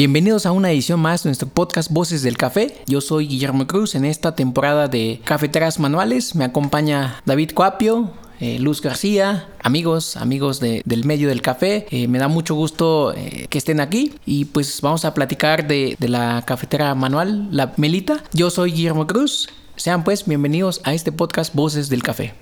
Bienvenidos 0.00 0.46
a 0.46 0.52
una 0.52 0.70
edición 0.70 0.98
más 0.98 1.24
de 1.24 1.28
nuestro 1.28 1.46
podcast 1.46 1.90
Voces 1.92 2.22
del 2.22 2.38
Café. 2.38 2.74
Yo 2.86 3.02
soy 3.02 3.26
Guillermo 3.26 3.66
Cruz 3.66 3.94
en 3.94 4.06
esta 4.06 4.34
temporada 4.34 4.88
de 4.88 5.20
Cafeteras 5.24 5.78
Manuales. 5.78 6.34
Me 6.34 6.46
acompaña 6.46 7.20
David 7.26 7.50
Cuapio, 7.52 8.10
eh, 8.40 8.58
Luz 8.60 8.80
García, 8.80 9.50
amigos, 9.62 10.16
amigos 10.16 10.58
del 10.58 11.04
medio 11.04 11.28
del 11.28 11.42
café. 11.42 11.86
Eh, 11.90 12.08
me 12.08 12.18
da 12.18 12.28
mucho 12.28 12.54
gusto 12.54 13.12
eh, 13.14 13.46
que 13.50 13.58
estén 13.58 13.78
aquí 13.78 14.14
y 14.24 14.46
pues 14.46 14.80
vamos 14.80 15.04
a 15.04 15.12
platicar 15.12 15.66
de 15.66 15.98
la 16.00 16.44
cafetera 16.46 16.94
manual, 16.94 17.48
la 17.52 17.74
Melita. 17.76 18.24
Yo 18.32 18.48
soy 18.48 18.72
Guillermo 18.72 19.06
Cruz. 19.06 19.50
Sean 19.76 20.02
pues 20.02 20.24
bienvenidos 20.24 20.80
a 20.84 20.94
este 20.94 21.12
podcast 21.12 21.54
Voces 21.54 21.90
del 21.90 22.02
Café. 22.02 22.32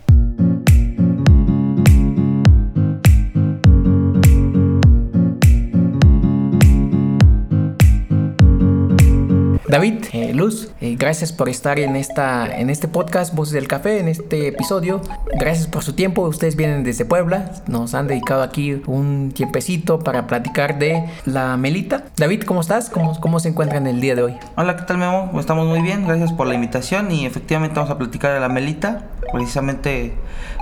David, 9.68 10.06
eh, 10.14 10.32
Luz, 10.32 10.70
eh, 10.80 10.96
gracias 10.98 11.30
por 11.30 11.50
estar 11.50 11.78
en, 11.78 11.94
esta, 11.94 12.46
en 12.58 12.70
este 12.70 12.88
podcast 12.88 13.34
Voces 13.34 13.52
del 13.52 13.68
Café, 13.68 14.00
en 14.00 14.08
este 14.08 14.48
episodio. 14.48 15.02
Gracias 15.38 15.66
por 15.66 15.84
su 15.84 15.92
tiempo. 15.92 16.22
Ustedes 16.22 16.56
vienen 16.56 16.84
desde 16.84 17.04
Puebla. 17.04 17.52
Nos 17.66 17.92
han 17.92 18.06
dedicado 18.06 18.42
aquí 18.42 18.80
un 18.86 19.30
tiempecito 19.34 19.98
para 19.98 20.26
platicar 20.26 20.78
de 20.78 21.04
la 21.26 21.58
Melita. 21.58 22.04
David, 22.16 22.44
¿cómo 22.44 22.62
estás? 22.62 22.88
¿Cómo, 22.88 23.20
cómo 23.20 23.40
se 23.40 23.50
encuentran 23.50 23.86
el 23.86 24.00
día 24.00 24.14
de 24.14 24.22
hoy? 24.22 24.36
Hola, 24.56 24.74
¿qué 24.74 24.84
tal 24.84 24.96
Memo? 24.96 25.38
Estamos 25.38 25.66
muy 25.66 25.82
bien. 25.82 26.06
Gracias 26.06 26.32
por 26.32 26.46
la 26.46 26.54
invitación 26.54 27.12
y 27.12 27.26
efectivamente 27.26 27.74
vamos 27.76 27.90
a 27.90 27.98
platicar 27.98 28.32
de 28.32 28.40
la 28.40 28.48
Melita. 28.48 29.04
Precisamente 29.32 30.14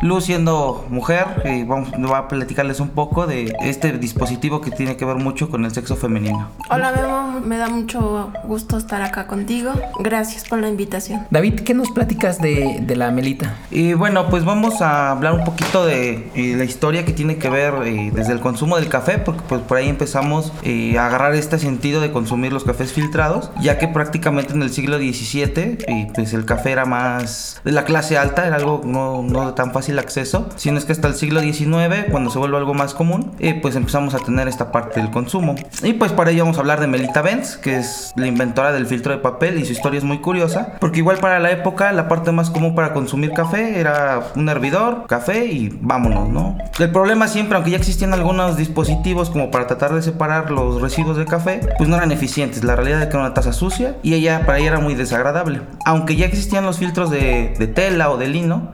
Luz 0.02 0.24
siendo 0.24 0.84
mujer, 0.90 1.42
y 1.44 1.64
vamos, 1.64 1.90
va 1.92 2.18
a 2.18 2.28
platicarles 2.28 2.80
un 2.80 2.90
poco 2.90 3.26
de 3.26 3.54
este 3.62 3.92
dispositivo 3.92 4.60
que 4.60 4.70
tiene 4.70 4.96
que 4.96 5.04
ver 5.06 5.16
mucho 5.16 5.48
con 5.48 5.64
el 5.64 5.72
sexo 5.72 5.96
femenino. 5.96 6.50
Hola 6.68 6.92
Memo, 6.92 7.40
me 7.40 7.56
da 7.56 7.68
mucho 7.68 8.30
gusto 8.44 8.76
estar 8.76 9.00
acá 9.00 9.26
contigo. 9.26 9.72
Gracias 10.00 10.46
por 10.46 10.60
la 10.60 10.68
invitación. 10.68 11.26
David, 11.30 11.60
¿qué 11.60 11.72
nos 11.72 11.90
platicas 11.90 12.40
de, 12.40 12.78
de 12.82 12.96
la 12.96 13.10
Melita? 13.10 13.54
Y 13.70 13.94
bueno, 13.94 14.28
pues 14.28 14.44
vamos 14.44 14.82
a 14.82 15.12
hablar 15.12 15.32
un 15.32 15.44
poquito 15.44 15.86
de 15.86 16.30
eh, 16.34 16.54
la 16.56 16.64
historia 16.64 17.06
que 17.06 17.12
tiene 17.12 17.38
que 17.38 17.48
ver 17.48 17.74
eh, 17.84 18.10
desde 18.12 18.32
el 18.32 18.40
consumo 18.40 18.76
del 18.76 18.88
café, 18.88 19.18
porque 19.18 19.42
pues 19.48 19.62
por 19.62 19.78
ahí 19.78 19.88
empezamos 19.88 20.52
eh, 20.62 20.98
a 20.98 21.06
agarrar 21.06 21.34
este 21.34 21.58
sentido 21.58 22.02
de 22.02 22.12
consumir 22.12 22.52
los 22.52 22.64
cafés 22.64 22.92
filtrados, 22.92 23.50
ya 23.60 23.78
que 23.78 23.88
prácticamente 23.88 24.52
en 24.52 24.62
el 24.62 24.70
siglo 24.70 24.98
XVII 24.98 25.78
pues 26.14 26.34
el 26.34 26.44
café 26.44 26.72
era 26.72 26.84
más 26.84 27.60
de 27.64 27.72
la 27.72 27.84
clase 27.84 28.18
alta, 28.18 28.46
era 28.46 28.55
algo 28.56 28.82
no, 28.84 29.22
no 29.22 29.46
de 29.46 29.52
tan 29.52 29.72
fácil 29.72 29.98
acceso, 29.98 30.48
sino 30.56 30.78
es 30.78 30.84
que 30.84 30.92
hasta 30.92 31.08
el 31.08 31.14
siglo 31.14 31.40
XIX, 31.40 32.06
cuando 32.10 32.30
se 32.30 32.38
vuelve 32.38 32.56
algo 32.56 32.74
más 32.74 32.94
común, 32.94 33.32
pues 33.62 33.76
empezamos 33.76 34.14
a 34.14 34.18
tener 34.18 34.48
esta 34.48 34.72
parte 34.72 35.00
del 35.00 35.10
consumo. 35.10 35.54
Y 35.82 35.94
pues 35.94 36.12
para 36.12 36.30
ello 36.30 36.44
vamos 36.44 36.56
a 36.58 36.60
hablar 36.60 36.80
de 36.80 36.86
Melita 36.86 37.22
Benz, 37.22 37.56
que 37.56 37.76
es 37.76 38.12
la 38.16 38.26
inventora 38.26 38.72
del 38.72 38.86
filtro 38.86 39.12
de 39.12 39.18
papel 39.18 39.58
y 39.58 39.64
su 39.64 39.72
historia 39.72 39.98
es 39.98 40.04
muy 40.04 40.18
curiosa, 40.18 40.74
porque 40.80 40.98
igual 40.98 41.18
para 41.18 41.38
la 41.38 41.50
época 41.50 41.92
la 41.92 42.08
parte 42.08 42.32
más 42.32 42.50
común 42.50 42.74
para 42.74 42.92
consumir 42.92 43.32
café 43.32 43.78
era 43.78 44.32
un 44.34 44.48
hervidor, 44.48 45.06
café 45.06 45.46
y 45.46 45.76
vámonos, 45.80 46.28
¿no? 46.28 46.58
El 46.78 46.90
problema 46.90 47.28
siempre, 47.28 47.56
aunque 47.56 47.70
ya 47.70 47.76
existían 47.76 48.12
algunos 48.12 48.56
dispositivos 48.56 49.30
como 49.30 49.50
para 49.50 49.66
tratar 49.66 49.94
de 49.94 50.02
separar 50.02 50.50
los 50.50 50.80
residuos 50.80 51.16
de 51.16 51.24
café, 51.24 51.60
pues 51.78 51.88
no 51.88 51.96
eran 51.96 52.12
eficientes. 52.12 52.64
La 52.64 52.76
realidad 52.76 53.02
es 53.02 53.06
que 53.06 53.12
era 53.12 53.24
una 53.24 53.34
taza 53.34 53.52
sucia 53.52 53.96
y 54.02 54.14
ella 54.14 54.42
para 54.46 54.58
ella 54.58 54.68
era 54.68 54.80
muy 54.80 54.94
desagradable. 54.94 55.60
Aunque 55.84 56.16
ya 56.16 56.26
existían 56.26 56.64
los 56.64 56.78
filtros 56.78 57.10
de, 57.10 57.54
de 57.58 57.66
tela 57.66 58.10
o 58.10 58.16
de 58.16 58.28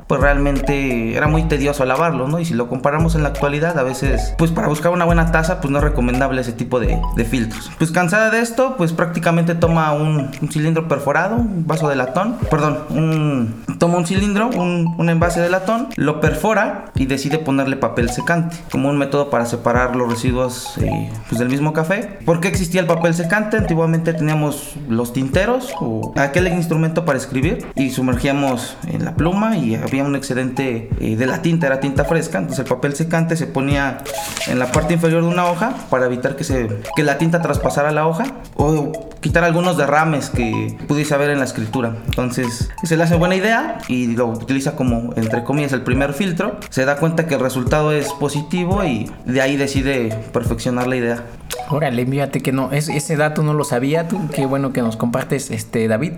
pues 0.06 0.20
realmente 0.20 1.16
era 1.16 1.26
muy 1.26 1.44
tedioso 1.44 1.84
lavarlo, 1.84 2.28
¿no? 2.28 2.38
Y 2.38 2.44
si 2.44 2.54
lo 2.54 2.68
comparamos 2.68 3.14
en 3.14 3.22
la 3.22 3.30
actualidad, 3.30 3.78
a 3.78 3.82
veces, 3.82 4.34
pues 4.38 4.50
para 4.50 4.68
buscar 4.68 4.92
una 4.92 5.04
buena 5.04 5.32
taza, 5.32 5.60
pues 5.60 5.70
no 5.70 5.78
es 5.78 5.84
recomendable 5.84 6.40
ese 6.40 6.52
tipo 6.52 6.80
de, 6.80 6.98
de 7.16 7.24
filtros. 7.24 7.70
Pues 7.78 7.90
cansada 7.90 8.30
de 8.30 8.40
esto, 8.40 8.74
pues 8.76 8.92
prácticamente 8.92 9.54
toma 9.54 9.92
un, 9.92 10.30
un 10.40 10.48
cilindro 10.50 10.88
perforado, 10.88 11.36
un 11.36 11.66
vaso 11.66 11.88
de 11.88 11.96
latón, 11.96 12.36
perdón, 12.50 12.78
un, 12.90 13.64
toma 13.78 13.98
un 13.98 14.06
cilindro, 14.06 14.48
un, 14.48 14.94
un, 14.98 15.08
envase 15.08 15.40
de 15.40 15.50
latón, 15.50 15.88
lo 15.96 16.20
perfora 16.20 16.86
y 16.94 17.06
decide 17.06 17.38
ponerle 17.38 17.76
papel 17.76 18.10
secante 18.10 18.56
como 18.70 18.88
un 18.88 18.98
método 18.98 19.30
para 19.30 19.46
separar 19.46 19.96
los 19.96 20.10
residuos 20.10 20.76
eh, 20.78 21.10
pues 21.28 21.38
del 21.38 21.48
mismo 21.48 21.72
café. 21.72 22.18
¿Por 22.24 22.40
qué 22.40 22.48
existía 22.48 22.80
el 22.80 22.86
papel 22.86 23.14
secante? 23.14 23.56
Antiguamente 23.56 24.12
teníamos 24.14 24.74
los 24.88 25.12
tinteros 25.12 25.72
o 25.80 26.12
aquel 26.16 26.48
instrumento 26.48 27.04
para 27.04 27.18
escribir 27.18 27.66
y 27.74 27.90
sumergíamos 27.90 28.76
en 28.88 29.04
la 29.04 29.14
pluma 29.14 29.56
y 29.56 29.61
había 29.74 30.04
un 30.04 30.16
excedente 30.16 30.90
eh, 31.00 31.16
de 31.16 31.26
la 31.26 31.42
tinta, 31.42 31.66
era 31.66 31.80
tinta 31.80 32.04
fresca, 32.04 32.38
entonces 32.38 32.60
el 32.60 32.68
papel 32.68 32.94
secante 32.94 33.36
se 33.36 33.46
ponía 33.46 34.02
en 34.46 34.58
la 34.58 34.70
parte 34.70 34.94
inferior 34.94 35.22
de 35.22 35.28
una 35.28 35.46
hoja 35.46 35.74
para 35.90 36.06
evitar 36.06 36.36
que, 36.36 36.44
se, 36.44 36.68
que 36.96 37.02
la 37.02 37.18
tinta 37.18 37.42
traspasara 37.42 37.92
la 37.92 38.06
hoja 38.06 38.24
o 38.56 38.92
quitar 39.20 39.44
algunos 39.44 39.76
derrames 39.76 40.30
que 40.30 40.76
pudiese 40.88 41.14
haber 41.14 41.30
en 41.30 41.38
la 41.38 41.44
escritura. 41.44 41.96
Entonces 42.06 42.70
se 42.82 42.96
le 42.96 43.04
hace 43.04 43.14
buena 43.14 43.36
idea 43.36 43.78
y 43.88 44.08
lo 44.08 44.26
utiliza 44.26 44.74
como, 44.76 45.14
entre 45.16 45.44
comillas, 45.44 45.72
el 45.72 45.82
primer 45.82 46.12
filtro. 46.12 46.58
Se 46.70 46.84
da 46.84 46.96
cuenta 46.96 47.26
que 47.26 47.34
el 47.34 47.40
resultado 47.40 47.92
es 47.92 48.12
positivo 48.14 48.84
y 48.84 49.10
de 49.24 49.40
ahí 49.40 49.56
decide 49.56 50.14
perfeccionar 50.32 50.86
la 50.88 50.96
idea. 50.96 51.24
Órale, 51.70 52.04
fíjate 52.04 52.40
que 52.40 52.52
no, 52.52 52.70
es, 52.72 52.88
ese 52.88 53.16
dato 53.16 53.42
no 53.42 53.54
lo 53.54 53.64
sabía, 53.64 54.08
tú, 54.08 54.20
qué 54.34 54.44
bueno 54.46 54.72
que 54.72 54.82
nos 54.82 54.96
compartes, 54.96 55.50
este 55.50 55.88
David. 55.88 56.12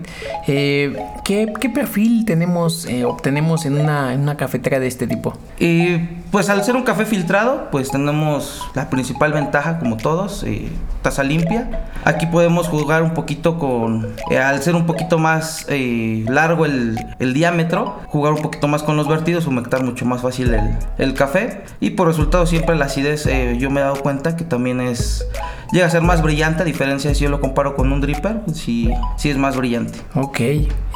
Eh, 0.47 0.97
¿qué, 1.23 1.53
¿qué, 1.59 1.69
perfil 1.69 2.25
tenemos, 2.25 2.85
eh, 2.87 3.05
obtenemos 3.25 3.65
en 3.65 3.79
una, 3.79 4.13
en 4.13 4.21
una 4.21 4.37
cafetera 4.37 4.79
de 4.79 4.85
este 4.85 5.07
tipo? 5.07 5.35
Y 5.57 5.97
pues 6.29 6.47
al 6.49 6.63
ser 6.63 6.75
un 6.75 6.83
café 6.83 7.05
filtrado, 7.05 7.69
pues 7.71 7.89
tenemos 7.89 8.61
la 8.75 8.87
principal 8.91 9.33
ventaja, 9.33 9.79
como 9.79 9.97
todos, 9.97 10.43
eh, 10.43 10.69
taza 11.01 11.23
limpia. 11.23 11.87
Aquí 12.03 12.27
podemos 12.27 12.67
jugar 12.67 13.01
un 13.01 13.15
poquito 13.15 13.57
con, 13.57 14.13
eh, 14.29 14.37
al 14.37 14.61
ser 14.61 14.75
un 14.75 14.85
poquito 14.85 15.17
más 15.17 15.65
eh, 15.69 16.23
largo 16.27 16.65
el, 16.65 16.99
el, 17.17 17.33
diámetro, 17.33 17.99
jugar 18.05 18.33
un 18.33 18.43
poquito 18.43 18.67
más 18.67 18.83
con 18.83 18.95
los 18.95 19.07
vertidos, 19.07 19.47
humectar 19.47 19.83
mucho 19.83 20.05
más 20.05 20.21
fácil 20.21 20.53
el, 20.53 20.77
el 20.99 21.15
café. 21.15 21.63
Y 21.79 21.91
por 21.91 22.07
resultado 22.07 22.45
siempre 22.45 22.75
la 22.75 22.85
acidez, 22.85 23.27
yo 23.57 23.71
me 23.71 23.81
he 23.81 23.83
dado 23.83 23.95
cuenta 23.95 24.35
que 24.35 24.43
también 24.43 24.81
es 24.81 25.25
llega 25.71 25.87
a 25.87 25.89
ser 25.89 26.01
más 26.01 26.21
brillante, 26.21 26.61
a 26.61 26.65
diferencia 26.65 27.09
de 27.09 27.15
si 27.15 27.23
yo 27.23 27.29
lo 27.29 27.41
comparo 27.41 27.75
con 27.75 27.91
un 27.91 28.01
dripper, 28.01 28.41
sí, 28.53 28.89
sí 29.17 29.29
es 29.29 29.37
más 29.37 29.57
brillante. 29.57 29.99
Ok. 30.13 30.39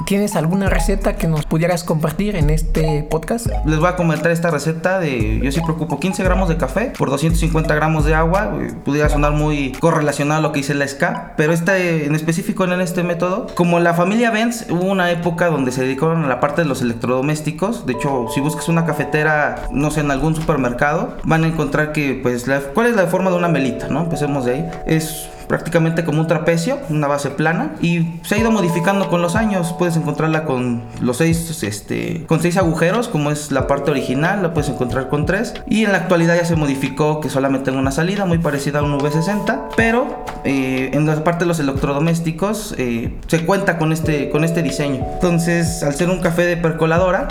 ¿Tienes 0.06 0.36
alguna 0.36 0.70
receta 0.70 1.16
que 1.16 1.28
nos 1.28 1.46
pudieras 1.46 1.84
compartir 1.84 2.19
en 2.20 2.50
este 2.50 3.08
podcast? 3.10 3.48
Les 3.66 3.80
voy 3.80 3.88
a 3.88 3.96
comentar 3.96 4.30
esta 4.30 4.52
receta 4.52 5.00
de, 5.00 5.40
yo 5.42 5.54
sí 5.54 5.62
preocupo 5.62 6.02
15 6.02 6.22
gramos 6.22 6.50
de 6.50 6.58
café 6.58 6.92
por 6.98 7.10
250 7.10 7.74
gramos 7.74 8.04
de 8.04 8.14
agua, 8.14 8.60
pudiera 8.84 9.08
sonar 9.08 9.32
muy 9.32 9.72
correlacionado 9.80 10.40
a 10.40 10.42
lo 10.42 10.52
que 10.52 10.58
dice 10.58 10.74
la 10.74 10.86
SCA, 10.86 11.34
pero 11.38 11.54
este 11.54 12.06
en 12.06 12.16
específico 12.16 12.66
en 12.66 12.82
este 12.82 13.04
método, 13.04 13.48
como 13.56 13.80
la 13.80 13.94
familia 13.94 14.32
Benz, 14.32 14.66
hubo 14.70 14.84
una 14.84 15.12
época 15.12 15.50
donde 15.50 15.72
se 15.72 15.84
dedicaron 15.84 16.26
a 16.26 16.28
la 16.28 16.42
parte 16.42 16.64
de 16.64 16.68
los 16.68 16.82
electrodomésticos, 16.82 17.86
de 17.86 17.94
hecho, 17.94 18.26
si 18.36 18.42
buscas 18.42 18.68
una 18.68 18.86
cafetera, 18.86 19.70
no 19.72 19.90
sé, 19.90 20.02
en 20.02 20.12
algún 20.12 20.36
supermercado, 20.36 21.16
van 21.24 21.46
a 21.46 21.48
encontrar 21.48 21.94
que, 21.94 22.20
pues, 22.22 22.46
¿cuál 22.74 22.88
es 22.88 22.98
la 22.98 23.08
forma 23.08 23.32
de 23.32 23.38
una 23.38 23.48
melita, 23.48 23.88
no? 23.88 24.02
Empecemos 24.02 24.44
de 24.44 24.52
ahí. 24.52 24.70
Es 24.86 25.30
prácticamente 25.50 26.06
como 26.06 26.22
un 26.22 26.28
trapecio, 26.28 26.78
una 26.90 27.08
base 27.08 27.32
plana 27.32 27.72
y 27.82 28.20
se 28.22 28.36
ha 28.36 28.38
ido 28.38 28.52
modificando 28.52 29.10
con 29.10 29.24
los 29.24 29.36
años. 29.36 29.74
Puedes 29.78 29.98
encontrarla 29.98 30.46
con 30.46 30.84
los 31.02 31.18
seis, 31.18 31.64
este, 31.64 32.24
con 32.28 32.40
seis 32.40 32.56
agujeros, 32.56 33.08
como 33.08 33.32
es 33.32 33.52
la 33.52 33.66
parte 33.66 33.90
original, 33.90 34.44
la 34.44 34.54
puedes 34.54 34.70
encontrar 34.70 35.10
con 35.10 35.26
tres. 35.26 35.56
Y 35.68 35.86
en 35.86 35.92
la 35.92 35.98
actualidad 35.98 36.36
ya 36.36 36.46
se 36.46 36.56
modificó 36.56 37.20
que 37.20 37.30
solamente 37.30 37.66
tenga 37.66 37.80
una 37.80 37.92
salida 37.92 38.26
muy 38.26 38.38
parecida 38.38 38.80
a 38.80 38.84
un 38.84 39.00
V60, 39.00 39.70
pero 39.76 40.24
eh, 40.44 40.92
en 40.94 41.08
la 41.08 41.24
parte 41.24 41.46
de 41.46 41.48
los 41.48 41.60
electrodomésticos 41.60 42.76
eh, 42.78 43.18
se 43.26 43.44
cuenta 43.44 43.80
con 43.80 43.92
este, 43.92 44.30
con 44.30 44.44
este 44.44 44.62
diseño. 44.62 45.04
Entonces, 45.16 45.82
al 45.82 45.96
ser 45.96 46.12
un 46.12 46.20
café 46.20 46.44
de 46.44 46.58
percoladora, 46.58 47.28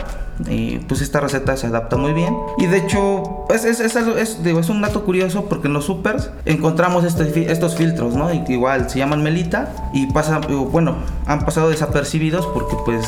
y 0.46 0.78
pues 0.80 1.00
esta 1.00 1.20
receta 1.20 1.56
se 1.56 1.66
adapta 1.66 1.96
muy 1.96 2.12
bien. 2.12 2.36
Y 2.58 2.66
de 2.66 2.78
hecho, 2.78 3.46
es, 3.50 3.64
es, 3.64 3.80
es, 3.80 3.96
es, 3.96 4.42
digo, 4.42 4.60
un 4.68 4.80
dato 4.80 5.04
curioso 5.04 5.46
porque 5.46 5.68
en 5.68 5.74
los 5.74 5.86
supers 5.86 6.30
encontramos 6.44 7.04
este, 7.04 7.50
estos 7.50 7.76
filtros, 7.76 8.14
¿no? 8.14 8.30
Igual 8.32 8.88
se 8.90 8.98
llaman 8.98 9.22
melita 9.22 9.72
y 9.92 10.06
pasa, 10.12 10.40
bueno, 10.70 10.96
han 11.26 11.44
pasado 11.44 11.70
desapercibidos 11.70 12.46
porque 12.46 12.76
pues 12.84 13.06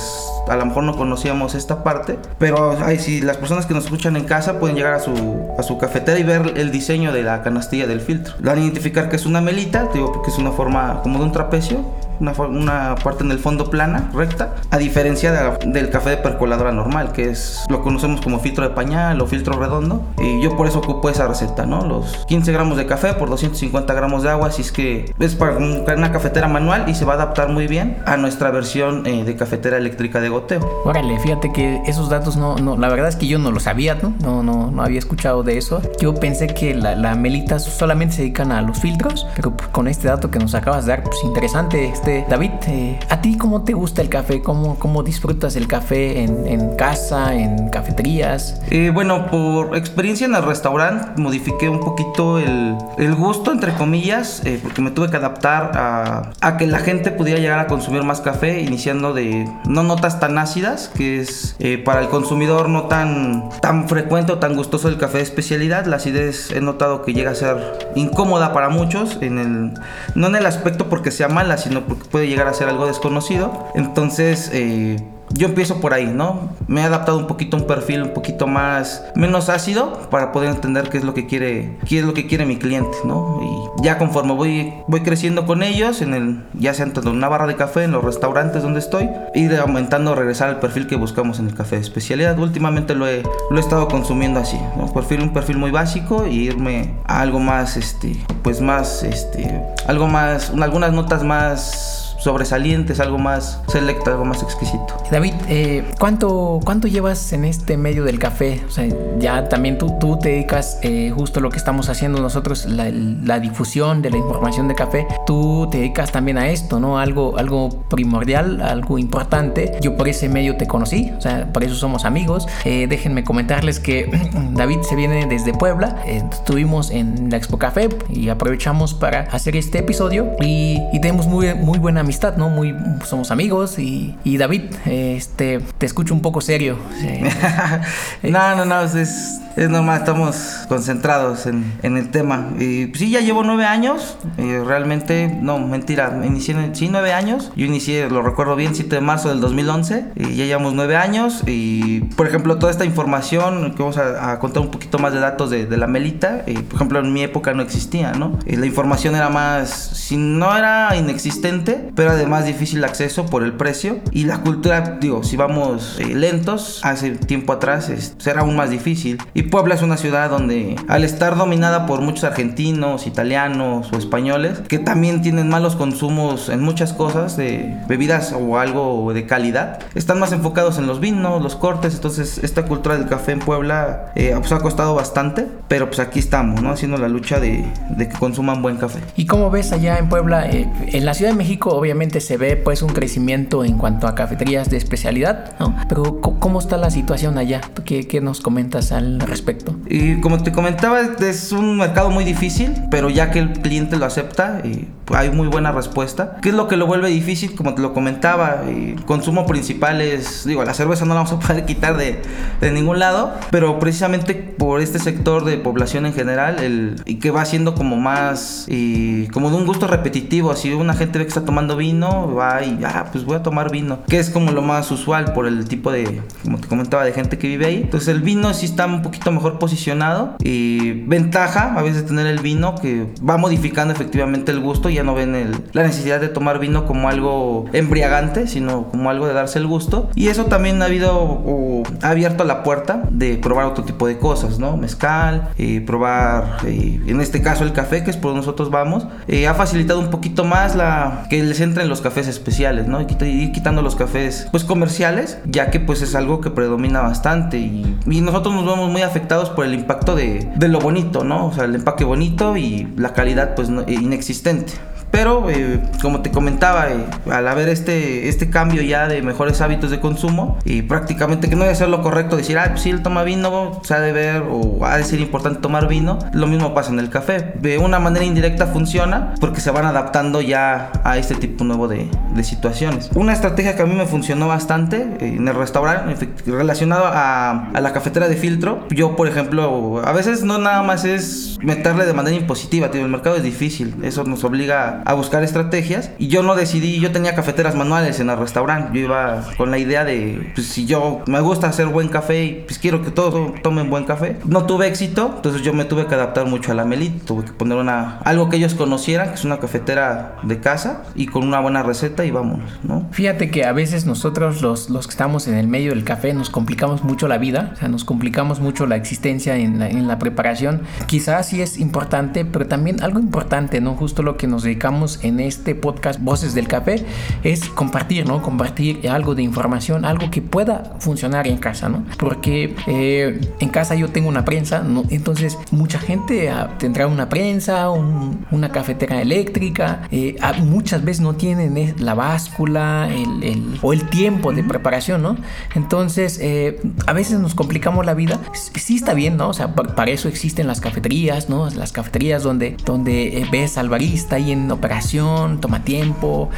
a 0.48 0.56
lo 0.56 0.66
mejor 0.66 0.84
no 0.84 0.96
conocíamos 0.96 1.54
esta 1.54 1.84
parte. 1.84 2.18
Pero 2.38 2.76
ay, 2.82 2.98
si 2.98 3.20
las 3.20 3.36
personas 3.36 3.66
que 3.66 3.74
nos 3.74 3.84
escuchan 3.84 4.16
en 4.16 4.24
casa 4.24 4.58
pueden 4.58 4.76
llegar 4.76 4.94
a 4.94 5.00
su, 5.00 5.48
a 5.58 5.62
su 5.62 5.78
cafetera 5.78 6.18
y 6.18 6.22
ver 6.22 6.54
el 6.56 6.72
diseño 6.72 7.12
de 7.12 7.22
la 7.22 7.42
canastilla 7.42 7.86
del 7.86 8.00
filtro. 8.00 8.34
Van 8.40 8.58
a 8.58 8.60
identificar 8.60 9.08
que 9.08 9.16
es 9.16 9.26
una 9.26 9.40
melita, 9.40 9.88
digo, 9.92 10.12
porque 10.12 10.30
es 10.30 10.38
una 10.38 10.52
forma 10.52 11.00
como 11.02 11.18
de 11.18 11.24
un 11.24 11.32
trapecio 11.32 11.84
una, 12.20 12.32
una 12.32 12.94
parte 13.02 13.24
en 13.24 13.30
el 13.30 13.38
fondo 13.38 13.70
plana, 13.70 14.10
recta, 14.14 14.56
a 14.70 14.78
diferencia 14.78 15.32
del 15.64 15.90
café 15.90 16.10
de 16.10 16.16
percoladora 16.18 16.72
normal, 16.72 17.12
que 17.12 17.30
es 17.30 17.64
lo 17.68 17.82
conocemos 17.82 18.20
como 18.20 18.40
filtro 18.40 18.68
de 18.68 18.74
pañal 18.74 19.20
o 19.20 19.26
filtro 19.26 19.58
redondo. 19.58 20.02
Y 20.18 20.42
yo 20.42 20.56
por 20.56 20.66
eso 20.66 20.78
ocupo 20.78 21.08
esa 21.08 21.26
receta, 21.26 21.66
¿no? 21.66 21.84
Los 21.84 22.24
15 22.26 22.52
gramos 22.52 22.76
de 22.76 22.86
café 22.86 23.14
por 23.14 23.30
250 23.30 23.92
gramos 23.94 24.22
de 24.22 24.30
agua, 24.30 24.48
así 24.48 24.62
es 24.62 24.72
que 24.72 25.12
es 25.18 25.34
para 25.34 25.56
una 25.56 26.12
cafetera 26.12 26.48
manual 26.48 26.88
y 26.88 26.94
se 26.94 27.04
va 27.04 27.14
a 27.14 27.16
adaptar 27.16 27.48
muy 27.48 27.66
bien 27.66 27.98
a 28.06 28.16
nuestra 28.16 28.50
versión 28.50 29.06
eh, 29.06 29.24
de 29.24 29.36
cafetera 29.36 29.76
eléctrica 29.76 30.20
de 30.20 30.28
goteo. 30.28 30.82
Órale, 30.84 31.18
fíjate 31.20 31.52
que 31.52 31.82
esos 31.86 32.08
datos 32.08 32.36
no, 32.36 32.56
no, 32.56 32.76
la 32.76 32.88
verdad 32.88 33.08
es 33.08 33.16
que 33.16 33.26
yo 33.26 33.38
no 33.38 33.50
lo 33.50 33.60
sabía, 33.60 33.94
¿no? 33.94 34.14
No, 34.20 34.42
no, 34.42 34.70
no 34.70 34.82
había 34.82 34.98
escuchado 34.98 35.42
de 35.42 35.58
eso. 35.58 35.80
Yo 36.00 36.14
pensé 36.14 36.48
que 36.48 36.74
la, 36.74 36.94
la 36.94 37.14
melita 37.14 37.58
solamente 37.58 38.16
se 38.16 38.22
dedican 38.22 38.52
a 38.52 38.62
los 38.62 38.78
filtros, 38.78 39.26
pero 39.36 39.56
pues, 39.56 39.68
con 39.68 39.88
este 39.88 40.08
dato 40.08 40.30
que 40.30 40.38
nos 40.38 40.54
acabas 40.54 40.86
de 40.86 40.90
dar, 40.90 41.02
pues 41.04 41.16
interesante. 41.24 41.86
Este, 41.88 42.09
David, 42.28 42.50
eh, 42.66 42.98
¿a 43.08 43.20
ti 43.20 43.36
cómo 43.36 43.62
te 43.62 43.72
gusta 43.72 44.02
el 44.02 44.08
café? 44.08 44.42
¿Cómo, 44.42 44.78
cómo 44.78 45.02
disfrutas 45.02 45.56
el 45.56 45.66
café 45.66 46.22
en, 46.22 46.46
en 46.46 46.76
casa, 46.76 47.34
en 47.34 47.68
cafeterías? 47.70 48.60
Eh, 48.70 48.90
bueno, 48.92 49.26
por 49.30 49.76
experiencia 49.76 50.26
en 50.26 50.34
el 50.34 50.42
restaurante 50.42 51.20
modifiqué 51.20 51.68
un 51.68 51.80
poquito 51.80 52.38
el, 52.38 52.76
el 52.98 53.14
gusto, 53.14 53.52
entre 53.52 53.72
comillas, 53.74 54.42
eh, 54.44 54.58
porque 54.62 54.82
me 54.82 54.90
tuve 54.90 55.10
que 55.10 55.16
adaptar 55.16 55.72
a, 55.74 56.32
a, 56.40 56.56
que 56.56 56.66
la 56.66 56.78
gente 56.78 57.10
pudiera 57.10 57.40
llegar 57.40 57.58
a 57.58 57.66
consumir 57.66 58.02
más 58.02 58.20
café, 58.20 58.60
iniciando 58.60 59.12
de 59.12 59.48
no 59.66 59.82
notas 59.82 60.20
tan 60.20 60.38
ácidas, 60.38 60.90
que 60.94 61.20
es 61.20 61.56
eh, 61.58 61.78
para 61.78 62.00
el 62.00 62.08
consumidor 62.08 62.68
no 62.68 62.84
tan, 62.84 63.48
tan 63.60 63.88
frecuente 63.88 64.32
o 64.32 64.38
tan 64.38 64.56
gustoso 64.56 64.88
el 64.88 64.98
café 64.98 65.18
de 65.18 65.24
especialidad. 65.24 65.86
La 65.86 65.96
acidez 65.96 66.50
he 66.50 66.60
notado 66.60 67.02
que 67.02 67.12
llega 67.12 67.30
a 67.30 67.34
ser 67.34 67.56
incómoda 67.94 68.52
para 68.52 68.68
muchos, 68.68 69.18
en 69.20 69.38
el, 69.38 69.74
no 70.14 70.26
en 70.26 70.36
el 70.36 70.46
aspecto 70.46 70.88
porque 70.88 71.10
sea 71.10 71.28
mala, 71.28 71.56
sino 71.56 71.82
porque 71.82 71.99
puede 72.10 72.28
llegar 72.28 72.48
a 72.48 72.54
ser 72.54 72.68
algo 72.68 72.86
desconocido. 72.86 73.66
Entonces, 73.74 74.50
eh, 74.52 74.96
yo 75.32 75.46
empiezo 75.46 75.80
por 75.80 75.94
ahí, 75.94 76.06
¿no? 76.06 76.50
Me 76.66 76.80
he 76.80 76.84
adaptado 76.84 77.18
un 77.18 77.26
poquito 77.26 77.56
a 77.56 77.60
un 77.60 77.66
perfil 77.66 78.02
un 78.02 78.14
poquito 78.14 78.46
más 78.46 79.04
menos 79.14 79.48
ácido 79.48 80.08
para 80.10 80.32
poder 80.32 80.50
entender 80.50 80.88
qué 80.88 80.98
es 80.98 81.04
lo 81.04 81.14
que 81.14 81.26
quiere, 81.26 81.78
qué 81.88 82.00
es 82.00 82.04
lo 82.04 82.14
que 82.14 82.26
quiere 82.26 82.46
mi 82.46 82.56
cliente, 82.56 82.96
¿no? 83.04 83.40
Y 83.42 83.82
ya 83.84 83.98
conforme 83.98 84.34
voy 84.34 84.74
voy 84.88 85.00
creciendo 85.00 85.46
con 85.46 85.62
ellos 85.62 86.02
en 86.02 86.14
el 86.14 86.44
ya 86.54 86.74
sea 86.74 86.86
en 86.86 87.08
una 87.08 87.28
barra 87.28 87.46
de 87.46 87.56
café, 87.56 87.84
en 87.84 87.92
los 87.92 88.04
restaurantes 88.04 88.62
donde 88.62 88.80
estoy, 88.80 89.08
ir 89.34 89.54
aumentando 89.56 90.14
regresar 90.14 90.48
al 90.48 90.60
perfil 90.60 90.86
que 90.86 90.96
buscamos 90.96 91.38
en 91.38 91.46
el 91.46 91.54
café 91.54 91.76
de 91.76 91.82
especialidad. 91.82 92.38
Últimamente 92.38 92.94
lo 92.94 93.06
he, 93.06 93.22
lo 93.50 93.56
he 93.56 93.60
estado 93.60 93.88
consumiendo 93.88 94.40
así, 94.40 94.58
¿no? 94.76 94.92
Perfil 94.92 95.22
un 95.22 95.32
perfil 95.32 95.58
muy 95.58 95.70
básico 95.70 96.26
y 96.26 96.40
irme 96.40 96.94
a 97.06 97.20
algo 97.20 97.38
más 97.38 97.76
este 97.76 98.16
pues 98.42 98.60
más 98.60 99.02
este 99.02 99.62
algo 99.86 100.06
más 100.06 100.50
algunas 100.50 100.92
notas 100.92 101.22
más 101.22 101.99
sobresalientes, 102.20 103.00
algo 103.00 103.18
más 103.18 103.60
selecto, 103.68 104.10
algo 104.10 104.24
más 104.24 104.42
exquisito. 104.42 104.96
David, 105.10 105.34
eh, 105.48 105.84
¿cuánto, 105.98 106.60
¿cuánto 106.64 106.86
llevas 106.86 107.32
en 107.32 107.44
este 107.44 107.76
medio 107.76 108.04
del 108.04 108.18
café? 108.18 108.62
O 108.68 108.70
sea, 108.70 108.86
ya 109.18 109.48
también 109.48 109.78
tú, 109.78 109.96
tú 109.98 110.18
te 110.18 110.30
dedicas 110.30 110.78
eh, 110.82 111.12
justo 111.14 111.40
a 111.40 111.42
lo 111.42 111.50
que 111.50 111.56
estamos 111.56 111.88
haciendo 111.88 112.20
nosotros, 112.20 112.66
la, 112.66 112.90
la, 112.90 113.40
difusión 113.40 114.02
de 114.02 114.10
la 114.10 114.18
información 114.18 114.68
de 114.68 114.74
café. 114.74 115.06
Tú 115.26 115.68
te 115.70 115.78
dedicas 115.78 116.12
también 116.12 116.36
a 116.36 116.50
esto, 116.50 116.78
¿no? 116.78 116.98
Algo, 116.98 117.38
algo 117.38 117.70
primordial, 117.88 118.60
algo 118.60 118.98
importante. 118.98 119.78
Yo 119.80 119.96
por 119.96 120.08
ese 120.08 120.28
medio 120.28 120.56
te 120.56 120.66
conocí, 120.66 121.10
o 121.16 121.20
sea, 121.20 121.50
por 121.52 121.64
eso 121.64 121.74
somos 121.74 122.04
amigos. 122.04 122.46
Eh, 122.64 122.86
déjenme 122.86 123.24
comentarles 123.24 123.80
que 123.80 124.10
David 124.52 124.80
se 124.82 124.94
viene 124.94 125.26
desde 125.26 125.54
Puebla. 125.54 126.02
estuvimos 126.06 126.90
en 126.90 127.30
la 127.30 127.38
Expo 127.38 127.58
Café 127.58 127.88
y 128.10 128.28
aprovechamos 128.28 128.94
para 128.94 129.20
hacer 129.20 129.56
este 129.56 129.78
episodio 129.78 130.32
y, 130.40 130.78
y 130.92 131.00
tenemos 131.00 131.26
muy, 131.26 131.54
muy 131.54 131.78
buena 131.78 132.00
amistad, 132.00 132.09
¿no? 132.36 132.48
Muy, 132.48 132.74
somos 133.04 133.30
amigos 133.30 133.78
y, 133.78 134.16
y 134.24 134.36
David, 134.36 134.62
este, 134.86 135.60
te 135.78 135.86
escucho 135.86 136.14
un 136.14 136.22
poco 136.22 136.40
serio. 136.40 136.76
no, 138.22 138.56
no, 138.56 138.64
no, 138.64 138.82
es, 138.82 139.40
es 139.56 139.68
normal, 139.68 139.98
estamos 139.98 140.64
concentrados 140.68 141.46
en, 141.46 141.72
en 141.82 141.96
el 141.96 142.10
tema. 142.10 142.50
Y 142.58 142.92
sí, 142.94 143.10
ya 143.10 143.20
llevo 143.20 143.42
nueve 143.42 143.64
años, 143.64 144.16
y 144.38 144.56
realmente, 144.58 145.38
no, 145.40 145.58
mentira, 145.58 146.20
inicié, 146.24 146.54
sí, 146.72 146.88
nueve 146.90 147.12
años. 147.12 147.52
Yo 147.56 147.66
inicié, 147.66 148.08
lo 148.08 148.22
recuerdo 148.22 148.56
bien, 148.56 148.74
7 148.74 148.94
de 148.94 149.00
marzo 149.00 149.28
del 149.28 149.40
2011, 149.40 150.04
y 150.16 150.34
ya 150.36 150.44
llevamos 150.46 150.74
nueve 150.74 150.96
años. 150.96 151.42
Y, 151.46 152.00
por 152.16 152.26
ejemplo, 152.26 152.58
toda 152.58 152.72
esta 152.72 152.84
información, 152.84 153.74
que 153.74 153.82
vamos 153.82 153.98
a, 153.98 154.32
a 154.32 154.38
contar 154.38 154.62
un 154.62 154.70
poquito 154.70 154.98
más 154.98 155.12
de 155.12 155.20
datos 155.20 155.50
de, 155.50 155.66
de 155.66 155.76
la 155.76 155.86
Melita, 155.86 156.42
y, 156.46 156.54
por 156.54 156.76
ejemplo, 156.76 156.98
en 157.00 157.12
mi 157.12 157.22
época 157.22 157.52
no 157.52 157.62
existía, 157.62 158.12
¿no? 158.12 158.38
Y 158.46 158.56
la 158.56 158.66
información 158.66 159.14
era 159.14 159.28
más, 159.28 159.70
si 159.70 160.16
no 160.16 160.56
era 160.56 160.96
inexistente, 160.96 161.90
pero 162.00 162.12
además 162.12 162.46
difícil 162.46 162.82
acceso 162.82 163.26
por 163.26 163.42
el 163.42 163.52
precio. 163.52 163.98
Y 164.10 164.24
la 164.24 164.38
cultura, 164.38 164.96
digo, 164.98 165.22
si 165.22 165.36
vamos 165.36 165.98
eh, 166.00 166.14
lentos, 166.14 166.80
hace 166.82 167.10
tiempo 167.10 167.52
atrás 167.52 167.92
será 168.16 168.40
aún 168.40 168.56
más 168.56 168.70
difícil. 168.70 169.18
Y 169.34 169.42
Puebla 169.42 169.74
es 169.74 169.82
una 169.82 169.98
ciudad 169.98 170.30
donde 170.30 170.76
al 170.88 171.04
estar 171.04 171.36
dominada 171.36 171.84
por 171.84 172.00
muchos 172.00 172.24
argentinos, 172.24 173.06
italianos 173.06 173.92
o 173.92 173.98
españoles, 173.98 174.62
que 174.66 174.78
también 174.78 175.20
tienen 175.20 175.50
malos 175.50 175.76
consumos 175.76 176.48
en 176.48 176.62
muchas 176.62 176.94
cosas 176.94 177.36
de 177.36 177.76
bebidas 177.86 178.32
o 178.32 178.58
algo 178.58 179.12
de 179.12 179.26
calidad, 179.26 179.80
están 179.94 180.18
más 180.20 180.32
enfocados 180.32 180.78
en 180.78 180.86
los 180.86 181.00
vinos, 181.00 181.42
los 181.42 181.54
cortes, 181.54 181.96
entonces 181.96 182.38
esta 182.38 182.64
cultura 182.64 182.96
del 182.96 183.08
café 183.08 183.32
en 183.32 183.40
Puebla 183.40 184.10
eh, 184.14 184.34
pues 184.38 184.50
ha 184.52 184.60
costado 184.60 184.94
bastante, 184.94 185.46
pero 185.68 185.88
pues 185.88 186.00
aquí 186.00 186.18
estamos, 186.18 186.62
¿no? 186.62 186.70
Haciendo 186.70 186.96
la 186.96 187.08
lucha 187.08 187.40
de, 187.40 187.62
de 187.90 188.08
que 188.08 188.16
consuman 188.16 188.62
buen 188.62 188.78
café. 188.78 189.00
¿Y 189.16 189.26
cómo 189.26 189.50
ves 189.50 189.72
allá 189.72 189.98
en 189.98 190.08
Puebla? 190.08 190.48
Eh, 190.48 190.66
en 190.86 191.04
la 191.04 191.12
Ciudad 191.12 191.32
de 191.32 191.36
México 191.36 191.68
obviamente 191.74 191.89
se 192.20 192.36
ve 192.36 192.56
pues 192.56 192.82
un 192.82 192.90
crecimiento 192.90 193.64
en 193.64 193.78
cuanto 193.78 194.06
a 194.06 194.14
cafeterías 194.14 194.70
de 194.70 194.76
especialidad, 194.76 195.58
¿no? 195.58 195.76
Pero 195.88 196.20
¿cómo 196.20 196.58
está 196.58 196.76
la 196.76 196.90
situación 196.90 197.38
allá? 197.38 197.60
¿Qué, 197.84 198.06
qué 198.06 198.20
nos 198.20 198.40
comentas 198.40 198.92
al 198.92 199.20
respecto? 199.20 199.76
Y 199.88 200.20
como 200.20 200.42
te 200.42 200.52
comentaba, 200.52 201.00
es 201.00 201.52
un 201.52 201.76
mercado 201.76 202.10
muy 202.10 202.24
difícil, 202.24 202.72
pero 202.90 203.10
ya 203.10 203.30
que 203.30 203.38
el 203.38 203.52
cliente 203.52 203.96
lo 203.96 204.06
acepta, 204.06 204.60
y 204.64 204.88
hay 205.14 205.30
muy 205.30 205.48
buena 205.48 205.72
respuesta. 205.72 206.38
¿Qué 206.42 206.50
es 206.50 206.54
lo 206.54 206.68
que 206.68 206.76
lo 206.76 206.86
vuelve 206.86 207.08
difícil? 207.08 207.54
Como 207.54 207.74
te 207.74 207.82
lo 207.82 207.92
comentaba, 207.92 208.62
el 208.66 209.04
consumo 209.04 209.46
principal 209.46 210.00
es, 210.00 210.44
digo, 210.44 210.64
la 210.64 210.74
cerveza 210.74 211.04
no 211.04 211.14
la 211.14 211.22
vamos 211.22 211.32
a 211.32 211.38
poder 211.46 211.64
quitar 211.64 211.96
de, 211.96 212.22
de 212.60 212.70
ningún 212.70 212.98
lado, 212.98 213.34
pero 213.50 213.78
precisamente 213.78 214.34
por 214.34 214.80
este 214.80 214.98
sector 214.98 215.44
de 215.44 215.56
población 215.56 216.06
en 216.06 216.12
general, 216.12 216.62
el, 216.62 217.02
y 217.06 217.16
que 217.16 217.30
va 217.30 217.44
siendo 217.44 217.74
como 217.74 217.96
más, 217.96 218.66
y 218.68 219.26
como 219.28 219.50
de 219.50 219.56
un 219.56 219.66
gusto 219.66 219.86
repetitivo, 219.86 220.50
así 220.50 220.72
una 220.72 220.94
gente 220.94 221.18
ve 221.18 221.24
que 221.24 221.28
está 221.28 221.44
tomando 221.44 221.76
vino, 221.76 222.34
va 222.34 222.62
y, 222.62 222.78
ah, 222.84 223.06
pues 223.10 223.24
voy 223.24 223.36
a 223.36 223.42
tomar 223.42 223.70
vino, 223.70 224.00
que 224.08 224.18
es 224.18 224.30
como 224.30 224.52
lo 224.52 224.62
más 224.62 224.90
usual 224.90 225.32
por 225.32 225.46
el 225.46 225.66
tipo 225.66 225.90
de, 225.90 226.20
como 226.42 226.58
te 226.58 226.68
comentaba, 226.68 227.04
de 227.04 227.12
gente 227.12 227.38
que 227.38 227.48
vive 227.48 227.66
ahí. 227.66 227.76
Entonces 227.82 228.08
el 228.08 228.22
vino 228.22 228.52
sí 228.54 228.66
está 228.66 228.86
un 228.86 229.02
poquito 229.02 229.30
mejor 229.32 229.58
posicionado 229.58 230.36
y 230.42 230.92
ventaja 230.92 231.74
a 231.76 231.82
veces 231.82 232.06
tener 232.06 232.26
el 232.26 232.40
vino 232.40 232.74
que 232.74 233.06
va 233.26 233.36
modificando 233.36 233.92
efectivamente 233.92 234.52
el 234.52 234.60
gusto, 234.60 234.90
ya 235.00 235.04
no 235.04 235.14
ven 235.14 235.34
el, 235.34 235.56
la 235.72 235.82
necesidad 235.82 236.20
de 236.20 236.28
tomar 236.28 236.58
vino 236.58 236.84
como 236.84 237.08
algo 237.08 237.64
embriagante, 237.72 238.46
sino 238.46 238.88
como 238.90 239.08
algo 239.08 239.26
de 239.26 239.32
darse 239.32 239.58
el 239.58 239.66
gusto. 239.66 240.10
Y 240.14 240.28
eso 240.28 240.44
también 240.44 240.82
ha 240.82 240.86
habido 240.86 241.14
o 241.14 241.82
ha 242.02 242.10
abierto 242.10 242.44
la 242.44 242.62
puerta 242.62 243.02
de 243.10 243.36
probar 243.38 243.64
otro 243.64 243.84
tipo 243.84 244.06
de 244.06 244.18
cosas, 244.18 244.58
¿no? 244.58 244.76
Mezcal, 244.76 245.48
eh, 245.56 245.80
probar, 245.80 246.58
eh, 246.66 247.00
en 247.06 247.20
este 247.20 247.40
caso 247.40 247.64
el 247.64 247.72
café, 247.72 248.04
que 248.04 248.10
es 248.10 248.16
por 248.16 248.34
nosotros 248.34 248.70
vamos, 248.70 249.06
eh, 249.26 249.46
ha 249.46 249.54
facilitado 249.54 250.00
un 250.00 250.10
poquito 250.10 250.44
más 250.44 250.74
la 250.74 251.24
que 251.30 251.42
les 251.42 251.60
entren 251.60 251.88
los 251.88 252.02
cafés 252.02 252.28
especiales, 252.28 252.86
¿no? 252.86 253.00
Y 253.00 253.52
quitando 253.52 253.80
los 253.80 253.96
cafés 253.96 254.48
pues 254.50 254.64
comerciales, 254.64 255.38
ya 255.46 255.70
que 255.70 255.80
pues 255.80 256.02
es 256.02 256.14
algo 256.14 256.40
que 256.40 256.50
predomina 256.50 257.00
bastante 257.00 257.58
y, 257.58 257.96
y 258.06 258.20
nosotros 258.20 258.54
nos 258.54 258.66
vemos 258.66 258.90
muy 258.90 259.02
afectados 259.02 259.50
por 259.50 259.64
el 259.64 259.74
impacto 259.74 260.14
de, 260.14 260.50
de, 260.56 260.68
lo 260.68 260.80
bonito, 260.80 261.24
¿no? 261.24 261.46
O 261.46 261.52
sea, 261.52 261.64
el 261.64 261.74
empaque 261.74 262.04
bonito 262.04 262.56
y 262.56 262.86
la 262.96 263.12
calidad 263.14 263.54
pues 263.54 263.70
no, 263.70 263.84
inexistente. 263.88 264.72
Pero, 265.10 265.50
eh, 265.50 265.80
como 266.00 266.20
te 266.20 266.30
comentaba, 266.30 266.90
eh, 266.90 267.04
al 267.30 267.48
haber 267.48 267.68
este, 267.68 268.28
este 268.28 268.50
cambio 268.50 268.82
ya 268.82 269.08
de 269.08 269.22
mejores 269.22 269.60
hábitos 269.60 269.90
de 269.90 270.00
consumo, 270.00 270.58
y 270.64 270.82
prácticamente 270.82 271.48
que 271.48 271.56
no 271.56 271.64
debe 271.64 271.74
ser 271.74 271.88
lo 271.88 272.02
correcto 272.02 272.36
decir, 272.36 272.58
ah, 272.58 272.68
pues 272.70 272.82
sí, 272.82 272.90
él 272.90 273.02
toma 273.02 273.24
vino, 273.24 273.80
se 273.82 273.94
ha 273.94 274.00
de 274.00 274.12
ver 274.12 274.44
o 274.50 274.84
ha 274.84 274.96
de 274.96 275.04
ser 275.04 275.20
importante 275.20 275.60
tomar 275.60 275.88
vino, 275.88 276.18
lo 276.32 276.46
mismo 276.46 276.74
pasa 276.74 276.92
en 276.92 276.98
el 276.98 277.10
café. 277.10 277.54
De 277.60 277.78
una 277.78 277.98
manera 277.98 278.24
indirecta 278.24 278.66
funciona 278.66 279.34
porque 279.40 279.60
se 279.60 279.70
van 279.70 279.86
adaptando 279.86 280.40
ya 280.40 280.92
a 281.04 281.18
este 281.18 281.34
tipo 281.34 281.64
nuevo 281.64 281.88
de, 281.88 282.08
de 282.34 282.44
situaciones. 282.44 283.10
Una 283.14 283.32
estrategia 283.32 283.76
que 283.76 283.82
a 283.82 283.86
mí 283.86 283.94
me 283.94 284.06
funcionó 284.06 284.48
bastante 284.48 284.96
eh, 285.20 285.34
en 285.36 285.48
el 285.48 285.54
restaurante 285.54 286.16
relacionado 286.46 287.06
a, 287.06 287.70
a, 287.72 287.80
la 287.80 287.92
cafetera 287.92 288.28
de 288.28 288.36
filtro. 288.36 288.86
Yo, 288.90 289.16
por 289.16 289.28
ejemplo, 289.28 290.02
a 290.04 290.12
veces 290.12 290.44
no 290.44 290.58
nada 290.58 290.82
más 290.82 291.04
es 291.04 291.58
meterle 291.62 292.06
de 292.06 292.12
manera 292.12 292.36
impositiva, 292.36 292.90
tío, 292.90 293.02
el 293.02 293.08
mercado 293.08 293.36
es 293.36 293.42
difícil, 293.42 293.94
eso 294.02 294.24
nos 294.24 294.44
obliga 294.44 294.99
a 295.04 295.14
buscar 295.14 295.42
estrategias. 295.42 296.10
Y 296.18 296.28
yo 296.28 296.42
no 296.42 296.54
decidí, 296.54 297.00
yo 297.00 297.12
tenía 297.12 297.34
cafeteras 297.34 297.74
manuales 297.74 298.20
en 298.20 298.30
el 298.30 298.38
restaurante, 298.38 298.98
yo 298.98 299.06
iba 299.06 299.44
con 299.56 299.70
la 299.70 299.78
idea 299.78 300.04
de, 300.04 300.52
pues 300.54 300.68
si 300.68 300.86
yo 300.86 301.22
me 301.26 301.40
gusta 301.40 301.68
hacer 301.68 301.86
buen 301.86 302.08
café 302.08 302.44
y 302.44 302.64
pues 302.66 302.78
quiero 302.78 303.02
que 303.02 303.10
todos 303.10 303.52
tomen 303.62 303.90
buen 303.90 304.04
café. 304.04 304.36
No 304.44 304.64
tuve 304.64 304.88
éxito, 304.88 305.32
entonces 305.36 305.62
yo 305.62 305.72
me 305.72 305.84
tuve 305.84 306.06
que 306.06 306.14
adaptar 306.14 306.46
mucho 306.46 306.72
a 306.72 306.74
la 306.74 306.84
Melit, 306.84 307.24
tuve 307.24 307.44
que 307.44 307.52
poner 307.52 307.78
una, 307.78 308.18
algo 308.18 308.48
que 308.48 308.56
ellos 308.56 308.74
conocieran, 308.74 309.28
que 309.28 309.34
es 309.34 309.44
una 309.44 309.58
cafetera 309.58 310.36
de 310.42 310.60
casa 310.60 311.02
y 311.14 311.26
con 311.26 311.46
una 311.46 311.60
buena 311.60 311.82
receta 311.82 312.24
y 312.24 312.30
vámonos, 312.30 312.70
¿no? 312.82 313.08
Fíjate 313.12 313.50
que 313.50 313.64
a 313.64 313.72
veces 313.72 314.06
nosotros 314.06 314.62
los, 314.62 314.90
los 314.90 315.06
que 315.06 315.12
estamos 315.12 315.48
en 315.48 315.54
el 315.54 315.68
medio 315.68 315.90
del 315.90 316.04
café 316.04 316.32
nos 316.34 316.50
complicamos 316.50 317.04
mucho 317.04 317.28
la 317.28 317.38
vida, 317.38 317.70
o 317.74 317.76
sea, 317.76 317.88
nos 317.88 318.04
complicamos 318.04 318.60
mucho 318.60 318.86
la 318.86 318.96
existencia 318.96 319.56
en 319.56 319.78
la, 319.78 319.88
en 319.88 320.08
la 320.08 320.18
preparación. 320.18 320.82
Quizás 321.06 321.48
sí 321.48 321.62
es 321.62 321.78
importante, 321.78 322.44
pero 322.44 322.66
también 322.66 323.02
algo 323.02 323.18
importante, 323.18 323.80
¿no? 323.80 323.94
Justo 323.94 324.22
lo 324.22 324.36
que 324.36 324.46
nos 324.46 324.62
dedicamos 324.62 324.89
en 325.22 325.38
este 325.38 325.76
podcast 325.76 326.20
Voces 326.20 326.52
del 326.52 326.66
Café 326.66 327.04
es 327.44 327.68
compartir, 327.68 328.26
¿no? 328.26 328.42
Compartir 328.42 329.08
algo 329.08 329.36
de 329.36 329.42
información, 329.42 330.04
algo 330.04 330.30
que 330.32 330.42
pueda 330.42 330.96
funcionar 330.98 331.46
en 331.46 331.58
casa, 331.58 331.88
¿no? 331.88 332.04
Porque 332.18 332.74
eh, 332.88 333.40
en 333.60 333.68
casa 333.68 333.94
yo 333.94 334.08
tengo 334.08 334.28
una 334.28 334.44
prensa, 334.44 334.80
¿no? 334.80 335.04
Entonces 335.10 335.56
mucha 335.70 336.00
gente 336.00 336.50
ah, 336.50 336.74
tendrá 336.78 337.06
una 337.06 337.28
prensa, 337.28 337.88
un, 337.90 338.44
una 338.50 338.72
cafetera 338.72 339.22
eléctrica, 339.22 340.08
eh, 340.10 340.34
ah, 340.40 340.54
muchas 340.60 341.04
veces 341.04 341.20
no 341.20 341.34
tienen 341.34 341.76
eh, 341.76 341.94
la 341.98 342.14
báscula 342.14 343.08
el, 343.12 343.44
el, 343.44 343.78
o 343.82 343.92
el 343.92 344.08
tiempo 344.10 344.52
de 344.52 344.64
preparación, 344.64 345.22
¿no? 345.22 345.36
Entonces 345.76 346.38
eh, 346.42 346.80
a 347.06 347.12
veces 347.12 347.38
nos 347.38 347.54
complicamos 347.54 348.04
la 348.04 348.14
vida. 348.14 348.40
Sí 348.52 348.96
está 348.96 349.14
bien, 349.14 349.36
¿no? 349.36 349.50
O 349.50 349.54
sea, 349.54 349.72
para 349.72 350.10
eso 350.10 350.28
existen 350.28 350.66
las 350.66 350.80
cafeterías, 350.80 351.48
¿no? 351.48 351.70
Las 351.70 351.92
cafeterías 351.92 352.42
donde, 352.42 352.76
donde 352.84 353.46
ves 353.52 353.78
al 353.78 353.88
barista 353.88 354.34
ahí 354.36 354.50
en 354.50 354.66
operación, 354.80 355.60
toma 355.60 355.84
tiempo, 355.84 356.50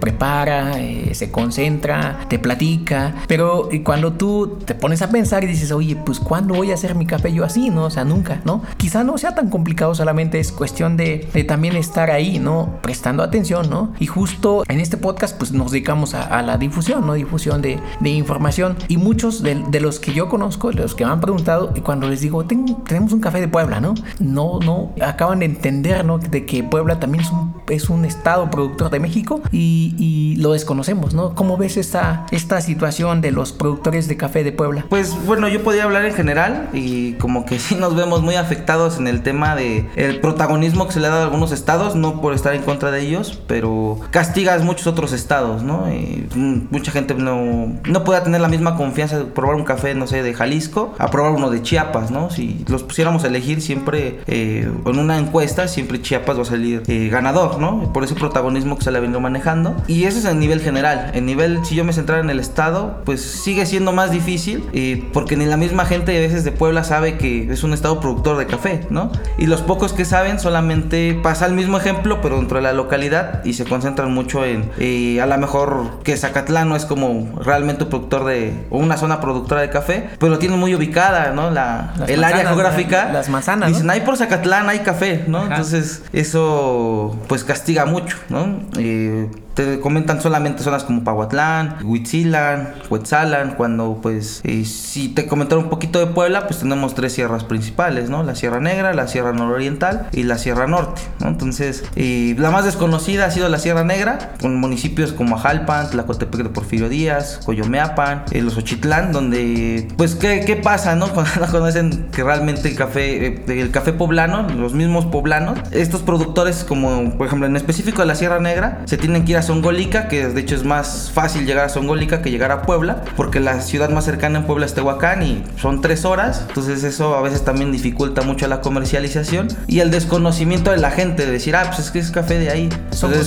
prepara, 0.00 0.74
se 1.12 1.30
concentra, 1.30 2.20
te 2.28 2.38
platica, 2.38 3.14
pero 3.26 3.68
cuando 3.84 4.12
tú 4.12 4.58
te 4.64 4.74
pones 4.74 5.02
a 5.02 5.10
pensar 5.10 5.44
y 5.44 5.46
dices, 5.46 5.72
oye, 5.72 5.96
pues 5.96 6.20
¿cuándo 6.20 6.54
voy 6.54 6.70
a 6.70 6.74
hacer 6.74 6.94
mi 6.94 7.06
café 7.06 7.32
yo 7.32 7.44
así, 7.44 7.70
no? 7.70 7.84
O 7.84 7.90
sea, 7.90 8.04
nunca, 8.04 8.40
¿no? 8.44 8.62
Quizá 8.76 9.04
no 9.04 9.18
sea 9.18 9.34
tan 9.34 9.50
complicado, 9.50 9.94
solamente 9.94 10.38
es 10.40 10.52
cuestión 10.52 10.96
de, 10.96 11.28
de 11.32 11.44
también 11.44 11.76
estar 11.76 12.10
ahí, 12.10 12.38
¿no? 12.38 12.78
Prestando 12.82 13.22
atención, 13.22 13.68
¿no? 13.70 13.92
Y 13.98 14.06
justo 14.06 14.64
en 14.68 14.80
este 14.80 14.96
podcast, 14.96 15.36
pues 15.36 15.52
nos 15.52 15.72
dedicamos 15.72 16.14
a, 16.14 16.22
a 16.22 16.42
la 16.42 16.58
difusión, 16.58 17.06
¿no? 17.06 17.14
Difusión 17.14 17.62
de, 17.62 17.80
de 18.00 18.10
información. 18.10 18.76
Y 18.88 18.96
muchos 18.96 19.42
de, 19.42 19.56
de, 19.68 19.80
los 19.80 20.00
que 20.00 20.12
yo 20.12 20.28
conozco, 20.28 20.70
de 20.70 20.82
los 20.82 20.94
que 20.94 21.04
me 21.04 21.12
han 21.12 21.20
preguntado, 21.20 21.72
y 21.74 21.80
cuando 21.80 22.08
les 22.08 22.20
digo, 22.20 22.44
Ten, 22.44 22.66
tenemos 22.84 23.12
un 23.12 23.20
café 23.20 23.40
de 23.40 23.48
Puebla, 23.48 23.80
¿no? 23.80 23.94
No, 24.18 24.60
no, 24.60 24.92
acaban 25.00 25.40
de 25.40 25.46
entender, 25.46 26.04
¿no? 26.04 26.18
De 26.18 26.46
que 26.46 26.62
Puebla 26.62 27.00
también 27.00 27.24
es 27.24 27.30
un, 27.30 27.47
es 27.68 27.88
un 27.90 28.04
estado 28.04 28.50
productor 28.50 28.90
de 28.90 29.00
México 29.00 29.40
y, 29.52 30.36
lo 30.38 30.52
desconocemos, 30.52 31.14
¿no? 31.14 31.34
¿Cómo 31.34 31.56
ves 31.56 31.76
esta, 31.76 32.26
esta 32.30 32.60
situación 32.60 33.20
de 33.20 33.32
los 33.32 33.52
productores 33.52 34.06
de 34.06 34.16
café 34.16 34.44
de 34.44 34.52
Puebla? 34.52 34.84
Pues 34.88 35.16
bueno, 35.26 35.48
yo 35.48 35.64
podría 35.64 35.84
hablar 35.84 36.04
en 36.04 36.14
general 36.14 36.68
y 36.72 37.14
como 37.14 37.44
que 37.44 37.58
sí 37.58 37.74
nos 37.74 37.96
vemos 37.96 38.22
muy 38.22 38.36
afectados 38.36 38.98
en 38.98 39.08
el 39.08 39.22
tema 39.22 39.56
de 39.56 39.88
protagonismo 40.20 40.86
que 40.86 40.92
se 40.92 41.00
le 41.00 41.06
ha 41.06 41.10
dado 41.10 41.22
a 41.22 41.24
algunos 41.24 41.52
estados, 41.52 41.96
no 41.96 42.20
por 42.20 42.34
estar 42.34 42.54
en 42.54 42.62
contra 42.62 42.90
de 42.90 43.00
ellos, 43.00 43.40
pero 43.46 43.98
castigas 44.10 44.62
muchos 44.62 44.86
otros 44.86 45.12
estados, 45.12 45.62
¿no? 45.62 45.92
Y 45.92 46.28
mucha 46.70 46.92
gente 46.92 47.14
no, 47.14 47.74
no 47.84 48.04
puede 48.04 48.20
tener 48.20 48.40
la 48.40 48.48
misma 48.48 48.76
confianza 48.76 49.18
de 49.18 49.24
probar 49.24 49.56
un 49.56 49.64
café, 49.64 49.94
no 49.94 50.06
sé, 50.06 50.22
de 50.22 50.34
Jalisco 50.34 50.94
a 50.98 51.10
probar 51.10 51.32
uno 51.32 51.50
de 51.50 51.62
Chiapas, 51.62 52.10
¿no? 52.10 52.30
Si 52.30 52.64
los 52.68 52.82
pusiéramos 52.82 53.24
a 53.24 53.28
elegir 53.28 53.60
siempre 53.60 54.20
eh, 54.26 54.70
en 54.86 54.98
una 54.98 55.18
encuesta, 55.18 55.68
siempre 55.68 56.00
Chiapas 56.00 56.38
va 56.38 56.42
a 56.42 56.46
salir 56.46 56.82
eh, 56.86 57.08
ganador, 57.08 57.37
¿no? 57.58 57.92
Por 57.92 58.04
ese 58.04 58.14
protagonismo 58.14 58.76
que 58.76 58.84
se 58.84 58.90
le 58.90 58.98
ha 58.98 59.00
venido 59.00 59.20
manejando. 59.20 59.76
Y 59.86 60.04
eso 60.04 60.18
es 60.18 60.26
a 60.26 60.34
nivel 60.34 60.60
general. 60.60 61.10
En 61.14 61.26
nivel, 61.26 61.64
si 61.64 61.74
yo 61.74 61.84
me 61.84 61.92
centrara 61.92 62.22
en 62.22 62.30
el 62.30 62.40
estado, 62.40 63.02
pues 63.04 63.22
sigue 63.22 63.66
siendo 63.66 63.92
más 63.92 64.10
difícil 64.10 64.68
eh, 64.72 65.08
porque 65.12 65.36
ni 65.36 65.46
la 65.46 65.56
misma 65.56 65.84
gente 65.84 66.16
a 66.16 66.20
veces 66.20 66.44
de 66.44 66.52
Puebla 66.52 66.84
sabe 66.84 67.18
que 67.18 67.50
es 67.50 67.62
un 67.62 67.72
estado 67.72 68.00
productor 68.00 68.36
de 68.36 68.46
café, 68.46 68.86
¿no? 68.90 69.10
Y 69.38 69.46
los 69.46 69.62
pocos 69.62 69.92
que 69.92 70.04
saben 70.04 70.38
solamente 70.38 71.18
pasa 71.22 71.46
el 71.46 71.54
mismo 71.54 71.76
ejemplo, 71.76 72.20
pero 72.20 72.36
dentro 72.36 72.58
de 72.58 72.62
la 72.62 72.72
localidad 72.72 73.44
y 73.44 73.54
se 73.54 73.64
concentran 73.64 74.12
mucho 74.12 74.44
en, 74.44 74.70
eh, 74.78 75.20
a 75.20 75.26
lo 75.26 75.38
mejor 75.38 76.00
que 76.02 76.16
Zacatlán 76.16 76.68
no 76.68 76.76
es 76.76 76.84
como 76.84 77.40
realmente 77.42 77.84
un 77.84 77.90
productor 77.90 78.24
de, 78.24 78.66
o 78.70 78.78
una 78.78 78.96
zona 78.96 79.20
productora 79.20 79.60
de 79.60 79.70
café, 79.70 80.10
pero 80.18 80.30
lo 80.30 80.38
tienen 80.38 80.58
muy 80.58 80.74
ubicada, 80.74 81.32
¿no? 81.32 81.50
La, 81.50 81.94
el 82.06 82.20
manzanas, 82.20 82.32
área 82.32 82.46
geográfica. 82.48 83.04
La, 83.06 83.12
las 83.14 83.28
manzanas. 83.28 83.68
Dicen, 83.68 83.86
¿no? 83.86 83.92
ahí 83.92 84.00
por 84.00 84.16
Zacatlán 84.16 84.68
hay 84.68 84.80
café, 84.80 85.24
¿no? 85.26 85.38
Ajá. 85.38 85.56
Entonces, 85.56 86.02
eso 86.12 87.16
pues 87.28 87.44
castiga 87.44 87.84
mucho, 87.84 88.16
¿no? 88.28 88.60
Eh, 88.78 89.28
te 89.58 89.80
comentan 89.80 90.22
solamente 90.22 90.62
zonas 90.62 90.84
como 90.84 91.02
Pahuatlán, 91.02 91.78
Huitzilan, 91.82 92.74
Huetzalan, 92.88 93.56
cuando 93.56 93.98
pues 94.00 94.40
eh, 94.44 94.64
si 94.64 95.08
te 95.08 95.26
comentaron 95.26 95.64
un 95.64 95.70
poquito 95.70 95.98
de 95.98 96.06
Puebla, 96.06 96.46
pues 96.46 96.60
tenemos 96.60 96.94
tres 96.94 97.14
sierras 97.14 97.42
principales, 97.42 98.08
¿no? 98.08 98.22
La 98.22 98.36
Sierra 98.36 98.60
Negra, 98.60 98.94
la 98.94 99.08
Sierra 99.08 99.32
Nororiental 99.32 100.06
y 100.12 100.22
la 100.22 100.38
Sierra 100.38 100.68
Norte, 100.68 101.02
¿no? 101.18 101.26
Entonces, 101.26 101.82
eh, 101.96 102.36
la 102.38 102.52
más 102.52 102.66
desconocida 102.66 103.24
ha 103.24 103.32
sido 103.32 103.48
la 103.48 103.58
Sierra 103.58 103.82
Negra, 103.82 104.30
con 104.40 104.54
municipios 104.60 105.12
como 105.12 105.34
Ajalpan, 105.34 105.90
Tlacotepec 105.90 106.44
de 106.44 106.50
Porfirio 106.50 106.88
Díaz, 106.88 107.40
Coyomeapan, 107.44 108.26
eh, 108.30 108.42
los 108.42 108.56
Ochitlán, 108.56 109.10
donde 109.10 109.88
pues 109.96 110.14
¿qué, 110.14 110.44
qué 110.46 110.54
pasa, 110.54 110.94
no? 110.94 111.08
Cuando 111.12 111.32
no 111.40 111.46
conocen 111.48 112.10
que 112.12 112.22
realmente 112.22 112.68
el 112.68 112.76
café, 112.76 113.26
eh, 113.26 113.44
el 113.48 113.72
café 113.72 113.92
poblano, 113.92 114.46
los 114.50 114.74
mismos 114.74 115.06
poblanos, 115.06 115.58
estos 115.72 116.02
productores 116.02 116.62
como 116.62 117.16
por 117.18 117.26
ejemplo 117.26 117.48
en 117.48 117.56
específico 117.56 118.02
de 118.02 118.06
la 118.06 118.14
Sierra 118.14 118.38
Negra, 118.38 118.82
se 118.84 118.96
tienen 118.96 119.24
que 119.24 119.32
ir 119.32 119.38
a 119.38 119.47
Songolica, 119.48 120.08
que 120.08 120.28
de 120.28 120.40
hecho 120.42 120.54
es 120.54 120.62
más 120.62 121.10
fácil 121.10 121.46
llegar 121.46 121.64
a 121.64 121.68
Songolica 121.70 122.20
que 122.20 122.30
llegar 122.30 122.52
a 122.52 122.60
Puebla, 122.60 123.02
porque 123.16 123.40
la 123.40 123.62
ciudad 123.62 123.88
más 123.88 124.04
cercana 124.04 124.40
en 124.40 124.44
Puebla 124.44 124.66
es 124.66 124.74
Tehuacán 124.74 125.22
y 125.22 125.42
son 125.58 125.80
tres 125.80 126.04
horas, 126.04 126.44
entonces 126.46 126.84
eso 126.84 127.16
a 127.16 127.22
veces 127.22 127.46
también 127.46 127.72
dificulta 127.72 128.20
mucho 128.20 128.46
la 128.46 128.60
comercialización 128.60 129.48
y 129.66 129.80
el 129.80 129.90
desconocimiento 129.90 130.70
de 130.70 130.76
la 130.76 130.90
gente, 130.90 131.24
de 131.24 131.32
decir, 131.32 131.56
ah, 131.56 131.62
pues 131.66 131.78
es 131.78 131.90
que 131.90 131.98
es 131.98 132.10
café 132.10 132.38
de 132.38 132.50
ahí. 132.50 132.68
Entonces, 132.92 133.26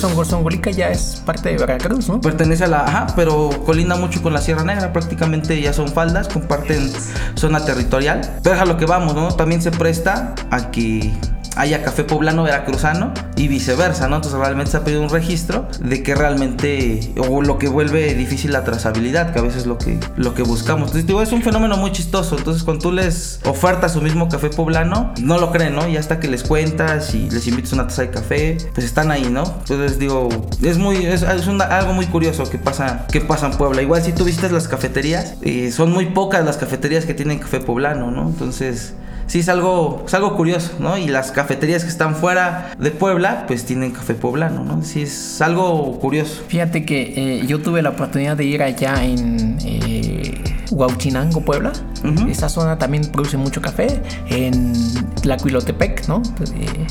ya 0.76 0.92
es 0.92 1.24
parte 1.26 1.50
de 1.50 1.58
Veracruz, 1.58 2.08
¿no? 2.08 2.22
Pertenece 2.22 2.66
a 2.66 2.68
la, 2.68 2.86
ajá, 2.86 3.08
pero 3.16 3.50
colinda 3.66 3.96
mucho 3.96 4.22
con 4.22 4.32
la 4.32 4.42
Sierra 4.42 4.64
Negra, 4.64 4.94
prácticamente 4.94 5.60
ya 5.60 5.74
son 5.74 5.88
faldas, 5.88 6.28
comparten 6.28 6.92
zona 7.34 7.66
territorial, 7.66 8.22
pero 8.44 8.56
es 8.56 8.62
a 8.62 8.66
lo 8.66 8.78
que 8.78 8.86
vamos, 8.86 9.16
¿no? 9.16 9.34
También 9.34 9.64
se 9.64 9.72
presta 9.72 10.36
a 10.52 10.70
que 10.70 11.12
haya 11.56 11.84
café 11.84 12.04
poblano 12.04 12.44
veracruzano 12.44 13.14
y 13.36 13.48
viceversa, 13.48 14.08
¿no? 14.08 14.18
Entonces 14.18 14.40
realmente 14.40 14.72
se 14.72 14.78
ha 14.78 14.84
pedido 14.84 15.02
un 15.02 15.10
registro 15.10 15.68
de 15.80 16.04
que 16.04 16.16
realmente, 16.16 17.14
o 17.18 17.42
lo 17.42 17.58
que 17.58 17.68
vuelve 17.68 18.14
difícil 18.14 18.52
la 18.52 18.64
trazabilidad, 18.64 19.34
que 19.34 19.40
a 19.40 19.42
veces 19.42 19.62
es 19.62 19.68
lo 19.68 19.78
que, 19.78 20.00
lo 20.16 20.34
que 20.34 20.44
buscamos. 20.44 20.90
Entonces 20.90 21.08
digo, 21.08 21.22
es 21.22 21.32
un 21.32 21.42
fenómeno 21.42 21.78
muy 21.78 21.92
chistoso, 21.92 22.38
entonces 22.38 22.64
cuando 22.64 22.84
tú 22.84 22.92
les 22.92 23.40
ofertas 23.46 23.94
su 23.94 24.02
mismo 24.02 24.30
café 24.30 24.50
poblano, 24.50 25.14
no 25.20 25.38
lo 25.38 25.52
creen, 25.52 25.76
¿no? 25.76 25.88
Y 25.88 25.98
hasta 25.98 26.20
que 26.20 26.28
les 26.28 26.44
cuentas 26.44 27.14
y 27.14 27.30
les 27.30 27.48
invitas 27.48 27.74
una 27.74 27.88
taza 27.88 28.04
de 28.04 28.12
café, 28.12 28.58
pues 28.74 28.86
están 28.86 29.12
ahí, 29.12 29.30
¿no? 29.30 29.44
Entonces 29.44 30.00
digo, 30.00 30.30
es 30.64 30.78
muy, 30.78 31.06
es, 31.06 31.24
es 31.24 31.48
algo 31.48 31.94
muy 31.94 32.06
curioso 32.08 32.50
que 32.50 32.58
pasa, 32.58 33.06
que 33.12 33.22
pasa 33.22 33.48
en 33.48 33.54
Puebla. 33.54 33.82
Igual 33.82 34.02
si 34.04 34.14
tú 34.14 34.24
visitas 34.24 34.52
las 34.52 34.68
cafeterías, 34.68 35.36
eh, 35.42 35.72
son 35.72 35.92
muy 35.92 36.08
pocas 36.08 36.46
las 36.46 36.58
cafeterías 36.58 37.06
que 37.06 37.14
tienen 37.14 37.40
café 37.40 37.60
poblano, 37.60 38.12
¿no? 38.12 38.30
Entonces 38.30 38.94
sí 39.32 39.40
es 39.40 39.48
algo, 39.48 40.04
es 40.06 40.14
algo 40.14 40.36
curioso, 40.36 40.74
¿no? 40.80 40.98
Y 40.98 41.08
las 41.08 41.32
cafeterías 41.32 41.86
que 41.86 41.90
están 41.90 42.16
fuera 42.16 42.76
de 42.78 42.92
Puebla, 42.92 43.46
pues 43.48 43.64
tienen 43.64 43.92
café 43.92 44.14
poblano, 44.14 44.66
¿no? 44.66 44.84
Sí 44.84 45.04
es 45.04 45.42
algo 45.42 45.98
curioso. 46.02 46.44
Fíjate 46.50 46.84
que 46.84 47.14
eh, 47.16 47.48
yo 47.48 47.62
tuve 47.62 47.82
la 47.82 47.92
oportunidad 47.92 48.36
de 48.36 48.44
ir 48.44 48.62
allá 48.62 49.02
en 49.06 49.58
eh, 49.64 50.44
Huauchinango, 50.70 51.40
Puebla. 51.46 51.72
Uh 52.04 52.08
-huh. 52.08 52.30
Esa 52.30 52.50
zona 52.50 52.78
también 52.78 53.10
produce 53.10 53.38
mucho 53.38 53.62
café. 53.62 54.02
En 54.28 54.74
Tlacuilotepec, 55.22 56.10
¿no? 56.10 56.22
Eh, 56.54 56.88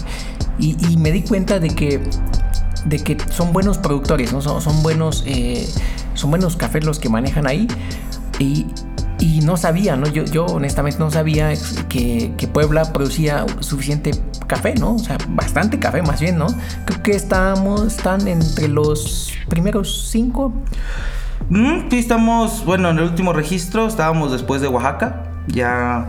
y, 0.58 0.76
y, 0.88 0.96
me 0.96 1.12
di 1.12 1.20
cuenta 1.20 1.60
de 1.60 1.68
que 1.68 2.00
de 2.86 2.98
que 3.00 3.18
son 3.30 3.52
buenos 3.52 3.76
productores, 3.76 4.32
¿no? 4.32 4.40
Son, 4.40 4.62
son 4.62 4.82
buenos 4.82 5.24
eh, 5.26 5.68
son 6.14 6.30
buenos 6.30 6.56
cafés 6.56 6.86
los 6.86 6.98
que 6.98 7.10
manejan 7.10 7.46
ahí 7.46 7.68
y, 8.38 8.64
y 9.20 9.40
no 9.40 9.56
sabía, 9.56 9.96
¿no? 9.96 10.08
Yo, 10.08 10.24
yo 10.24 10.46
honestamente 10.46 10.98
no 10.98 11.10
sabía 11.10 11.52
que, 11.88 12.32
que, 12.36 12.48
Puebla 12.48 12.92
producía 12.92 13.44
suficiente 13.60 14.12
café, 14.46 14.74
¿no? 14.74 14.94
O 14.94 14.98
sea, 14.98 15.18
bastante 15.28 15.78
café 15.78 16.02
más 16.02 16.20
bien, 16.20 16.38
¿no? 16.38 16.46
Creo 16.86 17.02
que 17.02 17.12
estamos, 17.12 17.82
están 17.82 18.26
entre 18.26 18.68
los 18.68 19.32
primeros 19.48 20.08
cinco. 20.10 20.52
Mm, 21.50 21.90
sí, 21.90 21.98
estamos, 21.98 22.64
bueno, 22.64 22.90
en 22.90 22.98
el 22.98 23.04
último 23.04 23.32
registro 23.32 23.86
estábamos 23.86 24.32
después 24.32 24.62
de 24.62 24.68
Oaxaca, 24.68 25.24
ya 25.48 26.08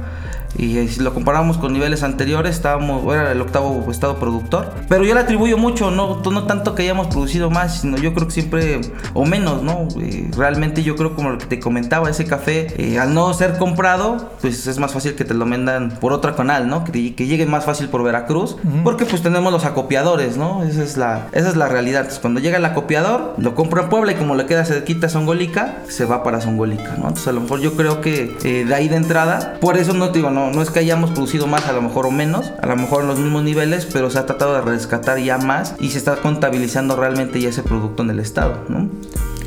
Y 0.58 0.78
eh, 0.78 0.88
si 0.88 1.02
lo 1.02 1.14
comparamos 1.14 1.58
con 1.58 1.74
niveles 1.74 2.04
anteriores, 2.04 2.56
estábamos, 2.56 3.04
era 3.14 3.32
el 3.32 3.42
octavo 3.42 3.86
estado 3.90 4.18
productor. 4.18 4.74
Pero 4.90 5.04
yo 5.04 5.14
le 5.14 5.22
atribuyo 5.22 5.58
mucho, 5.58 5.92
no, 5.92 6.22
no 6.22 6.44
tanto 6.46 6.76
que 6.76 6.84
hayamos 6.84 7.08
producido 7.08 7.50
más, 7.50 7.82
sino 7.82 7.98
yo 7.98 8.14
creo 8.14 8.28
que 8.28 8.34
siempre, 8.34 8.82
o 9.14 9.26
menos, 9.26 9.64
¿no? 9.64 9.88
Eh, 10.00 10.30
realmente 10.36 10.84
yo 10.84 10.96
creo 10.96 11.16
como 11.16 11.32
lo 11.32 11.38
que 11.38 11.46
te 11.46 11.60
comentaba, 11.60 12.10
ese 12.10 12.26
café, 12.26 12.74
eh, 12.78 13.00
al 13.00 13.14
no 13.14 13.34
ser 13.34 13.58
comprado, 13.58 14.32
pues 14.42 14.68
es 14.68 14.78
más 14.80 14.92
fácil 14.92 15.16
que 15.16 15.26
te 15.26 15.34
lo 15.34 15.46
vendan 15.46 15.92
por 16.00 16.14
otro 16.14 16.36
canal, 16.36 16.68
¿no? 16.68 16.84
Que, 16.84 17.16
que 17.16 17.28
llegue 17.28 17.46
más 17.46 17.66
fácil 17.66 17.90
por 17.90 18.04
Veracruz, 18.04 18.58
porque 18.84 19.06
pues 19.06 19.22
tenemos 19.22 19.52
los 19.52 19.66
acopiadores, 19.66 20.38
¿no? 20.38 20.64
Esa 20.64 20.84
es 20.84 20.98
la, 20.98 21.28
esa 21.32 21.50
es 21.50 21.56
la 21.56 21.68
realidad. 21.68 22.10
cuando 22.22 22.40
llega 22.40 22.58
el 22.58 22.66
acopiador, 22.66 23.36
lo 23.38 23.56
compra 23.56 23.84
en 23.84 23.90
Puebla 23.90 24.12
y 24.12 24.16
como 24.16 24.36
le 24.36 24.46
queda 24.46 24.66
cerquita 24.66 25.08
a 25.08 25.10
Songolica, 25.10 25.80
se 25.88 26.06
va 26.06 26.24
para 26.24 26.42
Songolica, 26.42 26.96
¿no? 26.98 27.08
Entonces 27.08 27.28
a 27.28 27.32
lo 27.32 27.42
mejor 27.42 27.60
yo 27.60 27.74
creo 27.74 28.02
que 28.02 28.36
de 28.66 28.76
ahí 28.76 28.88
de 28.88 28.96
entrada, 28.96 29.58
por 29.60 29.78
eso 29.78 29.94
no 29.94 30.10
te 30.10 30.20
digo, 30.20 30.30
no, 30.30 30.41
no 30.50 30.62
es 30.62 30.70
que 30.72 30.80
hayamos 30.80 31.12
producido 31.12 31.48
más, 31.48 31.68
a 31.68 31.74
lo 31.74 31.82
mejor 31.82 32.06
o 32.06 32.12
menos, 32.12 32.52
a 32.62 32.66
lo 32.68 32.76
mejor 32.76 33.04
en 33.04 33.08
los 33.10 33.20
mismos 33.20 33.44
niveles, 33.44 33.86
pero 33.86 34.10
se 34.10 34.20
ha 34.20 34.26
tratado 34.26 34.56
de 34.56 34.62
rescatar 34.62 35.20
ya 35.20 35.38
más 35.38 35.76
y 35.80 35.90
se 35.92 35.98
está 36.00 36.16
contabilizando 36.16 36.96
realmente 36.96 37.40
ya 37.40 37.50
ese 37.50 37.64
producto 37.64 38.04
en 38.04 38.10
el 38.10 38.20
estado, 38.20 38.58
¿no? 38.68 38.90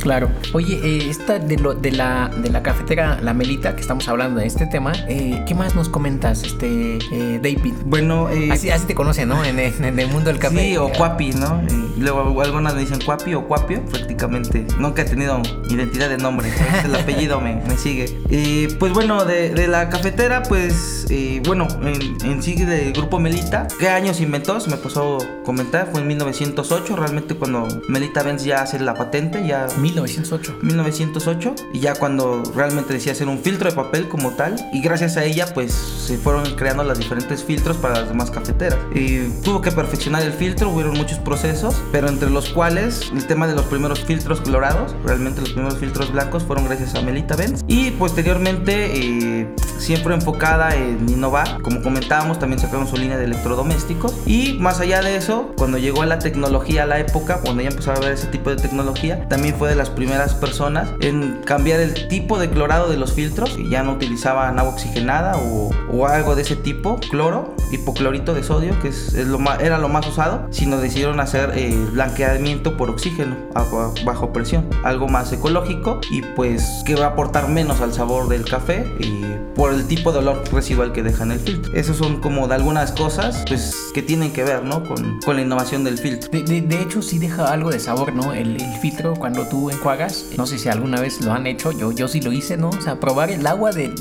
Claro. 0.04 0.28
Oye, 0.52 0.78
eh, 0.84 1.08
esta 1.08 1.38
de, 1.38 1.56
lo, 1.56 1.72
de, 1.72 1.90
la, 1.90 2.30
de 2.36 2.50
la 2.50 2.62
cafetera 2.62 3.18
La 3.22 3.32
Melita, 3.32 3.74
que 3.74 3.80
estamos 3.80 4.06
hablando 4.06 4.38
de 4.38 4.46
este 4.46 4.66
tema, 4.66 4.92
eh, 5.08 5.42
¿qué 5.46 5.54
más 5.54 5.74
nos 5.74 5.88
comentas, 5.88 6.42
este 6.42 6.98
eh, 7.10 7.40
David? 7.42 7.72
Bueno, 7.86 8.28
así, 8.52 8.68
así 8.68 8.86
te 8.86 8.94
conoce, 8.94 9.24
¿no? 9.24 9.42
En, 9.42 9.58
el 9.58 10.08
mundo 10.08 10.28
del 10.28 10.38
café. 10.38 10.60
Sí, 10.60 10.76
o 10.76 10.90
Cuapi, 10.90 11.30
¿no? 11.32 11.62
luego 11.96 12.42
algunas 12.42 12.74
me 12.74 12.80
dicen 12.80 13.00
Cuapi 13.02 13.32
o 13.32 13.48
Cuapio, 13.48 13.82
prácticamente. 13.86 14.66
Nunca 14.78 15.02
he 15.02 15.04
tenido 15.06 15.40
identidad 15.70 16.10
de 16.10 16.18
nombre, 16.18 16.52
el 16.84 16.94
apellido 16.94 17.40
me, 17.40 17.62
me 17.66 17.78
sigue. 17.78 18.76
pues 18.78 18.92
bueno, 18.92 19.24
de, 19.24 19.54
de, 19.54 19.68
la 19.68 19.88
cafetera, 19.88 20.42
pues 20.42 21.06
bueno, 21.46 21.66
en, 21.82 22.30
en 22.30 22.42
sí 22.42 22.54
del 22.56 22.92
grupo 22.92 23.18
Melita, 23.18 23.68
¿qué 23.80 23.88
año 23.88 24.12
se 24.12 24.24
inventó? 24.24 24.60
Se 24.60 24.68
me 24.68 24.76
pasó 24.76 25.16
comentar, 25.46 25.88
fue 25.90 26.02
en 26.02 26.08
1908, 26.08 26.94
realmente 26.94 27.34
cuando 27.36 27.66
Melita 27.88 28.22
Benz 28.22 28.44
ya 28.44 28.60
hace 28.60 28.78
la 28.78 28.92
patente, 28.92 29.46
ya... 29.46 29.66
1908. 30.02 30.58
1908. 30.62 31.54
Y 31.72 31.80
ya 31.80 31.94
cuando 31.94 32.42
realmente 32.54 32.92
decía 32.92 33.12
hacer 33.12 33.28
un 33.28 33.38
filtro 33.38 33.68
de 33.68 33.76
papel 33.76 34.08
como 34.08 34.30
tal. 34.32 34.56
Y 34.72 34.80
gracias 34.80 35.16
a 35.16 35.24
ella, 35.24 35.52
pues 35.54 35.72
se 35.72 36.18
fueron 36.18 36.54
creando 36.56 36.84
los 36.84 36.98
diferentes 36.98 37.44
filtros 37.44 37.76
para 37.76 38.00
las 38.00 38.08
demás 38.08 38.30
cafeteras. 38.30 38.78
Y 38.94 39.28
tuvo 39.42 39.60
que 39.60 39.70
perfeccionar 39.70 40.22
el 40.22 40.32
filtro, 40.32 40.70
hubieron 40.70 40.96
muchos 40.96 41.18
procesos, 41.18 41.80
pero 41.92 42.08
entre 42.08 42.30
los 42.30 42.50
cuales 42.50 43.10
el 43.12 43.26
tema 43.26 43.46
de 43.46 43.54
los 43.54 43.64
primeros 43.66 44.04
filtros 44.04 44.40
colorados, 44.40 44.94
realmente 45.04 45.40
los 45.40 45.52
primeros 45.52 45.78
filtros 45.78 46.12
blancos 46.12 46.42
fueron 46.42 46.64
gracias 46.64 46.94
a 46.94 47.02
Melita 47.02 47.36
Benz. 47.36 47.62
Y 47.66 47.90
posteriormente, 47.92 48.90
eh, 48.94 49.48
siempre 49.78 50.14
enfocada 50.14 50.74
en 50.74 51.08
innovar, 51.08 51.60
como 51.62 51.82
comentábamos, 51.82 52.38
también 52.38 52.58
sacaron 52.58 52.86
su 52.86 52.96
línea 52.96 53.16
de 53.16 53.24
electrodomésticos. 53.24 54.14
Y 54.26 54.54
más 54.54 54.80
allá 54.80 55.02
de 55.02 55.16
eso, 55.16 55.52
cuando 55.56 55.78
llegó 55.78 56.04
la 56.04 56.18
tecnología 56.18 56.84
a 56.84 56.86
la 56.86 56.98
época, 56.98 57.40
cuando 57.42 57.62
ya 57.62 57.68
empezó 57.68 57.92
a 57.92 57.98
ver 58.00 58.12
ese 58.12 58.26
tipo 58.28 58.50
de 58.50 58.56
tecnología, 58.56 59.28
también 59.28 59.54
fue 59.56 59.68
de 59.68 59.76
las 59.76 59.83
primeras 59.90 60.34
personas 60.34 60.90
en 61.00 61.42
cambiar 61.44 61.80
el 61.80 62.08
tipo 62.08 62.38
de 62.38 62.50
clorado 62.50 62.88
de 62.88 62.96
los 62.96 63.12
filtros 63.12 63.56
ya 63.68 63.82
no 63.82 63.92
utilizaban 63.92 64.58
agua 64.58 64.72
oxigenada 64.72 65.36
o, 65.36 65.70
o 65.90 66.06
algo 66.06 66.34
de 66.34 66.42
ese 66.42 66.56
tipo, 66.56 66.98
cloro, 67.10 67.53
hipoclorito 67.74 68.34
de 68.34 68.42
sodio, 68.42 68.78
que 68.80 68.88
es, 68.88 69.12
lo 69.14 69.38
más, 69.38 69.60
era 69.60 69.78
lo 69.78 69.88
más 69.88 70.06
usado, 70.06 70.46
sino 70.50 70.78
decidieron 70.78 71.20
hacer 71.20 71.52
eh, 71.54 71.76
blanqueamiento 71.92 72.76
por 72.76 72.90
oxígeno 72.90 73.36
bajo 74.04 74.32
presión, 74.32 74.68
algo 74.84 75.08
más 75.08 75.32
ecológico 75.32 76.00
y 76.10 76.22
pues 76.22 76.82
que 76.84 76.94
va 76.94 77.06
a 77.06 77.08
aportar 77.08 77.48
menos 77.48 77.80
al 77.80 77.92
sabor 77.92 78.28
del 78.28 78.44
café 78.44 78.86
y 78.98 79.24
por 79.54 79.72
el 79.72 79.86
tipo 79.86 80.12
de 80.12 80.18
olor 80.18 80.42
residual 80.52 80.92
que 80.92 81.02
deja 81.02 81.24
en 81.24 81.32
el 81.32 81.40
filtro. 81.40 81.72
Esas 81.74 81.96
son 81.96 82.20
como 82.20 82.48
de 82.48 82.54
algunas 82.54 82.92
cosas 82.92 83.44
pues 83.46 83.74
que 83.94 84.02
tienen 84.02 84.32
que 84.32 84.44
ver, 84.44 84.64
¿no? 84.64 84.82
Con, 84.84 85.20
con 85.20 85.36
la 85.36 85.42
innovación 85.42 85.84
del 85.84 85.98
filtro. 85.98 86.30
De, 86.30 86.42
de, 86.42 86.82
hecho 86.82 87.02
sí 87.02 87.18
deja 87.18 87.52
algo 87.52 87.70
de 87.70 87.78
sabor, 87.78 88.12
¿no? 88.12 88.32
El, 88.32 88.60
el 88.60 88.80
filtro 88.80 89.14
cuando 89.14 89.46
tú 89.46 89.70
enjuagas, 89.70 90.26
no 90.36 90.46
sé 90.46 90.58
si 90.58 90.68
alguna 90.68 91.00
vez 91.00 91.24
lo 91.24 91.32
han 91.32 91.46
hecho, 91.46 91.72
yo, 91.72 91.92
yo 91.92 92.08
sí 92.08 92.20
lo 92.20 92.32
hice, 92.32 92.56
¿no? 92.56 92.70
O 92.70 92.80
sea, 92.80 93.00
probar 93.00 93.30
el 93.30 93.46
agua 93.46 93.72
del, 93.72 93.94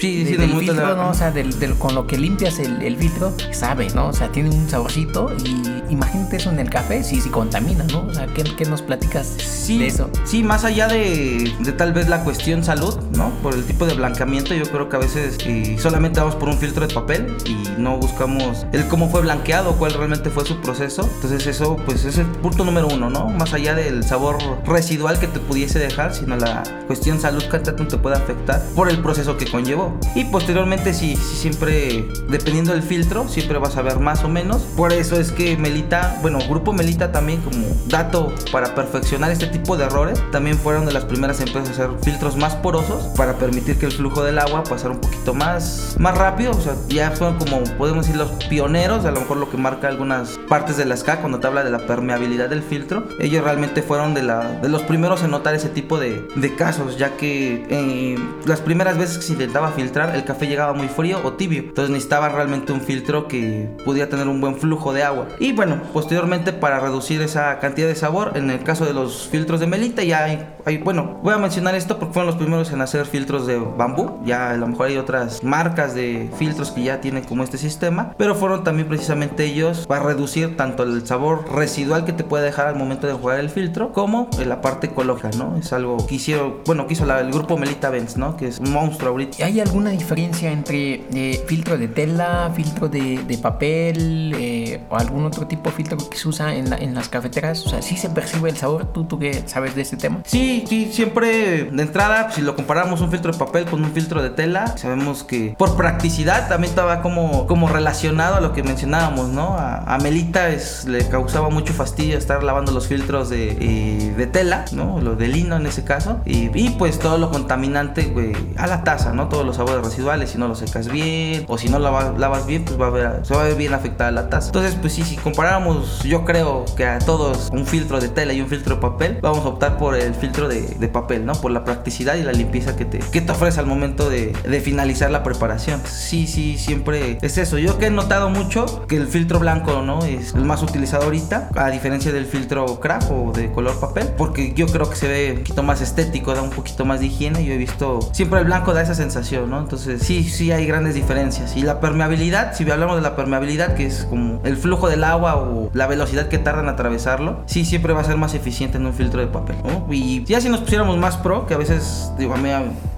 sí, 0.00 0.24
sí, 0.26 0.36
del 0.36 0.52
filtro, 0.54 0.96
¿no? 0.96 1.10
O 1.10 1.14
sea, 1.14 1.30
del, 1.30 1.54
con 1.78 1.94
lo 1.94 2.06
que 2.06 2.18
limpias 2.18 2.58
el, 2.58 2.82
el, 2.82 2.96
filtro, 2.96 3.05
sabe, 3.52 3.88
¿no? 3.94 4.08
O 4.08 4.12
sea, 4.12 4.28
tiene 4.28 4.50
un 4.50 4.68
saborcito 4.68 5.32
y 5.44 5.92
imagínate 5.92 6.36
eso 6.36 6.50
en 6.50 6.58
el 6.58 6.70
café, 6.70 7.02
sí, 7.02 7.20
sí 7.20 7.28
contamina, 7.28 7.84
¿no? 7.84 8.06
O 8.06 8.12
sea, 8.12 8.26
¿qué, 8.26 8.44
qué 8.44 8.64
nos 8.64 8.82
platicas 8.82 9.26
sí, 9.38 9.78
de 9.78 9.86
eso? 9.86 10.10
Sí, 10.24 10.42
más 10.42 10.64
allá 10.64 10.88
de, 10.88 11.52
de, 11.60 11.72
tal 11.72 11.92
vez 11.92 12.08
la 12.08 12.24
cuestión 12.24 12.64
salud, 12.64 12.96
¿no? 13.16 13.30
Por 13.42 13.54
el 13.54 13.64
tipo 13.64 13.86
de 13.86 13.94
blanqueamiento, 13.94 14.54
yo 14.54 14.64
creo 14.70 14.88
que 14.88 14.96
a 14.96 15.00
veces 15.00 15.38
eh, 15.46 15.76
solamente 15.78 16.20
vamos 16.20 16.36
por 16.36 16.48
un 16.48 16.58
filtro 16.58 16.86
de 16.86 16.94
papel 16.94 17.36
y 17.44 17.80
no 17.80 17.96
buscamos 17.98 18.66
el 18.72 18.86
cómo 18.88 19.08
fue 19.08 19.22
blanqueado, 19.22 19.76
cuál 19.76 19.94
realmente 19.94 20.30
fue 20.30 20.44
su 20.44 20.60
proceso. 20.60 21.08
Entonces 21.16 21.46
eso, 21.46 21.76
pues 21.84 22.04
es 22.04 22.18
el 22.18 22.26
punto 22.26 22.64
número 22.64 22.88
uno, 22.88 23.10
¿no? 23.10 23.28
Más 23.28 23.52
allá 23.52 23.74
del 23.74 24.04
sabor 24.04 24.38
residual 24.66 25.18
que 25.18 25.26
te 25.26 25.38
pudiese 25.40 25.78
dejar, 25.78 26.14
sino 26.14 26.36
la 26.36 26.62
cuestión 26.86 27.20
salud 27.20 27.42
que 27.44 27.58
tanto 27.58 27.86
te 27.86 27.96
puede 27.98 28.16
afectar 28.16 28.62
por 28.74 28.88
el 28.88 28.98
proceso 28.98 29.36
que 29.36 29.46
conllevó. 29.46 29.98
Y 30.14 30.24
posteriormente, 30.24 30.94
sí, 30.94 31.16
sí, 31.16 31.36
siempre, 31.36 32.08
dependiendo 32.28 32.72
del 32.72 32.82
filtro, 32.82 32.95
siempre 33.28 33.58
vas 33.58 33.76
a 33.76 33.82
ver 33.82 33.98
más 33.98 34.24
o 34.24 34.28
menos. 34.28 34.62
Por 34.76 34.92
eso 34.92 35.20
es 35.20 35.30
que 35.30 35.56
Melita, 35.56 36.18
bueno, 36.22 36.38
Grupo 36.48 36.72
Melita 36.72 37.12
también 37.12 37.40
como 37.42 37.66
dato 37.86 38.32
para 38.50 38.74
perfeccionar 38.74 39.30
este 39.30 39.46
tipo 39.46 39.76
de 39.76 39.84
errores, 39.84 40.22
también 40.32 40.56
fueron 40.58 40.86
de 40.86 40.92
las 40.92 41.04
primeras 41.04 41.40
empresas 41.40 41.78
a 41.78 41.84
hacer 41.84 41.90
filtros 42.02 42.36
más 42.36 42.54
porosos 42.56 43.04
para 43.16 43.34
permitir 43.34 43.78
que 43.78 43.86
el 43.86 43.92
flujo 43.92 44.24
del 44.24 44.38
agua 44.38 44.64
pasara 44.64 44.94
un 44.94 45.00
poquito 45.00 45.34
más, 45.34 45.96
más 45.98 46.16
rápido. 46.16 46.52
O 46.52 46.60
sea, 46.60 46.74
ya 46.88 47.10
fueron 47.10 47.38
como, 47.38 47.62
podemos 47.76 48.06
decir, 48.06 48.18
los 48.18 48.30
pioneros, 48.48 49.04
a 49.04 49.10
lo 49.10 49.20
mejor 49.20 49.36
lo 49.36 49.50
que 49.50 49.56
marca 49.56 49.88
algunas 49.88 50.38
partes 50.48 50.76
de 50.76 50.86
la 50.86 50.96
SCA 50.96 51.20
cuando 51.20 51.38
te 51.38 51.46
habla 51.46 51.64
de 51.64 51.70
la 51.70 51.86
permeabilidad 51.86 52.48
del 52.48 52.62
filtro. 52.62 53.06
Ellos 53.20 53.44
realmente 53.44 53.82
fueron 53.82 54.14
de, 54.14 54.22
la, 54.22 54.40
de 54.60 54.68
los 54.68 54.82
primeros 54.82 55.22
en 55.22 55.30
notar 55.30 55.54
ese 55.54 55.68
tipo 55.68 55.98
de, 55.98 56.26
de 56.34 56.54
casos, 56.54 56.96
ya 56.96 57.16
que 57.16 57.66
eh, 57.68 58.18
las 58.46 58.60
primeras 58.60 58.96
veces 58.96 59.18
que 59.18 59.24
se 59.24 59.32
intentaba 59.32 59.70
filtrar, 59.72 60.14
el 60.14 60.24
café 60.24 60.46
llegaba 60.46 60.72
muy 60.72 60.88
frío 60.88 61.20
o 61.24 61.34
tibio. 61.34 61.60
Entonces 61.60 61.90
necesitaba 61.90 62.28
realmente 62.28 62.72
un 62.72 62.75
filtro 62.80 63.28
que 63.28 63.68
pudiera 63.84 64.08
tener 64.08 64.28
un 64.28 64.40
buen 64.40 64.56
flujo 64.56 64.92
de 64.92 65.02
agua. 65.02 65.28
Y 65.38 65.52
bueno, 65.52 65.80
posteriormente 65.92 66.52
para 66.52 66.80
reducir 66.80 67.22
esa 67.22 67.58
cantidad 67.58 67.88
de 67.88 67.94
sabor, 67.94 68.32
en 68.34 68.50
el 68.50 68.62
caso 68.62 68.84
de 68.84 68.92
los 68.92 69.28
filtros 69.28 69.60
de 69.60 69.66
melita, 69.66 70.02
ya 70.02 70.24
hay, 70.24 70.46
hay 70.64 70.78
bueno, 70.78 71.20
voy 71.22 71.34
a 71.34 71.38
mencionar 71.38 71.74
esto 71.74 71.98
porque 71.98 72.14
fueron 72.14 72.28
los 72.28 72.36
primeros 72.36 72.72
en 72.72 72.80
hacer 72.80 73.06
filtros 73.06 73.46
de 73.46 73.58
bambú. 73.58 74.20
Ya 74.24 74.50
a 74.50 74.56
lo 74.56 74.66
mejor 74.66 74.88
hay 74.88 74.96
otras 74.96 75.42
marcas 75.42 75.94
de 75.94 76.30
filtros 76.38 76.70
que 76.70 76.82
ya 76.82 77.00
tienen 77.00 77.24
como 77.24 77.42
este 77.42 77.58
sistema, 77.58 78.14
pero 78.18 78.34
fueron 78.34 78.64
también 78.64 78.88
precisamente 78.88 79.44
ellos 79.44 79.86
para 79.86 80.02
reducir 80.02 80.56
tanto 80.56 80.82
el 80.82 81.06
sabor 81.06 81.44
residual 81.54 82.04
que 82.04 82.12
te 82.12 82.24
puede 82.24 82.44
dejar 82.44 82.66
al 82.66 82.76
momento 82.76 83.06
de 83.06 83.12
jugar 83.12 83.40
el 83.40 83.50
filtro, 83.50 83.92
como 83.92 84.28
la 84.44 84.60
parte 84.60 84.88
ecológica, 84.88 85.30
¿no? 85.36 85.56
Es 85.56 85.72
algo 85.72 85.96
que 86.06 86.16
hicieron, 86.16 86.56
bueno, 86.64 86.86
que 86.86 86.94
hizo 86.94 87.10
el 87.10 87.30
grupo 87.32 87.56
Melita 87.56 87.90
Benz, 87.90 88.16
¿no? 88.16 88.36
Que 88.36 88.48
es 88.48 88.58
un 88.58 88.72
monstruo 88.72 89.10
ahorita. 89.10 89.44
¿Hay 89.44 89.60
alguna 89.60 89.90
diferencia 89.90 90.50
entre 90.50 91.04
eh, 91.12 91.44
filtro 91.46 91.78
de 91.78 91.88
tela, 91.88 92.50
filtro 92.54 92.65
de, 92.88 93.22
de 93.26 93.38
papel 93.38 94.32
eh, 94.38 94.80
o 94.90 94.96
algún 94.96 95.24
otro 95.24 95.46
tipo 95.46 95.70
de 95.70 95.76
filtro 95.76 95.98
que 96.10 96.16
se 96.16 96.28
usa 96.28 96.54
en, 96.54 96.70
la, 96.70 96.76
en 96.76 96.94
las 96.94 97.08
cafeteras? 97.08 97.64
O 97.66 97.70
sea, 97.70 97.82
¿sí 97.82 97.96
se 97.96 98.10
percibe 98.10 98.50
el 98.50 98.56
sabor? 98.56 98.92
¿Tú, 98.92 99.04
¿Tú 99.04 99.18
qué 99.18 99.44
sabes 99.46 99.74
de 99.74 99.82
este 99.82 99.96
tema? 99.96 100.20
Sí, 100.24 100.64
sí, 100.68 100.90
siempre 100.92 101.64
de 101.64 101.82
entrada, 101.82 102.30
si 102.32 102.42
lo 102.42 102.56
comparamos 102.56 103.00
un 103.00 103.10
filtro 103.10 103.32
de 103.32 103.38
papel 103.38 103.64
con 103.66 103.84
un 103.84 103.92
filtro 103.92 104.22
de 104.22 104.30
tela, 104.30 104.76
sabemos 104.76 105.24
que 105.24 105.54
por 105.58 105.76
practicidad 105.76 106.48
también 106.48 106.70
estaba 106.70 107.02
como, 107.02 107.46
como 107.46 107.68
relacionado 107.68 108.36
a 108.36 108.40
lo 108.40 108.52
que 108.52 108.62
mencionábamos, 108.62 109.28
¿no? 109.28 109.56
A, 109.56 109.78
a 109.82 109.98
Melita 109.98 110.48
es, 110.50 110.84
le 110.86 111.06
causaba 111.08 111.50
mucho 111.50 111.72
fastidio 111.72 112.18
estar 112.18 112.42
lavando 112.42 112.72
los 112.72 112.86
filtros 112.88 113.28
de, 113.28 113.56
eh, 113.60 114.14
de 114.16 114.26
tela, 114.26 114.64
¿no? 114.72 115.00
Lo 115.00 115.16
de 115.16 115.28
lino 115.28 115.56
en 115.56 115.66
ese 115.66 115.84
caso. 115.84 116.20
Y, 116.24 116.50
y 116.54 116.70
pues 116.70 116.98
todo 116.98 117.18
lo 117.18 117.30
contaminante, 117.30 118.04
güey, 118.04 118.32
a 118.56 118.66
la 118.66 118.84
taza, 118.84 119.12
¿no? 119.12 119.28
Todos 119.28 119.44
los 119.44 119.56
sabores 119.56 119.84
residuales, 119.84 120.30
si 120.30 120.38
no 120.38 120.48
lo 120.48 120.54
secas 120.54 120.88
bien 120.88 121.44
o 121.48 121.58
si 121.58 121.68
no 121.68 121.78
lo 121.78 122.16
lavas 122.18 122.46
bien, 122.46 122.55
pues 122.60 122.80
va 122.80 122.88
a 122.88 122.90
ver, 122.90 123.20
se 123.24 123.34
va 123.34 123.42
a 123.42 123.44
ver 123.44 123.56
bien 123.56 123.74
afectada 123.74 124.10
la 124.10 124.28
taza. 124.28 124.48
Entonces, 124.48 124.76
pues 124.80 124.92
sí, 124.92 125.02
si 125.02 125.16
comparáramos, 125.16 126.02
yo 126.02 126.24
creo 126.24 126.64
que 126.76 126.86
a 126.86 126.98
todos 126.98 127.48
un 127.52 127.66
filtro 127.66 128.00
de 128.00 128.08
tela 128.08 128.32
y 128.32 128.40
un 128.40 128.48
filtro 128.48 128.76
de 128.76 128.80
papel, 128.80 129.18
vamos 129.22 129.44
a 129.44 129.48
optar 129.48 129.78
por 129.78 129.96
el 129.96 130.14
filtro 130.14 130.48
de, 130.48 130.62
de 130.62 130.88
papel, 130.88 131.24
¿no? 131.24 131.34
Por 131.34 131.50
la 131.50 131.64
practicidad 131.64 132.14
y 132.16 132.22
la 132.22 132.32
limpieza 132.32 132.76
que 132.76 132.84
te, 132.84 132.98
que 132.98 133.20
te 133.20 133.32
ofrece 133.32 133.60
al 133.60 133.66
momento 133.66 134.08
de, 134.08 134.32
de 134.48 134.60
finalizar 134.60 135.10
la 135.10 135.22
preparación. 135.22 135.80
Sí, 135.84 136.26
sí, 136.26 136.58
siempre 136.58 137.18
es 137.22 137.38
eso. 137.38 137.58
Yo 137.58 137.78
que 137.78 137.86
he 137.86 137.90
notado 137.90 138.30
mucho 138.30 138.86
que 138.86 138.96
el 138.96 139.08
filtro 139.08 139.38
blanco, 139.38 139.82
¿no? 139.82 140.04
Es 140.04 140.34
el 140.34 140.44
más 140.44 140.62
utilizado 140.62 141.04
ahorita, 141.04 141.50
a 141.54 141.70
diferencia 141.70 142.12
del 142.12 142.26
filtro 142.26 142.80
craft 142.80 143.10
o 143.10 143.32
de 143.32 143.50
color 143.50 143.78
papel, 143.80 144.08
porque 144.16 144.52
yo 144.54 144.66
creo 144.66 144.88
que 144.88 144.96
se 144.96 145.08
ve 145.08 145.32
un 145.32 145.38
poquito 145.38 145.62
más 145.62 145.80
estético, 145.80 146.34
da 146.34 146.42
un 146.42 146.50
poquito 146.50 146.84
más 146.84 147.00
de 147.00 147.06
higiene. 147.06 147.44
Yo 147.44 147.52
he 147.52 147.56
visto 147.56 148.00
siempre 148.12 148.40
el 148.40 148.46
blanco 148.46 148.74
da 148.74 148.82
esa 148.82 148.94
sensación, 148.94 149.50
¿no? 149.50 149.58
Entonces, 149.58 150.02
sí, 150.02 150.24
sí 150.24 150.52
hay 150.52 150.66
grandes 150.66 150.94
diferencias. 150.94 151.56
Y 151.56 151.62
la 151.62 151.80
permeabilidad, 151.80 152.45
si 152.54 152.70
hablamos 152.70 152.96
de 152.96 153.02
la 153.02 153.16
permeabilidad, 153.16 153.74
que 153.74 153.86
es 153.86 154.06
como 154.08 154.40
el 154.44 154.56
flujo 154.56 154.88
del 154.88 155.04
agua 155.04 155.36
o 155.36 155.70
la 155.72 155.86
velocidad 155.86 156.28
que 156.28 156.38
tarda 156.38 156.62
en 156.62 156.68
atravesarlo, 156.68 157.42
sí, 157.46 157.64
siempre 157.64 157.92
va 157.92 158.00
a 158.00 158.04
ser 158.04 158.16
más 158.16 158.34
eficiente 158.34 158.78
en 158.78 158.86
un 158.86 158.92
filtro 158.92 159.20
de 159.20 159.26
papel. 159.26 159.56
¿no? 159.64 159.86
Y 159.92 160.24
ya 160.24 160.40
si 160.40 160.48
nos 160.48 160.60
pusiéramos 160.60 160.96
más 160.98 161.16
pro, 161.16 161.46
que 161.46 161.54
a 161.54 161.56
veces, 161.58 162.12
digo, 162.18 162.34
a 162.34 162.38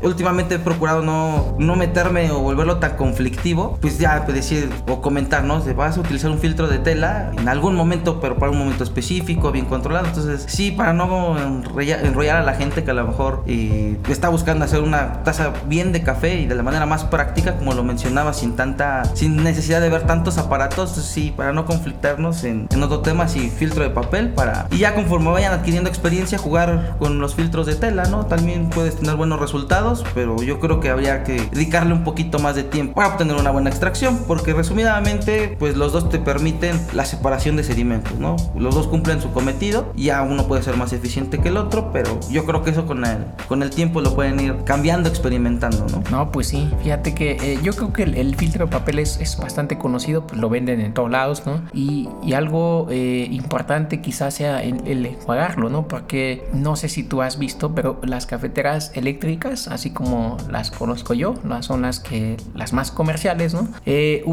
últimamente 0.02 0.56
he 0.56 0.58
procurado 0.58 1.02
no, 1.02 1.56
no 1.58 1.76
meterme 1.76 2.30
o 2.30 2.40
volverlo 2.40 2.78
tan 2.78 2.96
conflictivo, 2.96 3.78
pues 3.80 3.98
ya 3.98 4.22
pues 4.24 4.34
decir 4.34 4.70
o 4.88 5.00
comentar, 5.00 5.44
¿no? 5.44 5.62
Vas 5.74 5.96
a 5.96 6.00
utilizar 6.00 6.30
un 6.30 6.38
filtro 6.38 6.68
de 6.68 6.78
tela 6.78 7.30
en 7.36 7.48
algún 7.48 7.74
momento, 7.74 8.20
pero 8.20 8.36
para 8.36 8.50
un 8.50 8.58
momento 8.58 8.84
específico, 8.84 9.50
bien 9.52 9.66
controlado. 9.66 10.06
Entonces, 10.06 10.44
sí, 10.48 10.70
para 10.70 10.92
no 10.92 11.36
enrollar 11.38 12.36
a 12.36 12.42
la 12.42 12.54
gente 12.54 12.84
que 12.84 12.90
a 12.90 12.94
lo 12.94 13.06
mejor 13.06 13.44
eh, 13.46 13.96
está 14.08 14.28
buscando 14.28 14.64
hacer 14.64 14.80
una 14.80 15.22
taza 15.24 15.52
bien 15.66 15.92
de 15.92 16.02
café 16.02 16.34
y 16.40 16.46
de 16.46 16.54
la 16.54 16.62
manera 16.62 16.86
más 16.86 17.04
práctica, 17.04 17.56
como 17.56 17.74
lo 17.74 17.84
mencionaba, 17.84 18.32
sin 18.32 18.56
tanta, 18.56 19.04
necesidad 19.42 19.80
de 19.80 19.88
ver 19.88 20.06
tantos 20.06 20.38
aparatos, 20.38 20.90
sí, 20.90 21.32
para 21.36 21.52
no 21.52 21.64
conflictarnos 21.64 22.44
en, 22.44 22.68
en 22.70 22.82
otro 22.82 23.00
tema, 23.00 23.28
sí, 23.28 23.50
filtro 23.50 23.82
de 23.82 23.90
papel 23.90 24.30
para... 24.30 24.66
Y 24.70 24.78
ya 24.78 24.94
conforme 24.94 25.30
vayan 25.30 25.52
adquiriendo 25.52 25.88
experiencia, 25.88 26.38
jugar 26.38 26.96
con 26.98 27.18
los 27.18 27.34
filtros 27.34 27.66
de 27.66 27.74
tela, 27.74 28.04
¿no? 28.04 28.26
También 28.26 28.70
puedes 28.70 28.96
tener 28.96 29.16
buenos 29.16 29.40
resultados, 29.40 30.04
pero 30.14 30.42
yo 30.42 30.60
creo 30.60 30.80
que 30.80 30.90
habría 30.90 31.24
que 31.24 31.48
dedicarle 31.52 31.92
un 31.92 32.04
poquito 32.04 32.38
más 32.38 32.54
de 32.54 32.64
tiempo 32.64 32.94
para 32.94 33.08
obtener 33.08 33.36
una 33.36 33.50
buena 33.50 33.70
extracción, 33.70 34.24
porque 34.26 34.52
resumidamente, 34.52 35.56
pues 35.58 35.76
los 35.76 35.92
dos 35.92 36.08
te 36.08 36.18
permiten 36.18 36.80
la 36.92 37.04
separación 37.04 37.56
de 37.56 37.64
sedimentos, 37.64 38.18
¿no? 38.18 38.36
Los 38.56 38.74
dos 38.74 38.86
cumplen 38.86 39.20
su 39.20 39.32
cometido, 39.32 39.92
ya 39.96 40.22
uno 40.22 40.46
puede 40.46 40.62
ser 40.62 40.76
más 40.76 40.92
eficiente 40.92 41.38
que 41.38 41.48
el 41.48 41.56
otro, 41.56 41.90
pero 41.92 42.18
yo 42.30 42.44
creo 42.44 42.62
que 42.62 42.70
eso 42.70 42.86
con 42.86 43.04
el, 43.04 43.26
con 43.48 43.62
el 43.62 43.70
tiempo 43.70 44.00
lo 44.00 44.14
pueden 44.14 44.40
ir 44.40 44.56
cambiando, 44.64 45.08
experimentando, 45.08 45.86
¿no? 45.90 46.02
No, 46.10 46.30
pues 46.30 46.48
sí, 46.48 46.70
fíjate 46.82 47.14
que 47.14 47.32
eh, 47.32 47.58
yo 47.62 47.72
creo 47.74 47.92
que 47.92 48.02
el, 48.02 48.36
filtro 48.36 48.66
de 48.66 48.70
papel 48.70 48.98
es, 48.98 49.18
es, 49.20 49.27
bastante 49.36 49.78
conocido, 49.78 50.26
pues 50.26 50.40
lo 50.40 50.48
venden 50.48 50.80
en 50.80 50.94
todos 50.94 51.10
lados, 51.10 51.42
¿no? 51.46 51.62
Y, 51.72 52.08
y 52.24 52.32
algo 52.32 52.86
eh, 52.90 53.28
importante 53.30 54.00
quizás 54.00 54.34
sea 54.34 54.62
el, 54.62 54.86
el 54.86 55.04
enjuagarlo, 55.06 55.68
¿no? 55.68 55.88
Porque 55.88 56.48
no 56.52 56.76
sé 56.76 56.88
si 56.88 57.02
tú 57.02 57.22
has 57.22 57.38
visto, 57.38 57.74
pero 57.74 58.00
las 58.02 58.26
cafeteras 58.26 58.92
eléctricas, 58.94 59.68
así 59.68 59.90
como 59.90 60.36
las 60.50 60.70
conozco 60.70 61.14
yo, 61.14 61.34
son 61.60 61.82
las 61.82 62.00
que 62.00 62.36
las 62.54 62.72
más 62.72 62.90
comerciales, 62.90 63.54
¿no? 63.54 63.68
Eh, 63.86 64.24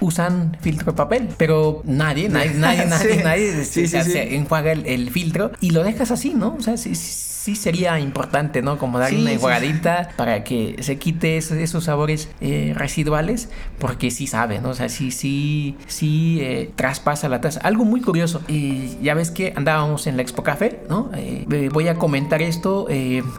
usan 0.00 0.56
filtro 0.60 0.92
de 0.92 0.96
papel, 0.96 1.28
pero 1.36 1.82
nadie, 1.84 2.28
nadie, 2.28 2.54
nadie, 2.54 2.84
nadie, 2.86 3.22
nadie 3.22 3.64
se, 3.64 4.34
enjuaga 4.34 4.72
el, 4.72 4.86
el, 4.86 5.10
filtro 5.10 5.52
y 5.60 5.70
lo 5.70 5.84
dejas 5.84 6.10
así, 6.10 6.34
¿no? 6.34 6.56
O 6.58 6.62
sea, 6.62 6.76
sí, 6.76 6.94
sí 7.42 7.56
sería 7.56 7.98
importante, 7.98 8.62
¿no? 8.62 8.78
Como 8.78 9.00
darle 9.00 9.20
una 9.20 9.32
enjuagadita 9.32 10.10
para 10.16 10.44
que 10.44 10.76
se 10.80 10.96
quite 10.98 11.38
esos, 11.38 11.82
sabores 11.82 12.28
eh, 12.40 12.72
residuales, 12.76 13.48
porque 13.80 14.12
sí 14.12 14.28
sabe, 14.28 14.60
¿no? 14.60 14.68
O 14.68 14.74
sea, 14.74 14.88
sí, 14.88 15.10
sí, 15.10 15.76
sí 15.88 16.38
eh, 16.40 16.70
traspasa 16.76 17.28
la 17.28 17.40
taza. 17.40 17.58
Algo 17.64 17.84
muy 17.84 18.00
curioso, 18.00 18.42
y 18.46 18.96
ya 19.02 19.14
ves 19.14 19.32
que 19.32 19.52
andábamos 19.56 20.06
en 20.06 20.16
la 20.16 20.22
Expo 20.22 20.44
Café, 20.44 20.84
¿no? 20.88 21.10
Eh, 21.16 21.68
voy 21.72 21.88
a 21.88 21.96
comentar 21.96 22.42
esto, 22.42 22.86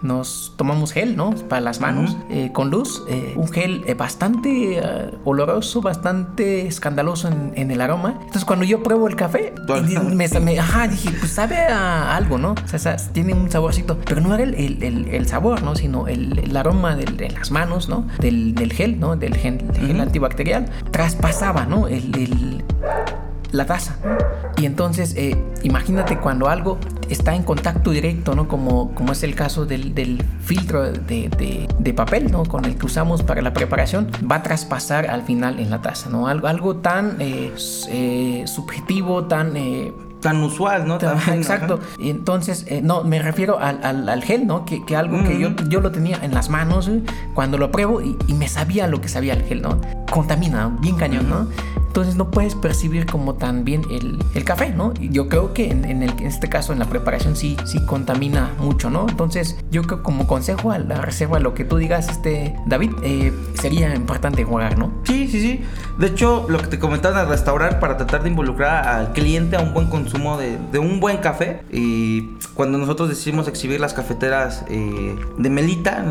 nos 0.01 0.53
tomamos 0.57 0.91
gel, 0.91 1.15
¿no? 1.15 1.31
Para 1.47 1.61
las 1.61 1.79
manos, 1.79 2.17
con 2.51 2.69
luz, 2.71 3.03
un 3.35 3.47
gel 3.47 3.85
bastante 3.97 4.81
oloroso, 5.23 5.81
bastante 5.81 6.67
escandaloso 6.67 7.29
en, 7.29 7.71
el 7.71 7.79
aroma. 7.79 8.15
Entonces 8.19 8.43
cuando 8.43 8.65
yo 8.65 8.83
pruebo 8.83 9.07
el 9.07 9.15
café, 9.15 9.53
me, 10.13 10.27
me, 10.27 10.59
ajá, 10.59 10.87
dije, 10.89 11.09
pues 11.19 11.31
sabe 11.31 11.57
a 11.57 12.15
algo, 12.15 12.37
¿no? 12.37 12.53
O 12.73 12.77
sea, 12.77 12.97
tiene 13.13 13.33
un 13.33 13.49
saborcito 13.49 13.92
pero 14.05 14.21
no 14.21 14.33
era 14.33 14.43
el, 14.43 15.27
sabor, 15.27 15.63
¿no? 15.63 15.75
Sino 15.75 16.07
el, 16.07 16.55
aroma 16.55 16.95
de, 16.95 17.29
las 17.29 17.51
manos, 17.51 17.89
¿no? 17.89 18.07
Del, 18.19 18.71
gel, 18.73 18.99
¿no? 18.99 19.15
Del 19.15 19.35
gel, 19.35 19.61
antibacterial, 19.99 20.65
traspasaba, 20.91 21.65
¿no? 21.65 21.87
El, 21.87 22.63
la 23.51 23.65
taza. 23.65 23.97
Y 24.57 24.65
entonces, 24.65 25.15
eh, 25.15 25.37
imagínate 25.63 26.17
cuando 26.17 26.49
algo 26.49 26.79
está 27.09 27.35
en 27.35 27.43
contacto 27.43 27.91
directo, 27.91 28.35
¿no? 28.35 28.47
Como, 28.47 28.93
como 28.95 29.13
es 29.13 29.23
el 29.23 29.35
caso 29.35 29.65
del, 29.65 30.23
filtro 30.41 30.91
de, 30.91 31.93
papel, 31.95 32.31
¿no? 32.31 32.43
Con 32.43 32.65
el 32.65 32.75
que 32.75 32.85
usamos 32.85 33.23
para 33.23 33.41
la 33.41 33.53
preparación, 33.53 34.09
va 34.29 34.37
a 34.37 34.43
traspasar 34.43 35.09
al 35.09 35.23
final 35.23 35.59
en 35.59 35.69
la 35.69 35.81
taza, 35.81 36.09
¿no? 36.09 36.27
Algo, 36.27 36.47
algo 36.47 36.77
tan 36.77 37.17
eh, 37.19 37.51
eh, 37.89 38.43
subjetivo, 38.47 39.25
tan 39.25 39.55
tan 40.23 40.41
usual, 40.41 40.87
¿no? 40.87 40.95
exacto. 40.95 41.79
Y 41.99 42.09
entonces, 42.09 42.65
eh, 42.67 42.81
no, 42.81 43.03
me 43.03 43.21
refiero 43.21 43.59
al, 43.59 43.83
al, 44.09 44.23
gel, 44.23 44.47
¿no? 44.47 44.65
Que, 44.65 44.83
que 44.83 44.95
algo 44.95 45.23
que 45.23 45.37
yo, 45.37 45.49
yo 45.67 45.81
lo 45.81 45.91
tenía 45.91 46.17
en 46.23 46.33
las 46.33 46.49
manos 46.49 46.89
cuando 47.33 47.57
lo 47.57 47.71
pruebo 47.71 48.01
y, 48.01 48.17
y, 48.27 48.33
me 48.33 48.47
sabía 48.47 48.87
lo 48.87 49.01
que 49.01 49.09
sabía 49.09 49.33
el 49.33 49.43
gel, 49.43 49.61
¿no? 49.61 49.79
Contamina, 50.09 50.75
bien 50.79 50.95
cañón, 50.95 51.29
¿no? 51.29 51.47
Entonces 51.93 52.15
no 52.15 52.31
puedes 52.31 52.55
percibir 52.55 53.05
como 53.05 53.35
tan 53.35 53.65
bien 53.65 53.83
el, 53.91 54.17
el 54.33 54.43
café, 54.43 54.71
¿no? 54.71 54.95
Yo 54.95 55.29
creo 55.29 55.53
que 55.53 55.69
en, 55.69 55.85
el, 55.85 56.09
en, 56.09 56.25
este 56.25 56.49
caso 56.49 56.73
en 56.73 56.79
la 56.79 56.85
preparación 56.85 57.35
sí, 57.35 57.55
sí 57.65 57.85
contamina 57.85 58.51
mucho, 58.57 58.89
¿no? 58.89 59.07
Entonces 59.07 59.57
yo 59.69 59.83
creo 59.83 60.01
como 60.01 60.25
consejo 60.25 60.71
a 60.71 60.79
la 60.79 61.01
reserva, 61.01 61.39
lo 61.39 61.53
que 61.53 61.65
tú 61.65 61.77
digas, 61.77 62.09
este 62.09 62.55
David, 62.65 62.93
eh, 63.03 63.31
sería 63.53 63.93
importante 63.93 64.43
jugar, 64.43 64.79
¿no? 64.79 64.91
Sí, 65.03 65.27
sí, 65.27 65.39
sí. 65.39 65.61
De 65.97 66.07
hecho, 66.07 66.45
lo 66.49 66.59
que 66.59 66.67
te 66.67 66.79
comentaba 66.79 67.19
en 67.19 67.25
el 67.25 67.29
restaurar 67.29 67.79
para 67.79 67.97
tratar 67.97 68.23
de 68.23 68.29
involucrar 68.29 68.87
al 68.87 69.13
cliente 69.13 69.55
a 69.55 69.61
un 69.61 69.73
buen 69.73 69.87
consumo 69.87 70.37
de, 70.37 70.79
un 70.79 70.99
buen 70.99 71.17
café. 71.17 71.61
Y 71.71 72.37
cuando 72.55 72.77
nosotros 72.77 73.09
decidimos 73.09 73.47
exhibir 73.47 73.79
las 73.79 73.93
cafeteras 73.93 74.65
eh, 74.69 75.15
de 75.37 75.49
Melita, 75.49 76.03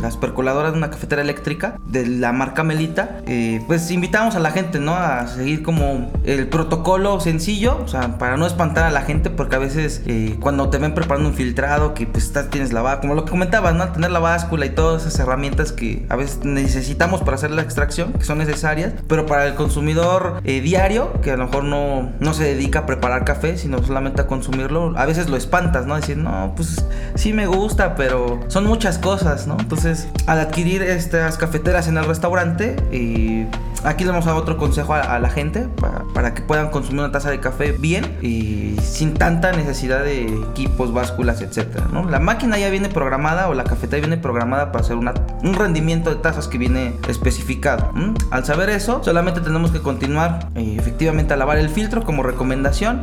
las 0.00 0.16
percoladoras 0.16 0.72
de 0.72 0.78
una 0.78 0.90
cafetera 0.90 1.22
eléctrica 1.22 1.78
de 1.86 2.06
la 2.06 2.32
marca 2.32 2.64
Melita, 2.64 3.20
eh, 3.26 3.62
pues 3.66 3.90
invitamos 3.90 4.36
a 4.36 4.40
la 4.40 4.50
gente, 4.50 4.80
¿no? 4.80 4.94
A 4.94 5.26
seguir 5.26 5.62
como 5.62 6.10
el 6.24 6.48
protocolo 6.48 7.20
sencillo, 7.20 7.78
o 7.84 7.88
sea, 7.88 8.18
para 8.18 8.36
no 8.36 8.46
espantar 8.46 8.84
a 8.84 8.90
la 8.90 9.02
gente, 9.02 9.30
porque 9.30 9.56
a 9.56 9.58
veces 9.58 10.02
eh, 10.06 10.36
cuando 10.40 10.70
te 10.70 10.78
ven 10.78 10.94
preparando 10.94 11.28
un 11.28 11.34
filtrado, 11.34 11.94
que 11.94 12.06
pues 12.06 12.24
estás, 12.24 12.50
tienes 12.50 12.72
la 12.72 12.86
como 13.00 13.14
lo 13.14 13.24
que 13.24 13.30
comentabas, 13.30 13.74
¿no? 13.74 13.88
Tener 13.88 14.10
la 14.10 14.20
báscula 14.20 14.64
y 14.64 14.70
todas 14.70 15.02
esas 15.06 15.18
herramientas 15.18 15.72
que 15.72 16.06
a 16.08 16.16
veces 16.16 16.44
necesitamos 16.44 17.20
para 17.20 17.34
hacer 17.34 17.50
la 17.50 17.62
extracción, 17.62 18.12
que 18.12 18.24
son 18.24 18.38
necesarias, 18.38 18.92
pero 19.08 19.25
para 19.26 19.46
el 19.46 19.54
consumidor 19.54 20.40
eh, 20.44 20.60
diario, 20.60 21.20
que 21.20 21.32
a 21.32 21.36
lo 21.36 21.46
mejor 21.46 21.64
no, 21.64 22.12
no 22.20 22.34
se 22.34 22.44
dedica 22.44 22.80
a 22.80 22.86
preparar 22.86 23.24
café, 23.24 23.58
sino 23.58 23.82
solamente 23.82 24.22
a 24.22 24.26
consumirlo, 24.26 24.94
a 24.96 25.06
veces 25.06 25.28
lo 25.28 25.36
espantas, 25.36 25.86
¿no? 25.86 25.96
Decir, 25.96 26.16
no, 26.16 26.52
pues 26.56 26.84
sí 27.14 27.32
me 27.32 27.46
gusta, 27.46 27.94
pero 27.94 28.40
son 28.48 28.66
muchas 28.66 28.98
cosas, 28.98 29.46
¿no? 29.46 29.56
Entonces, 29.58 30.08
al 30.26 30.40
adquirir 30.40 30.82
estas 30.82 31.36
cafeteras 31.36 31.88
en 31.88 31.98
el 31.98 32.04
restaurante, 32.04 32.76
y 32.92 33.46
aquí 33.86 34.04
le 34.04 34.10
vamos 34.10 34.26
a 34.26 34.30
dar 34.30 34.38
otro 34.38 34.56
consejo 34.56 34.94
a 34.94 35.18
la 35.18 35.30
gente 35.30 35.68
para, 36.12 36.34
que 36.34 36.42
puedan 36.42 36.70
consumir 36.70 37.00
una 37.00 37.12
taza 37.12 37.30
de 37.30 37.40
café 37.40 37.72
bien 37.72 38.18
y 38.20 38.76
sin 38.82 39.14
tanta 39.14 39.52
necesidad 39.52 40.02
de 40.02 40.26
equipos, 40.26 40.92
básculas, 40.92 41.40
etcétera, 41.40 41.86
¿no? 41.92 42.08
La 42.08 42.18
máquina 42.18 42.58
ya 42.58 42.68
viene 42.68 42.88
programada 42.88 43.48
o 43.48 43.54
la 43.54 43.64
cafetera 43.64 44.00
viene 44.00 44.16
programada 44.16 44.72
para 44.72 44.84
hacer 44.84 44.96
un 44.96 45.54
rendimiento 45.54 46.10
de 46.10 46.16
tazas 46.16 46.48
que 46.48 46.58
viene 46.58 46.94
especificado. 47.08 47.92
Al 48.30 48.44
saber 48.44 48.70
eso, 48.70 49.02
solamente 49.04 49.40
tenemos 49.40 49.70
que 49.70 49.80
continuar 49.80 50.48
eh, 50.56 50.76
efectivamente 50.78 51.34
a 51.34 51.36
lavar 51.36 51.58
el 51.58 51.68
filtro 51.68 52.02
como 52.02 52.22
recomendación 52.22 53.02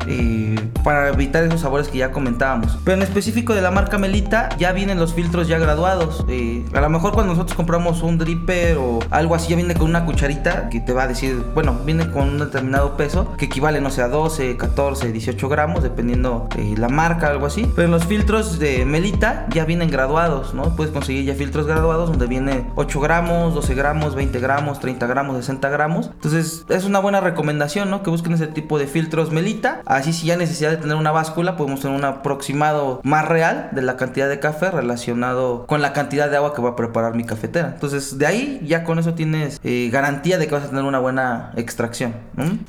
para 0.83 1.09
evitar 1.09 1.43
esos 1.43 1.61
sabores 1.61 1.87
que 1.87 1.99
ya 1.99 2.11
comentábamos. 2.11 2.77
Pero 2.83 2.97
en 2.97 3.03
específico 3.03 3.55
de 3.55 3.61
la 3.61 3.71
marca 3.71 3.97
Melita 3.97 4.49
ya 4.57 4.73
vienen 4.73 4.99
los 4.99 5.13
filtros 5.13 5.47
ya 5.47 5.59
graduados. 5.59 6.25
Eh, 6.27 6.65
a 6.73 6.81
lo 6.81 6.89
mejor 6.89 7.13
cuando 7.13 7.33
nosotros 7.33 7.55
compramos 7.55 8.03
un 8.03 8.17
dripper 8.17 8.77
o 8.77 8.99
algo 9.11 9.35
así 9.35 9.49
ya 9.49 9.55
viene 9.55 9.75
con 9.75 9.89
una 9.89 10.05
cucharita 10.05 10.69
te 10.79 10.93
va 10.93 11.03
a 11.03 11.07
decir, 11.07 11.43
bueno, 11.53 11.79
viene 11.85 12.09
con 12.09 12.29
un 12.29 12.39
determinado 12.39 12.97
peso 12.97 13.33
que 13.37 13.45
equivale, 13.45 13.81
no 13.81 13.89
sé, 13.89 14.01
a 14.01 14.07
12, 14.07 14.57
14, 14.57 15.11
18 15.11 15.49
gramos, 15.49 15.83
dependiendo 15.83 16.47
eh, 16.57 16.75
la 16.77 16.89
marca, 16.89 17.27
algo 17.27 17.45
así. 17.45 17.69
Pero 17.75 17.85
en 17.85 17.91
los 17.91 18.05
filtros 18.05 18.59
de 18.59 18.85
Melita 18.85 19.45
ya 19.49 19.65
vienen 19.65 19.89
graduados, 19.89 20.53
¿no? 20.53 20.75
Puedes 20.75 20.93
conseguir 20.93 21.25
ya 21.25 21.35
filtros 21.35 21.67
graduados 21.67 22.09
donde 22.09 22.27
viene 22.27 22.69
8 22.75 22.99
gramos, 22.99 23.53
12 23.53 23.75
gramos, 23.75 24.15
20 24.15 24.39
gramos, 24.39 24.79
30 24.79 25.07
gramos, 25.07 25.37
60 25.37 25.69
gramos. 25.69 26.07
Entonces 26.13 26.65
es 26.69 26.85
una 26.85 26.99
buena 26.99 27.21
recomendación, 27.21 27.89
¿no? 27.89 28.03
Que 28.03 28.09
busquen 28.09 28.33
ese 28.33 28.47
tipo 28.47 28.79
de 28.79 28.87
filtros 28.87 29.31
Melita. 29.31 29.81
Así 29.85 30.13
si 30.13 30.27
ya 30.27 30.37
necesidad 30.37 30.71
de 30.71 30.77
tener 30.77 30.95
una 30.95 31.11
báscula, 31.11 31.55
podemos 31.55 31.81
tener 31.81 31.97
un 31.97 32.05
aproximado 32.05 33.01
más 33.03 33.27
real 33.27 33.69
de 33.71 33.81
la 33.81 33.97
cantidad 33.97 34.29
de 34.29 34.39
café 34.39 34.71
relacionado 34.71 35.65
con 35.67 35.81
la 35.81 35.93
cantidad 35.93 36.29
de 36.29 36.37
agua 36.37 36.53
que 36.53 36.61
va 36.61 36.71
a 36.71 36.75
preparar 36.75 37.15
mi 37.15 37.23
cafetera. 37.23 37.71
Entonces 37.73 38.17
de 38.17 38.25
ahí 38.25 38.61
ya 38.63 38.83
con 38.83 38.99
eso 38.99 39.13
tienes 39.13 39.59
eh, 39.63 39.89
garantía 39.91 40.37
de 40.37 40.47
que 40.47 40.52
vas 40.53 40.63
a 40.63 40.69
tener 40.69 40.83
una 40.83 40.99
buena 40.99 41.51
extracción 41.55 42.13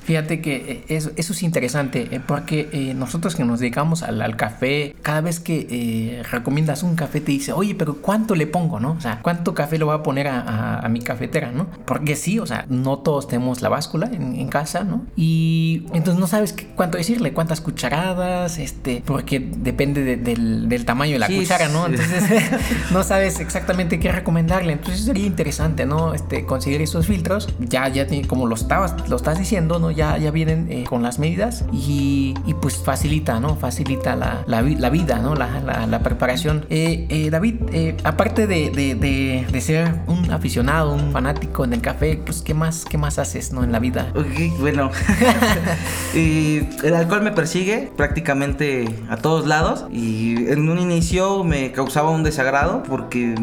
Fíjate 0.05 0.41
que 0.41 0.57
eh, 0.57 0.85
eso, 0.89 1.11
eso 1.17 1.33
es 1.33 1.43
interesante, 1.43 2.09
eh, 2.11 2.21
porque 2.25 2.69
eh, 2.73 2.95
nosotros 2.95 3.35
que 3.35 3.45
nos 3.45 3.61
dedicamos 3.61 4.03
al, 4.03 4.37
café, 4.37 4.97
cada 5.03 5.21
vez 5.21 5.39
que 5.39 6.23
recomiendas 6.31 6.83
un 6.83 6.97
café 6.97 7.21
te 7.21 7.33
dice, 7.33 7.53
oye, 7.53 7.75
pero 7.75 7.97
¿cuánto 7.97 8.35
le 8.35 8.47
pongo, 8.47 8.81
no? 8.81 8.93
O 8.93 9.01
sea, 9.01 9.21
¿cuánto 9.23 9.55
café 9.55 9.79
lo 9.79 9.87
voy 9.87 9.95
a 9.95 10.03
poner 10.03 10.29
a, 10.29 10.87
mi 10.91 11.01
cafetera, 11.01 11.51
no? 11.51 11.67
Porque 11.85 12.17
sí, 12.17 12.39
o 12.39 12.47
sea, 12.47 12.67
no 12.69 12.99
todos 12.99 13.29
tenemos 13.29 13.63
la 13.63 13.69
báscula 13.69 14.07
en, 14.13 14.49
casa, 14.49 14.85
¿no? 14.85 15.07
Y 15.17 15.87
entonces 15.93 16.21
no 16.21 16.27
sabes 16.27 16.55
cuánto 16.77 16.99
decirle, 16.99 17.33
cuántas 17.33 17.61
cucharadas, 17.61 18.59
este, 18.59 19.03
porque 19.05 19.41
depende 19.41 20.17
del, 20.17 20.85
tamaño 20.85 21.15
de 21.15 21.19
la 21.19 21.29
cuchara, 21.29 21.69
¿no? 21.69 21.87
Entonces 21.87 22.25
no 22.91 23.03
sabes 23.03 23.41
exactamente 23.41 23.99
qué 23.99 24.13
recomendarle. 24.13 24.73
Entonces 24.73 25.05
sería 25.05 25.27
interesante, 25.27 25.87
¿no? 25.87 26.15
Este, 26.15 26.45
conseguir 26.45 26.83
esos 26.83 27.07
filtros. 27.07 27.49
Ya, 27.75 27.89
ya 27.89 28.07
tiene, 28.07 28.29
como 28.29 28.47
lo 28.47 28.55
estabas, 28.55 28.95
lo 29.09 29.17
estás 29.17 29.37
diciendo, 29.37 29.81
¿no? 29.81 29.91
Ya, 29.91 30.17
ya 30.17 30.31
vienen 30.31 30.69
eh, 30.71 30.85
con 30.89 31.03
las 31.03 31.19
medidas 31.19 31.65
y, 31.73 32.35
y, 32.47 32.55
pues 32.55 32.77
facilita, 32.77 33.41
¿no? 33.41 33.57
Facilita 33.57 34.15
la, 34.15 34.45
la, 34.47 34.63
la 34.63 34.91
vida, 34.91 35.19
¿no? 35.19 35.35
La, 35.35 35.59
la, 35.59 35.85
la 35.89 35.99
preparación. 35.99 36.67
Eh, 36.71 37.07
eh, 37.09 37.31
David, 37.31 37.57
aparte 38.05 38.47
de, 38.47 38.71
de, 38.71 38.95
de, 38.95 39.45
de, 39.51 39.61
ser 39.61 39.93
un 40.07 40.31
aficionado, 40.31 40.95
un 40.95 41.11
fanático 41.11 41.65
en 41.65 41.73
el 41.73 41.81
café, 41.81 42.21
pues 42.25 42.43
¿qué 42.43 42.55
más, 42.55 42.85
qué 42.85 42.97
más 42.97 43.19
haces, 43.19 43.53
¿no? 43.53 43.65
En 43.65 43.73
la 43.73 43.81
vida. 43.81 44.13
Ok, 44.15 44.61
bueno. 44.61 44.93
y 46.15 46.61
el 46.85 46.95
alcohol 46.95 47.23
me 47.23 47.33
persigue 47.33 47.91
prácticamente 47.97 48.89
a 49.11 49.17
todos 49.17 49.49
lados 49.49 49.87
y 49.91 50.47
en 50.49 50.69
un 50.69 50.79
inicio 50.79 51.43
me 51.43 51.73
causaba 51.73 52.11
un 52.11 52.23
desagrado 52.23 52.85
porque 52.85 53.35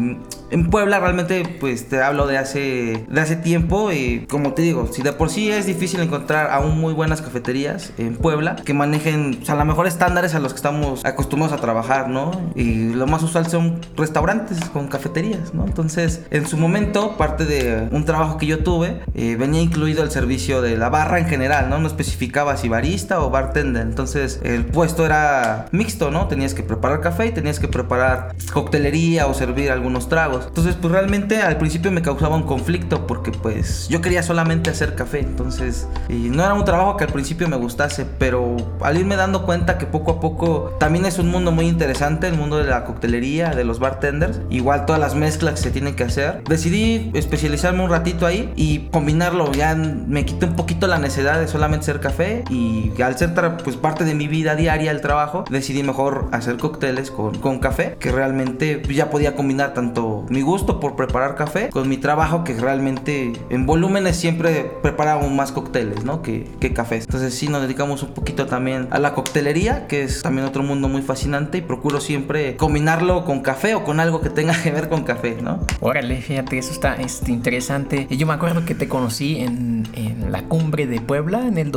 en 0.52 0.70
Puebla 0.70 1.00
realmente 1.00 1.44
pues 1.60 1.88
te 1.88 2.00
hablo 2.02 2.26
de 2.26 2.38
hace 2.38 3.04
de 3.08 3.20
hace 3.20 3.36
tiempo 3.36 3.90
y 3.90 4.21
como 4.28 4.52
te 4.54 4.62
digo, 4.62 4.88
si 4.92 5.02
de 5.02 5.12
por 5.12 5.30
sí 5.30 5.50
es 5.50 5.66
difícil 5.66 6.00
encontrar 6.00 6.50
aún 6.50 6.78
muy 6.78 6.92
buenas 6.92 7.22
cafeterías 7.22 7.92
en 7.98 8.16
Puebla 8.16 8.56
que 8.56 8.74
manejen 8.74 9.38
o 9.42 9.44
sea, 9.44 9.54
a 9.54 9.58
lo 9.58 9.64
mejor 9.64 9.86
estándares 9.86 10.34
a 10.34 10.40
los 10.40 10.52
que 10.52 10.56
estamos 10.56 11.04
acostumbrados 11.04 11.56
a 11.56 11.60
trabajar, 11.60 12.08
¿no? 12.08 12.30
Y 12.54 12.92
lo 12.92 13.06
más 13.06 13.22
usual 13.22 13.46
son 13.46 13.80
restaurantes 13.96 14.60
con 14.66 14.88
cafeterías, 14.88 15.54
¿no? 15.54 15.64
Entonces, 15.64 16.22
en 16.30 16.46
su 16.46 16.56
momento, 16.56 17.16
parte 17.16 17.44
de 17.44 17.88
un 17.90 18.04
trabajo 18.04 18.36
que 18.38 18.46
yo 18.46 18.62
tuve, 18.62 19.00
eh, 19.14 19.36
venía 19.38 19.60
incluido 19.60 20.02
el 20.02 20.10
servicio 20.10 20.62
de 20.62 20.76
la 20.76 20.88
barra 20.88 21.18
en 21.18 21.26
general, 21.26 21.70
¿no? 21.70 21.78
No 21.78 21.86
especificaba 21.86 22.56
si 22.56 22.68
barista 22.68 23.20
o 23.20 23.30
bartender. 23.30 23.82
Entonces, 23.82 24.40
el 24.42 24.64
puesto 24.64 25.06
era 25.06 25.66
mixto, 25.72 26.10
¿no? 26.10 26.28
Tenías 26.28 26.54
que 26.54 26.62
preparar 26.62 27.00
café 27.00 27.26
y 27.26 27.32
tenías 27.32 27.58
que 27.58 27.68
preparar 27.68 28.34
coctelería 28.52 29.26
o 29.26 29.34
servir 29.34 29.70
algunos 29.70 30.08
tragos. 30.08 30.46
Entonces, 30.46 30.76
pues 30.80 30.92
realmente 30.92 31.42
al 31.42 31.56
principio 31.56 31.90
me 31.90 32.02
causaba 32.02 32.36
un 32.36 32.44
conflicto 32.44 33.06
porque 33.06 33.32
pues 33.32 33.88
yo 33.88 34.00
quería 34.00 34.11
solamente 34.22 34.70
hacer 34.70 34.94
café. 34.94 35.20
Entonces, 35.20 35.86
y 36.08 36.28
no 36.28 36.44
era 36.44 36.54
un 36.54 36.64
trabajo 36.64 36.96
que 36.96 37.04
al 37.04 37.12
principio 37.12 37.48
me 37.48 37.56
gustase, 37.56 38.04
pero 38.18 38.56
al 38.80 38.98
irme 38.98 39.16
dando 39.16 39.44
cuenta 39.44 39.78
que 39.78 39.86
poco 39.86 40.12
a 40.12 40.20
poco 40.20 40.74
también 40.78 41.06
es 41.06 41.18
un 41.18 41.30
mundo 41.30 41.52
muy 41.52 41.66
interesante, 41.66 42.26
el 42.26 42.36
mundo 42.36 42.58
de 42.58 42.64
la 42.64 42.84
coctelería, 42.84 43.50
de 43.50 43.64
los 43.64 43.78
bartenders, 43.78 44.40
igual 44.50 44.86
todas 44.86 45.00
las 45.00 45.14
mezclas 45.14 45.54
que 45.54 45.60
se 45.60 45.70
tienen 45.70 45.94
que 45.94 46.04
hacer. 46.04 46.42
Decidí 46.48 47.10
especializarme 47.14 47.84
un 47.84 47.90
ratito 47.90 48.26
ahí 48.26 48.52
y 48.56 48.88
combinarlo. 48.90 49.52
Ya 49.52 49.74
me 49.74 50.24
quité 50.24 50.46
un 50.46 50.56
poquito 50.56 50.86
la 50.86 50.98
necesidad 50.98 51.40
de 51.40 51.48
solamente 51.48 51.84
hacer 51.84 52.00
café 52.00 52.44
y 52.50 52.92
al 53.00 53.16
ser 53.16 53.32
pues 53.64 53.76
parte 53.76 54.04
de 54.04 54.14
mi 54.14 54.28
vida 54.28 54.56
diaria 54.56 54.90
el 54.90 55.00
trabajo, 55.00 55.44
decidí 55.48 55.82
mejor 55.82 56.28
hacer 56.32 56.56
cócteles 56.56 57.10
con, 57.10 57.38
con 57.38 57.60
café, 57.60 57.96
que 57.98 58.12
realmente 58.12 58.82
ya 58.90 59.10
podía 59.10 59.34
combinar 59.34 59.74
tanto 59.74 60.26
mi 60.28 60.42
gusto 60.42 60.80
por 60.80 60.96
preparar 60.96 61.34
café 61.34 61.68
con 61.70 61.88
mi 61.88 61.96
trabajo 61.96 62.44
que 62.44 62.54
realmente 62.54 63.32
en 63.50 63.66
siempre 64.12 64.70
preparamos 64.82 65.30
más 65.30 65.52
cócteles, 65.52 66.04
¿no? 66.04 66.22
Que, 66.22 66.48
que 66.60 66.72
cafés. 66.72 67.04
Entonces 67.04 67.34
sí 67.34 67.48
nos 67.48 67.62
dedicamos 67.62 68.02
un 68.02 68.14
poquito 68.14 68.46
también 68.46 68.88
a 68.90 68.98
la 68.98 69.14
coctelería, 69.14 69.86
que 69.86 70.02
es 70.02 70.22
también 70.22 70.46
otro 70.46 70.62
mundo 70.62 70.88
muy 70.88 71.02
fascinante 71.02 71.58
y 71.58 71.60
procuro 71.60 72.00
siempre 72.00 72.56
combinarlo 72.56 73.24
con 73.24 73.40
café 73.40 73.74
o 73.74 73.84
con 73.84 74.00
algo 74.00 74.20
que 74.20 74.30
tenga 74.30 74.60
que 74.60 74.70
ver 74.70 74.88
con 74.88 75.04
café, 75.04 75.36
¿no? 75.40 75.60
Órale, 75.80 76.20
fíjate, 76.20 76.58
eso 76.58 76.72
está 76.72 76.94
este, 76.96 77.32
interesante. 77.32 78.06
Yo 78.10 78.26
me 78.26 78.34
acuerdo 78.34 78.64
que 78.64 78.74
te 78.74 78.88
conocí 78.88 79.38
en, 79.38 79.88
en 79.94 80.32
la 80.32 80.42
cumbre 80.44 80.86
de 80.86 81.00
Puebla 81.00 81.46
en 81.46 81.58
el 81.58 81.70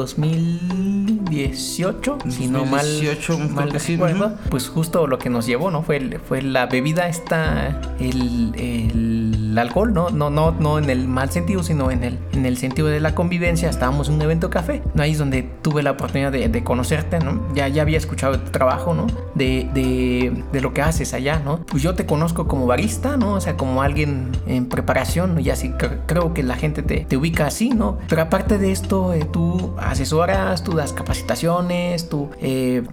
2018, 1.35 2.17
si 2.29 2.47
no 2.47 2.65
mal, 2.65 2.85
18, 2.85 3.37
mal 3.49 3.71
recuerdo. 3.71 4.37
Pues 4.49 4.69
justo 4.69 5.07
lo 5.07 5.19
que 5.19 5.29
nos 5.29 5.45
llevó, 5.45 5.71
¿no? 5.71 5.83
Fue, 5.83 6.19
fue 6.27 6.41
la 6.41 6.65
bebida 6.67 7.07
esta, 7.07 7.81
el 7.99 8.45
el, 8.57 9.57
alcohol, 9.57 9.93
¿no? 9.93 10.09
No, 10.09 10.29
no, 10.29 10.51
no 10.51 10.77
en 10.77 10.89
el 10.89 11.07
mal 11.07 11.29
sentido, 11.29 11.63
sino 11.63 11.91
en 11.91 12.03
el, 12.03 12.19
en 12.33 12.45
el 12.45 12.57
sentido 12.57 12.87
de 12.87 12.99
la 12.99 13.15
convivencia. 13.15 13.69
Estábamos 13.69 14.09
en 14.09 14.15
un 14.15 14.21
evento 14.21 14.49
café, 14.49 14.81
¿no? 14.93 15.03
Ahí 15.03 15.11
es 15.11 15.17
donde 15.17 15.43
tuve 15.43 15.81
la 15.81 15.91
oportunidad 15.91 16.31
de, 16.31 16.63
conocerte, 16.63 17.19
¿no? 17.19 17.41
Ya, 17.53 17.67
ya 17.67 17.81
había 17.81 17.97
escuchado 17.97 18.39
tu 18.39 18.51
trabajo, 18.51 18.93
¿no? 18.93 19.07
De, 19.33 19.69
de, 19.73 20.43
de, 20.51 20.61
lo 20.61 20.73
que 20.73 20.81
haces 20.81 21.13
allá, 21.13 21.39
¿no? 21.39 21.59
Pues 21.65 21.83
yo 21.83 21.95
te 21.95 22.05
conozco 22.05 22.47
como 22.47 22.65
barista, 22.65 23.17
¿no? 23.17 23.33
O 23.33 23.41
sea, 23.41 23.55
como 23.55 23.81
alguien 23.81 24.31
en 24.47 24.67
preparación, 24.67 25.35
¿no? 25.35 25.39
Y 25.39 25.49
así 25.49 25.71
creo 26.05 26.33
que 26.33 26.43
la 26.43 26.55
gente 26.55 26.81
te, 26.81 27.05
te, 27.05 27.17
ubica 27.17 27.47
así, 27.47 27.69
¿no? 27.69 27.97
Pero 28.09 28.23
aparte 28.23 28.57
de 28.57 28.71
esto, 28.71 29.13
eh, 29.13 29.27
tú 29.31 29.73
asesoras, 29.77 30.63
tú 30.63 30.73
das 30.73 30.91
capacitaciones, 30.91 31.24
tú 32.09 32.29
eh, 32.41 32.83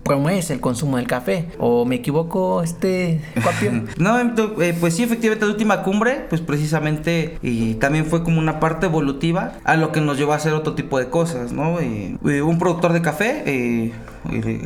el 0.51 0.61
consumo 0.61 0.97
del 0.97 1.07
café. 1.07 1.49
¿O 1.59 1.85
me 1.85 1.97
equivoco, 1.97 2.63
este 2.63 3.21
copio? 3.43 3.85
no, 3.99 4.19
eh, 4.61 4.77
pues 4.79 4.95
sí, 4.95 5.03
efectivamente 5.03 5.45
esta 5.45 5.47
última 5.47 5.83
cumbre, 5.83 6.27
pues 6.29 6.41
precisamente 6.41 7.39
y 7.43 7.75
también 7.75 8.07
fue 8.07 8.23
como 8.23 8.39
una 8.39 8.61
parte 8.61 8.87
evolutiva 8.87 9.55
a 9.65 9.77
lo 9.77 9.93
que 9.93 10.01
nos 10.01 10.19
llevó 10.19 10.33
a 10.33 10.37
hacer 10.37 10.53
otro 10.53 10.75
tipo 10.75 10.99
de 10.99 11.09
cosas, 11.09 11.53
¿no? 11.53 11.79
un 11.79 12.59
productor 12.59 12.93
de 12.93 13.03
café, 13.03 13.43
eh, 13.47 13.93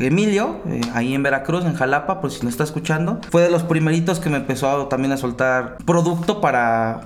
Emilio, 0.01 0.61
eh, 0.69 0.81
ahí 0.95 1.15
en 1.15 1.23
Veracruz, 1.23 1.65
en 1.65 1.75
Jalapa, 1.75 2.21
pues 2.21 2.35
si 2.35 2.45
nos 2.45 2.53
está 2.53 2.65
escuchando, 2.65 3.21
fue 3.31 3.43
de 3.43 3.51
los 3.51 3.63
primeritos 3.63 4.21
que 4.21 4.29
me 4.29 4.37
empezó 4.37 4.87
también 4.87 5.13
a 5.13 5.17
soltar 5.17 5.79
producto 5.87 6.41
para 6.41 7.01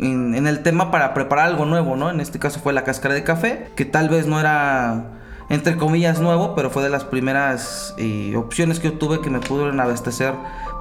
en, 0.00 0.34
en, 0.34 0.46
el 0.46 0.62
tema 0.62 0.90
para 0.90 1.14
preparar 1.14 1.46
algo 1.46 1.64
nuevo, 1.66 1.96
¿no? 1.96 2.10
En 2.10 2.20
este 2.20 2.38
caso 2.38 2.60
fue 2.60 2.72
la 2.72 2.84
cáscara 2.84 3.14
de 3.14 3.22
café, 3.22 3.68
que 3.76 3.84
tal 3.84 4.08
vez 4.08 4.26
no 4.26 4.40
era 4.40 5.04
entre 5.48 5.76
comillas 5.76 6.20
nuevo, 6.20 6.54
pero 6.54 6.70
fue 6.70 6.82
de 6.82 6.90
las 6.90 7.04
primeras 7.04 7.94
eh, 7.98 8.34
opciones 8.36 8.80
que 8.80 8.90
tuve 8.90 9.20
que 9.20 9.30
me 9.30 9.40
pudieron 9.40 9.78
abastecer 9.80 10.34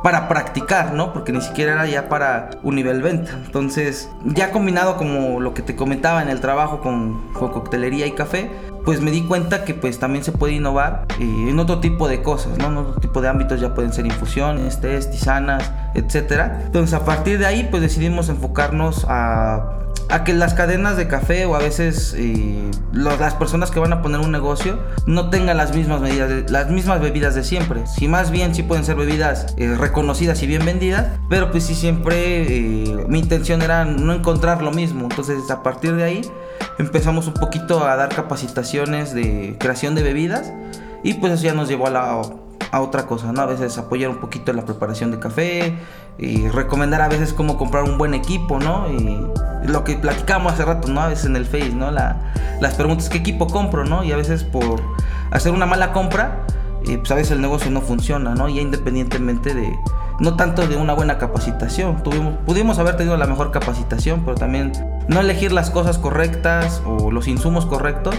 para 0.03 0.27
practicar, 0.27 0.93
¿no? 0.93 1.13
Porque 1.13 1.31
ni 1.31 1.41
siquiera 1.41 1.73
era 1.73 1.87
ya 1.87 2.09
para 2.09 2.51
un 2.61 2.75
nivel 2.75 3.01
venta. 3.01 3.31
Entonces, 3.45 4.09
ya 4.25 4.51
combinado 4.51 4.97
como 4.97 5.39
lo 5.39 5.53
que 5.53 5.61
te 5.61 5.75
comentaba 5.75 6.21
en 6.21 6.29
el 6.29 6.41
trabajo 6.41 6.81
con, 6.81 7.31
con 7.33 7.51
coctelería 7.51 8.05
y 8.05 8.11
café, 8.11 8.51
pues 8.83 8.99
me 8.99 9.11
di 9.11 9.21
cuenta 9.21 9.63
que 9.63 9.73
pues 9.73 9.99
también 9.99 10.25
se 10.25 10.33
puede 10.33 10.53
innovar 10.53 11.05
eh, 11.19 11.45
en 11.49 11.57
otro 11.57 11.79
tipo 11.79 12.07
de 12.09 12.21
cosas, 12.21 12.57
¿no? 12.57 12.67
En 12.67 12.77
otro 12.77 12.99
tipo 12.99 13.21
de 13.21 13.29
ámbitos 13.29 13.61
ya 13.61 13.73
pueden 13.73 13.93
ser 13.93 14.05
infusiones, 14.05 14.81
test, 14.81 15.11
tisanas, 15.11 15.71
etcétera. 15.93 16.63
Entonces, 16.65 16.93
a 16.93 17.05
partir 17.05 17.39
de 17.39 17.45
ahí, 17.45 17.67
pues 17.71 17.81
decidimos 17.81 18.27
enfocarnos 18.27 19.05
a 19.07 19.82
a 20.09 20.23
que 20.23 20.33
las 20.33 20.53
cadenas 20.53 20.95
de 20.95 21.07
café 21.07 21.45
o 21.45 21.55
a 21.55 21.59
veces 21.59 22.13
eh, 22.17 22.69
las 22.91 23.33
personas 23.33 23.71
que 23.71 23.79
van 23.79 23.93
a 23.93 24.01
poner 24.01 24.19
un 24.19 24.31
negocio 24.31 24.79
no 25.07 25.29
tengan 25.29 25.57
las 25.57 25.75
mismas 25.75 26.01
medidas, 26.01 26.51
las 26.51 26.69
mismas 26.69 27.01
bebidas 27.01 27.35
de 27.35 27.43
siempre. 27.43 27.87
Si 27.87 28.07
más 28.07 28.29
bien 28.29 28.53
sí 28.53 28.63
pueden 28.63 28.85
ser 28.85 28.95
bebidas 28.95 29.55
eh, 29.57 29.75
reconocidas 29.75 30.43
y 30.43 30.47
bien 30.47 30.65
vendidas, 30.65 31.07
pero 31.29 31.51
pues 31.51 31.63
sí 31.63 31.73
siempre 31.73 32.43
eh, 32.43 33.05
mi 33.07 33.19
intención 33.19 33.61
era 33.61 33.85
no 33.85 34.13
encontrar 34.13 34.61
lo 34.61 34.71
mismo. 34.71 35.03
Entonces 35.03 35.49
a 35.49 35.63
partir 35.63 35.95
de 35.95 36.03
ahí 36.03 36.21
empezamos 36.77 37.27
un 37.27 37.33
poquito 37.33 37.83
a 37.85 37.95
dar 37.95 38.09
capacitaciones 38.09 39.13
de 39.13 39.57
creación 39.59 39.95
de 39.95 40.03
bebidas 40.03 40.53
y 41.03 41.15
pues 41.15 41.33
eso 41.33 41.43
ya 41.43 41.53
nos 41.53 41.69
llevó 41.69 41.87
a 41.87 41.89
la 41.89 42.21
a 42.73 42.81
otra 42.81 43.05
cosa, 43.05 43.31
¿no? 43.31 43.41
A 43.41 43.45
veces 43.45 43.77
apoyar 43.77 44.09
un 44.09 44.17
poquito 44.17 44.51
la 44.51 44.65
preparación 44.65 45.11
de 45.11 45.19
café 45.19 45.75
y 46.17 46.47
recomendar 46.47 47.01
a 47.01 47.07
veces 47.07 47.33
cómo 47.33 47.57
comprar 47.57 47.83
un 47.83 47.97
buen 47.97 48.13
equipo, 48.13 48.59
¿no? 48.59 48.87
Y 48.89 49.19
lo 49.67 49.83
que 49.83 49.95
platicamos 49.95 50.53
hace 50.53 50.65
rato, 50.65 50.87
¿no? 50.87 51.01
A 51.01 51.07
veces 51.07 51.25
en 51.25 51.35
el 51.35 51.45
Face, 51.45 51.73
¿no? 51.73 51.91
las 51.91 52.75
preguntas, 52.75 53.09
¿qué 53.09 53.17
equipo 53.17 53.47
compro, 53.47 53.83
¿no? 53.83 54.03
Y 54.03 54.11
a 54.11 54.15
veces 54.15 54.43
por 54.43 54.81
hacer 55.31 55.51
una 55.51 55.65
mala 55.65 55.91
compra, 55.91 56.39
eh, 56.85 56.97
pues 56.97 57.11
a 57.11 57.15
veces 57.15 57.31
el 57.31 57.41
negocio 57.41 57.71
no 57.71 57.81
funciona, 57.81 58.35
¿no? 58.35 58.47
Ya 58.47 58.61
independientemente 58.61 59.53
de, 59.53 59.77
no 60.19 60.35
tanto 60.35 60.67
de 60.67 60.75
una 60.75 60.93
buena 60.93 61.17
capacitación, 61.17 62.03
tuvimos, 62.03 62.35
pudimos 62.45 62.79
haber 62.79 62.95
tenido 62.95 63.17
la 63.17 63.25
mejor 63.25 63.51
capacitación, 63.51 64.21
pero 64.23 64.35
también 64.35 64.71
no 65.07 65.19
elegir 65.19 65.51
las 65.51 65.71
cosas 65.71 65.97
correctas 65.97 66.81
o 66.85 67.11
los 67.11 67.27
insumos 67.27 67.65
correctos 67.65 68.15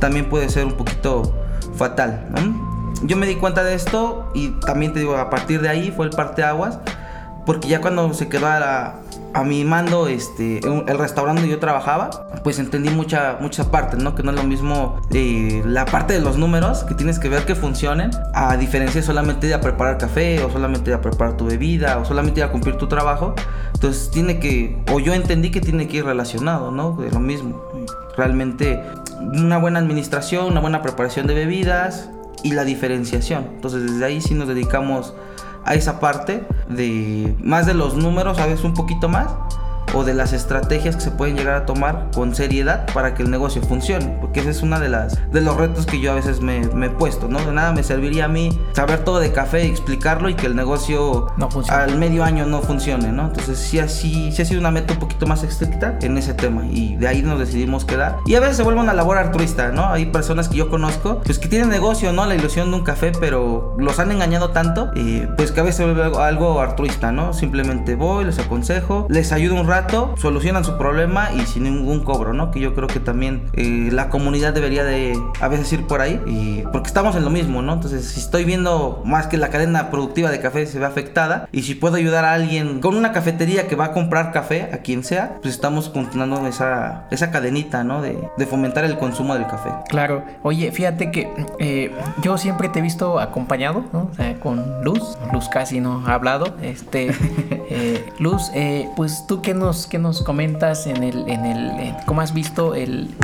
también 0.00 0.28
puede 0.28 0.48
ser 0.48 0.64
un 0.64 0.74
poquito 0.74 1.34
fatal, 1.76 2.26
¿no? 2.30 2.68
yo 3.02 3.16
me 3.16 3.26
di 3.26 3.36
cuenta 3.36 3.62
de 3.64 3.74
esto 3.74 4.28
y 4.34 4.48
también 4.60 4.92
te 4.92 5.00
digo, 5.00 5.16
a 5.16 5.30
partir 5.30 5.60
de 5.60 5.68
ahí 5.68 5.92
fue 5.94 6.06
el 6.06 6.10
parteaguas, 6.10 6.80
porque 7.48 7.66
ya 7.66 7.80
cuando 7.80 8.12
se 8.12 8.28
quedó 8.28 8.46
a, 8.46 8.96
a 9.32 9.42
mi 9.42 9.64
mando 9.64 10.06
este, 10.06 10.58
el 10.58 10.98
restaurante 10.98 11.40
donde 11.40 11.54
yo 11.54 11.58
trabajaba, 11.58 12.28
pues 12.44 12.58
entendí 12.58 12.90
mucha, 12.90 13.38
muchas 13.40 13.64
partes, 13.64 14.02
¿no? 14.02 14.14
Que 14.14 14.22
no 14.22 14.32
es 14.32 14.36
lo 14.36 14.44
mismo 14.44 15.00
eh, 15.14 15.62
la 15.64 15.86
parte 15.86 16.12
de 16.12 16.20
los 16.20 16.36
números, 16.36 16.84
que 16.84 16.94
tienes 16.94 17.18
que 17.18 17.30
ver 17.30 17.46
que 17.46 17.54
funcionen, 17.54 18.10
a 18.34 18.58
diferencia 18.58 19.02
solamente 19.02 19.46
de 19.46 19.54
a 19.54 19.62
preparar 19.62 19.96
café, 19.96 20.44
o 20.44 20.50
solamente 20.50 20.90
de 20.90 20.96
a 20.96 21.00
preparar 21.00 21.38
tu 21.38 21.46
bebida, 21.46 21.96
o 21.96 22.04
solamente 22.04 22.42
de 22.42 22.46
a 22.46 22.52
cumplir 22.52 22.76
tu 22.76 22.86
trabajo. 22.86 23.34
Entonces 23.72 24.10
tiene 24.10 24.40
que, 24.40 24.76
o 24.92 25.00
yo 25.00 25.14
entendí 25.14 25.50
que 25.50 25.62
tiene 25.62 25.88
que 25.88 25.96
ir 25.96 26.04
relacionado, 26.04 26.70
¿no? 26.70 26.98
De 26.98 27.10
lo 27.10 27.20
mismo. 27.20 27.64
Realmente 28.14 28.78
una 29.20 29.56
buena 29.56 29.78
administración, 29.78 30.48
una 30.48 30.60
buena 30.60 30.82
preparación 30.82 31.26
de 31.26 31.32
bebidas, 31.32 32.10
y 32.42 32.52
la 32.52 32.64
diferenciación. 32.64 33.46
Entonces 33.54 33.82
desde 33.82 34.04
ahí 34.04 34.20
sí 34.20 34.34
nos 34.34 34.48
dedicamos 34.48 35.14
a 35.68 35.74
esa 35.74 36.00
parte 36.00 36.42
de 36.70 37.36
más 37.42 37.66
de 37.66 37.74
los 37.74 37.94
números, 37.94 38.38
a 38.38 38.46
veces 38.46 38.64
un 38.64 38.72
poquito 38.72 39.10
más, 39.10 39.28
o 39.94 40.04
de 40.04 40.14
las 40.14 40.32
estrategias 40.32 40.96
que 40.96 41.02
se 41.02 41.10
pueden 41.10 41.36
llegar 41.36 41.54
a 41.54 41.66
tomar 41.66 42.10
con 42.14 42.34
seriedad 42.34 42.86
para 42.92 43.14
que 43.14 43.22
el 43.22 43.30
negocio 43.30 43.62
funcione, 43.62 44.16
porque 44.20 44.40
ese 44.40 44.50
es 44.50 44.62
uno 44.62 44.80
de, 44.80 44.88
las, 44.88 45.18
de 45.30 45.40
los 45.40 45.56
retos 45.56 45.86
que 45.86 46.00
yo 46.00 46.12
a 46.12 46.14
veces 46.14 46.40
me, 46.40 46.60
me 46.68 46.86
he 46.86 46.90
puesto, 46.90 47.28
¿no? 47.28 47.38
De 47.44 47.52
nada 47.52 47.72
me 47.72 47.82
serviría 47.82 48.26
a 48.26 48.28
mí 48.28 48.58
saber 48.72 49.04
todo 49.04 49.20
de 49.20 49.32
café 49.32 49.66
y 49.66 49.70
explicarlo 49.70 50.28
y 50.28 50.34
que 50.34 50.46
el 50.46 50.56
negocio 50.56 51.28
no 51.36 51.48
al 51.68 51.98
medio 51.98 52.24
año 52.24 52.46
no 52.46 52.60
funcione, 52.60 53.12
¿no? 53.12 53.26
Entonces 53.26 53.58
sí, 53.58 53.78
así, 53.78 54.32
sí 54.32 54.42
ha 54.42 54.44
sido 54.44 54.60
una 54.60 54.70
meta 54.70 54.94
un 54.94 55.00
poquito 55.00 55.26
más 55.26 55.42
estricta 55.42 55.98
en 56.02 56.16
ese 56.16 56.34
tema 56.34 56.66
y 56.66 56.96
de 56.96 57.08
ahí 57.08 57.22
nos 57.22 57.38
decidimos 57.38 57.84
quedar. 57.84 58.16
Y 58.26 58.34
a 58.34 58.40
veces 58.40 58.56
se 58.56 58.62
vuelve 58.62 58.80
una 58.80 58.94
labor 58.94 59.18
altruista, 59.18 59.70
¿no? 59.72 59.88
Hay 59.88 60.06
personas 60.06 60.48
que 60.48 60.56
yo 60.56 60.68
conozco, 60.68 61.20
pues 61.24 61.38
que 61.38 61.48
tienen 61.48 61.68
negocio, 61.68 62.12
¿no? 62.12 62.26
La 62.26 62.34
ilusión 62.34 62.70
de 62.70 62.76
un 62.76 62.84
café, 62.84 63.12
pero 63.18 63.74
los 63.78 63.98
han 63.98 64.10
engañado 64.10 64.50
tanto, 64.50 64.90
y 64.94 65.20
pues 65.36 65.52
que 65.52 65.60
a 65.60 65.62
veces 65.62 65.76
se 65.76 65.84
vuelve 65.84 66.16
algo 66.18 66.60
altruista, 66.60 67.12
¿no? 67.12 67.32
Simplemente 67.32 67.94
voy, 67.94 68.24
les 68.24 68.38
aconsejo, 68.38 69.06
les 69.08 69.32
ayudo 69.32 69.54
un 69.54 69.66
rato, 69.66 69.77
solucionan 70.16 70.64
su 70.64 70.76
problema 70.76 71.30
y 71.34 71.46
sin 71.46 71.64
ningún 71.64 72.00
cobro, 72.00 72.32
¿no? 72.32 72.50
Que 72.50 72.60
yo 72.60 72.74
creo 72.74 72.88
que 72.88 73.00
también 73.00 73.42
eh, 73.54 73.88
la 73.92 74.08
comunidad 74.08 74.52
debería 74.52 74.84
de 74.84 75.18
a 75.40 75.48
veces 75.48 75.72
ir 75.72 75.86
por 75.86 76.00
ahí, 76.00 76.20
y 76.26 76.62
porque 76.72 76.88
estamos 76.88 77.16
en 77.16 77.24
lo 77.24 77.30
mismo, 77.30 77.62
¿no? 77.62 77.72
Entonces, 77.72 78.04
si 78.06 78.20
estoy 78.20 78.44
viendo 78.44 79.02
más 79.04 79.26
que 79.26 79.36
la 79.36 79.48
cadena 79.50 79.90
productiva 79.90 80.30
de 80.30 80.40
café 80.40 80.66
se 80.66 80.78
ve 80.78 80.86
afectada, 80.86 81.48
y 81.52 81.62
si 81.62 81.74
puedo 81.74 81.96
ayudar 81.96 82.24
a 82.24 82.32
alguien 82.32 82.80
con 82.80 82.96
una 82.96 83.12
cafetería 83.12 83.68
que 83.68 83.76
va 83.76 83.86
a 83.86 83.92
comprar 83.92 84.32
café, 84.32 84.70
a 84.72 84.78
quien 84.78 85.04
sea, 85.04 85.38
pues 85.42 85.54
estamos 85.54 85.88
continuando 85.88 86.46
esa, 86.46 87.06
esa 87.10 87.30
cadenita, 87.30 87.84
¿no? 87.84 88.02
De, 88.02 88.18
de 88.36 88.46
fomentar 88.46 88.84
el 88.84 88.98
consumo 88.98 89.34
del 89.34 89.46
café. 89.46 89.70
Claro. 89.88 90.24
Oye, 90.42 90.72
fíjate 90.72 91.10
que 91.10 91.30
eh, 91.58 91.92
yo 92.22 92.38
siempre 92.38 92.68
te 92.68 92.80
he 92.80 92.82
visto 92.82 93.18
acompañado, 93.20 93.84
¿no? 93.92 94.08
O 94.10 94.14
sea, 94.14 94.38
con 94.40 94.82
Luz. 94.82 95.16
Luz 95.32 95.48
casi 95.48 95.80
no 95.80 96.02
ha 96.06 96.14
hablado. 96.14 96.56
Este, 96.62 97.08
eh, 97.70 98.04
Luz, 98.18 98.50
pues 98.96 99.24
tú 99.26 99.42
qué 99.42 99.54
nos, 99.68 99.86
qué 99.86 99.98
nos 99.98 100.22
comentas 100.22 100.86
en 100.86 101.02
el, 101.02 101.28
en 101.28 101.44
el, 101.44 101.94
cómo 102.06 102.22
has 102.22 102.32
visto 102.32 102.74
el, 102.74 103.14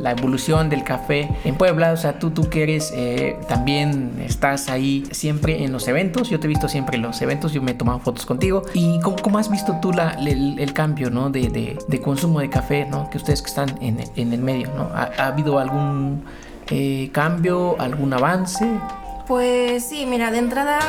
la 0.00 0.12
evolución 0.12 0.68
del 0.68 0.84
café 0.84 1.28
en 1.44 1.56
Puebla. 1.56 1.92
O 1.92 1.96
sea, 1.96 2.18
tú, 2.18 2.30
tú 2.30 2.48
que 2.48 2.62
eres, 2.62 2.94
también 3.48 4.22
estás 4.24 4.68
ahí 4.68 5.04
siempre 5.10 5.64
en 5.64 5.72
los 5.72 5.88
eventos. 5.88 6.30
Yo 6.30 6.38
te 6.38 6.46
he 6.46 6.48
visto 6.48 6.68
siempre 6.68 6.96
en 6.96 7.02
los 7.02 7.20
eventos. 7.22 7.52
Yo 7.52 7.60
me 7.60 7.72
he 7.72 7.74
tomado 7.74 7.98
fotos 7.98 8.24
contigo. 8.24 8.62
¿Y 8.72 9.00
cómo, 9.00 9.16
cómo 9.16 9.38
has 9.38 9.50
visto 9.50 9.78
tú 9.82 9.92
la, 9.92 10.10
el, 10.10 10.72
cambio, 10.72 11.10
¿no? 11.10 11.30
De, 11.30 11.48
de, 11.48 11.76
de, 11.88 12.00
consumo 12.00 12.38
de 12.38 12.48
café, 12.48 12.86
¿no? 12.86 13.10
Que 13.10 13.18
ustedes 13.18 13.42
que 13.42 13.48
están 13.48 13.76
en, 13.82 13.98
en 14.14 14.32
el 14.32 14.40
medio, 14.40 14.68
¿no? 14.76 14.90
¿Ha, 14.94 15.10
ha 15.18 15.26
habido 15.26 15.58
algún 15.58 16.22
eh, 16.70 17.10
cambio, 17.12 17.74
algún 17.80 18.12
avance? 18.12 18.64
Pues 19.30 19.84
sí, 19.84 20.06
mira, 20.06 20.32
de 20.32 20.38
entrada 20.38 20.80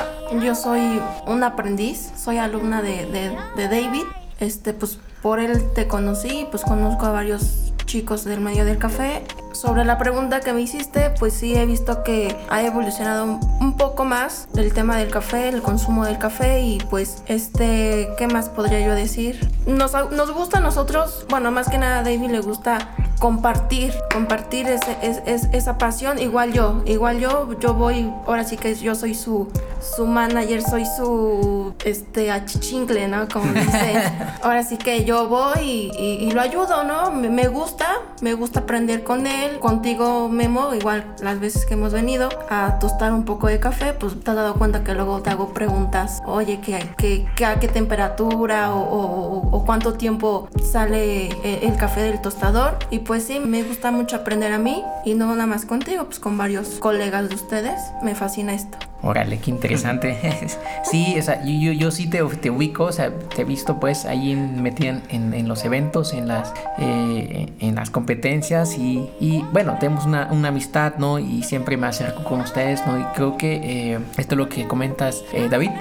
yo 0.44 0.56
soy 0.56 1.00
un 1.28 1.44
aprendiz, 1.44 2.12
soy 2.16 2.40
alumna 2.40 2.82
de, 2.82 3.06
de, 3.06 3.68
David. 3.68 4.02
Este, 4.41 4.73
pues 4.73 4.97
por 5.21 5.39
él 5.39 5.71
te 5.75 5.88
conocí, 5.88 6.47
pues 6.49 6.63
conozco 6.63 7.06
a 7.06 7.12
varios 7.12 7.73
chicos 7.86 8.25
del 8.25 8.41
medio 8.41 8.65
del 8.65 8.80
café. 8.80 9.21
Sobre 9.52 9.86
la 9.86 9.98
pregunta 9.98 10.40
que 10.40 10.54
me 10.54 10.62
hiciste, 10.62 11.12
pues 11.20 11.34
sí 11.34 11.56
he 11.56 11.66
visto 11.66 12.04
que 12.04 12.36
ha 12.50 12.64
evolucionado 12.64 13.40
un 13.60 13.78
poco 13.78 14.06
más 14.06 14.48
el 14.56 14.74
tema 14.74 14.98
del 14.98 15.12
café, 15.12 15.50
el 15.50 15.62
consumo 15.62 16.06
del 16.06 16.18
café 16.18 16.62
y 16.62 16.80
pues 16.90 17.24
este, 17.28 18.10
¿qué 18.18 18.28
más 18.28 18.50
podría 18.50 18.80
yo 18.80 18.96
decir? 18.96 19.52
Nos, 19.68 19.94
nos 20.12 20.32
gusta 20.34 20.60
a 20.60 20.62
nosotros, 20.62 21.26
bueno, 21.30 21.52
más 21.52 21.70
que 21.70 21.78
nada 21.78 22.00
a 22.00 22.04
David 22.04 22.30
le 22.30 22.40
gusta 22.40 22.96
compartir, 23.22 23.94
compartir 24.12 24.68
ese, 24.68 24.98
es, 25.04 25.48
esa 25.54 25.78
pasión. 25.78 26.18
Igual 26.18 26.54
yo, 26.54 26.82
igual 26.88 27.20
yo, 27.20 27.48
yo 27.60 27.76
voy, 27.76 28.12
ahora 28.26 28.44
sí 28.44 28.58
que 28.58 28.74
yo 28.74 28.96
soy 28.96 29.14
su, 29.14 29.48
su 29.80 30.08
manager, 30.08 30.64
soy 30.64 30.86
su 30.86 31.76
este 31.86 32.32
achichincle, 32.32 33.08
¿no? 33.08 33.28
Como 33.30 33.54
dice. 33.54 34.02
ahora 34.42 34.64
sí 34.64 34.78
que 34.78 35.06
yo 35.06 35.28
voy 35.28 35.92
y, 35.98 36.32
lo 36.32 36.42
ayudo, 36.42 36.84
¿no? 36.84 37.12
Me, 37.12 37.48
gusta, 37.48 38.00
me 38.22 38.34
gusta 38.34 38.62
aprender 38.62 39.04
con 39.04 39.28
él. 39.28 39.40
Contigo, 39.60 40.30
Memo, 40.30 40.75
igual 40.75 41.15
las 41.21 41.39
veces 41.39 41.65
que 41.65 41.73
hemos 41.73 41.93
venido 41.93 42.30
a 42.49 42.77
tostar 42.80 43.12
un 43.13 43.25
poco 43.25 43.47
de 43.47 43.60
café, 43.60 43.93
pues 43.93 44.19
te 44.19 44.30
has 44.30 44.36
dado 44.36 44.56
cuenta 44.56 44.84
que 44.84 44.93
luego 44.93 45.21
te 45.21 45.30
hago 45.30 45.54
preguntas, 45.54 46.21
oye, 46.25 46.60
¿qué, 46.62 46.80
qué, 46.97 47.27
qué 47.36 47.45
a 47.45 47.60
qué 47.60 47.67
temperatura 47.67 48.73
o, 48.73 49.63
cuánto 49.65 49.93
tiempo 49.93 50.47
sale 50.63 51.30
el, 51.43 51.69
el 51.69 51.77
café 51.77 52.01
del 52.01 52.21
tostador? 52.21 52.77
Y 52.91 52.99
pues 52.99 53.23
sí, 53.23 53.39
me 53.39 53.63
gusta 53.63 53.91
mucho 53.91 54.17
aprender 54.17 54.51
a 54.51 54.60
mí 54.60 54.84
y 55.06 55.15
no 55.15 55.27
nada 55.34 55.47
más 55.47 55.65
contigo, 55.65 56.06
pues 56.06 56.19
con 56.19 56.38
varios 56.38 56.80
colegas 56.80 57.30
de 57.30 57.36
ustedes. 57.36 57.80
Me 58.04 58.15
fascina 58.15 58.54
esto. 58.54 58.90
Órale, 59.04 59.40
qué 59.40 59.50
interesante. 59.50 60.48
sí, 60.84 61.16
o 61.18 61.22
sea, 61.22 61.44
yo, 61.44 61.72
yo, 61.72 61.90
sí 61.92 62.08
te, 62.08 62.24
te, 62.24 62.50
ubico, 62.52 62.86
o 62.86 62.92
sea, 62.92 63.12
te 63.12 63.42
he 63.42 63.46
visto 63.46 63.80
pues 63.80 64.06
ahí 64.06 64.36
metida 64.36 65.02
en, 65.10 65.34
en, 65.34 65.48
los 65.48 65.66
eventos, 65.66 66.14
en 66.14 66.28
las, 66.28 66.54
eh, 66.78 67.48
en 67.60 67.76
las 67.76 67.90
competencias 67.90 68.78
y, 68.78 69.10
y 69.20 69.44
bueno, 69.52 69.78
tenemos 69.80 70.06
una, 70.06 70.28
una, 70.32 70.50
amistad, 70.50 70.96
¿no? 70.98 71.18
Y 71.18 71.42
siempre 71.44 71.78
me 71.78 71.88
acerco 71.88 72.24
con 72.24 72.42
ustedes, 72.42 72.86
¿no? 72.86 73.00
Y 73.00 73.04
creo 73.16 73.38
que 73.38 73.94
eh, 73.94 74.00
esto 74.18 74.36
es 74.36 74.38
lo 74.38 74.50
que 74.50 74.68
comentas, 74.68 75.24
eh, 75.34 75.48
David 75.50 75.72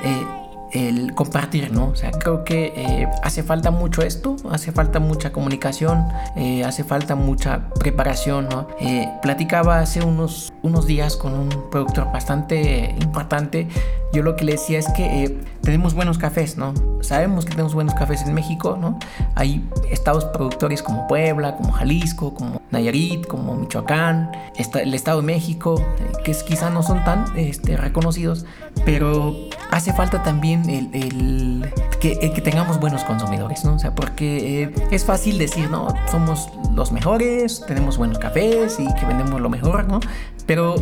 el 0.73 1.15
compartir, 1.15 1.73
¿no? 1.73 1.89
O 1.89 1.97
sea, 1.97 2.11
creo 2.13 2.45
que 2.45 2.73
eh, 2.77 3.09
hace 3.23 3.43
falta 3.43 3.71
mucho 3.71 4.03
esto, 4.03 4.37
hace 4.51 4.73
falta 4.73 5.01
mucha 5.01 5.33
comunicación, 5.33 6.05
eh, 6.37 6.65
hace 6.65 6.85
falta 6.85 7.15
mucha 7.15 7.69
preparación, 7.79 8.49
¿no? 8.49 8.69
Eh, 8.81 9.09
platicaba 9.23 9.81
hace 9.81 10.03
unos, 10.03 10.53
unos 10.63 10.87
días 10.87 11.17
con 11.17 11.35
un 11.35 11.49
productor 11.71 12.13
bastante 12.13 12.95
importante. 13.01 13.69
Yo 14.13 14.23
lo 14.23 14.35
que 14.35 14.45
le 14.45 14.53
decía 14.53 14.79
es 14.79 14.89
que 14.93 15.39
tenemos 15.63 15.95
buenos 15.95 16.19
cafés, 16.19 16.57
¿no? 16.57 16.75
Sabemos 17.01 17.45
que 17.45 17.53
tenemos 17.53 17.75
buenos 17.75 17.95
cafés 17.95 18.23
en 18.23 18.35
México, 18.35 18.77
¿no? 18.81 18.99
Hay 19.37 19.69
estados 19.91 20.25
productores 20.25 20.83
como 20.83 21.07
Puebla, 21.07 21.57
como 21.57 21.73
Jalisco, 21.73 22.35
como 22.35 22.61
Nayarit, 22.71 23.27
como 23.27 23.55
Michoacán, 23.55 24.31
el 24.57 24.95
Estado 24.95 25.21
de 25.21 25.27
México, 25.27 25.81
que 26.25 26.33
quizá 26.47 26.71
no 26.71 26.83
son 26.83 27.05
tan 27.05 27.25
este, 27.37 27.77
reconocidos, 27.77 28.45
pero 28.85 29.35
hace 29.71 29.93
falta 29.93 30.23
también 30.23 30.60
el, 30.69 31.73
que, 32.01 32.19
que, 32.19 32.41
tengamos 32.41 32.81
buenos 32.81 33.05
consumidores, 33.05 33.65
¿no? 33.65 33.75
O 33.75 33.79
sea, 33.79 33.95
porque 33.95 34.63
eh, 34.63 34.75
es 34.91 35.05
fácil 35.05 35.39
decir, 35.39 35.71
¿no? 35.71 35.89
Somos 36.11 36.49
los 36.75 36.93
mejores, 36.93 37.63
tenemos 37.67 37.99
buenos 37.99 38.19
cafés 38.19 38.79
y 38.79 38.93
que 38.95 39.07
vendemos 39.07 39.41
lo 39.41 39.49
mejor, 39.49 39.87
¿no? 39.87 40.01
Pero 40.47 40.75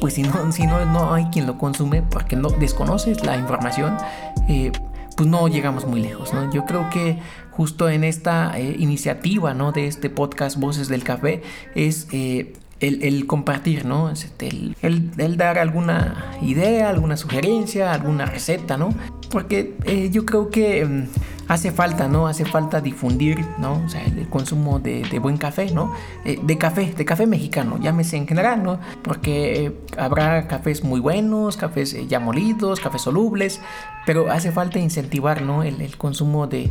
pues 0.00 0.14
si 0.14 0.22
no, 0.22 0.52
si 0.52 0.66
no, 0.66 0.84
no 0.84 1.14
hay 1.14 1.26
quien 1.26 1.46
lo 1.46 1.58
consume 1.58 2.02
porque 2.02 2.36
no 2.36 2.50
desconoces 2.50 3.24
la 3.24 3.36
información, 3.36 3.96
eh, 4.48 4.72
pues 5.16 5.28
no 5.28 5.46
llegamos 5.48 5.86
muy 5.86 6.00
lejos, 6.00 6.32
¿no? 6.32 6.50
Yo 6.52 6.64
creo 6.64 6.88
que 6.90 7.18
justo 7.50 7.88
en 7.88 8.04
esta 8.04 8.58
eh, 8.58 8.76
iniciativa, 8.78 9.54
¿no? 9.54 9.72
De 9.72 9.86
este 9.86 10.10
podcast 10.10 10.58
Voces 10.58 10.88
del 10.88 11.04
Café 11.04 11.42
es 11.74 12.08
el, 12.82 13.26
compartir, 13.26 13.84
¿no? 13.84 14.10
Este, 14.10 14.48
el, 14.48 14.76
el, 15.16 15.36
dar 15.36 15.58
alguna 15.58 16.32
idea, 16.42 16.88
alguna 16.88 17.16
sugerencia, 17.16 17.92
alguna 17.92 18.26
receta, 18.26 18.76
¿no? 18.76 18.92
Porque 19.32 19.74
eh, 19.84 20.10
yo 20.10 20.26
creo 20.26 20.50
que 20.50 20.84
mm, 20.84 21.06
hace 21.48 21.72
falta, 21.72 22.06
¿no? 22.06 22.26
Hace 22.26 22.44
falta 22.44 22.82
difundir, 22.82 23.44
¿no? 23.58 23.82
O 23.84 23.88
sea, 23.88 24.04
el, 24.04 24.28
consumo 24.28 24.78
de, 24.78 25.18
buen 25.20 25.38
café, 25.38 25.70
¿no? 25.70 25.92
Eh, 26.26 26.38
de 26.42 26.58
café, 26.58 26.92
de 26.94 27.04
café 27.06 27.26
mexicano, 27.26 27.78
llámese 27.80 28.18
en 28.18 28.28
general, 28.28 28.62
¿no? 28.62 28.78
Porque 29.02 29.64
eh, 29.64 29.72
habrá 29.96 30.46
cafés 30.48 30.84
muy 30.84 31.00
buenos, 31.00 31.56
cafés 31.56 31.96
ya 32.08 32.20
molidos, 32.20 32.78
cafés 32.78 33.02
solubles, 33.02 33.60
pero 34.04 34.30
hace 34.30 34.52
falta 34.52 34.78
incentivar, 34.78 35.40
¿no? 35.40 35.62
El, 35.62 35.96
consumo 35.96 36.46
de, 36.46 36.70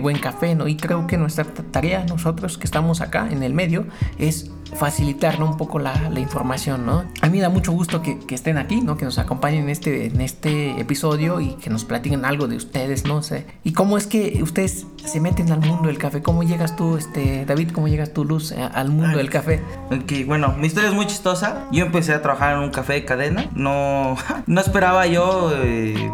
buen 0.00 0.18
café, 0.18 0.54
¿no? 0.54 0.68
Y 0.68 0.76
creo 0.76 1.06
que 1.06 1.18
nuestra 1.18 1.44
tarea, 1.44 2.04
nosotros 2.04 2.56
que 2.56 2.64
estamos 2.64 3.02
acá 3.02 3.28
en 3.30 3.42
el 3.42 3.52
medio, 3.52 3.84
es 4.18 4.50
facilitar 4.74 5.42
un 5.42 5.56
poco 5.56 5.78
la, 5.78 5.92
información, 6.16 6.86
¿no? 6.86 7.04
A 7.20 7.28
mí 7.28 7.40
da 7.40 7.48
mucho 7.48 7.72
gusto 7.72 8.02
que, 8.02 8.18
estén 8.30 8.58
aquí, 8.58 8.80
¿no? 8.80 8.96
Que 8.96 9.04
nos 9.04 9.18
acompañen 9.18 9.64
en 9.64 9.68
este, 9.70 10.06
en 10.06 10.20
este 10.20 10.80
episodio 10.80 11.40
y 11.40 11.54
que 11.54 11.70
nos 11.70 11.84
platiquen 11.84 12.24
algo 12.24 12.48
de 12.48 12.56
ustedes, 12.56 13.04
no 13.04 13.22
sé. 13.22 13.46
Y 13.64 13.72
cómo 13.72 13.98
es 13.98 14.06
que 14.06 14.40
ustedes 14.42 14.86
se 15.04 15.20
meten 15.20 15.50
al 15.52 15.60
mundo 15.60 15.88
del 15.88 15.98
café. 15.98 16.22
¿Cómo 16.22 16.42
llegas 16.42 16.76
tú, 16.76 16.96
este, 16.96 17.44
David, 17.44 17.70
cómo 17.72 17.88
llegas 17.88 18.12
tú, 18.12 18.24
Luz, 18.24 18.52
eh, 18.52 18.68
al 18.72 18.90
mundo 18.90 19.18
del 19.18 19.30
café? 19.30 19.62
Ok, 19.90 20.26
bueno, 20.26 20.54
mi 20.58 20.66
historia 20.66 20.88
es 20.88 20.94
muy 20.94 21.06
chistosa. 21.06 21.66
Yo 21.72 21.84
empecé 21.84 22.12
a 22.14 22.22
trabajar 22.22 22.56
en 22.56 22.62
un 22.62 22.70
café 22.70 22.94
de 22.94 23.04
cadena. 23.04 23.50
No, 23.54 24.16
no 24.46 24.60
esperaba 24.60 25.06
yo... 25.06 25.52
Eh, 25.54 26.10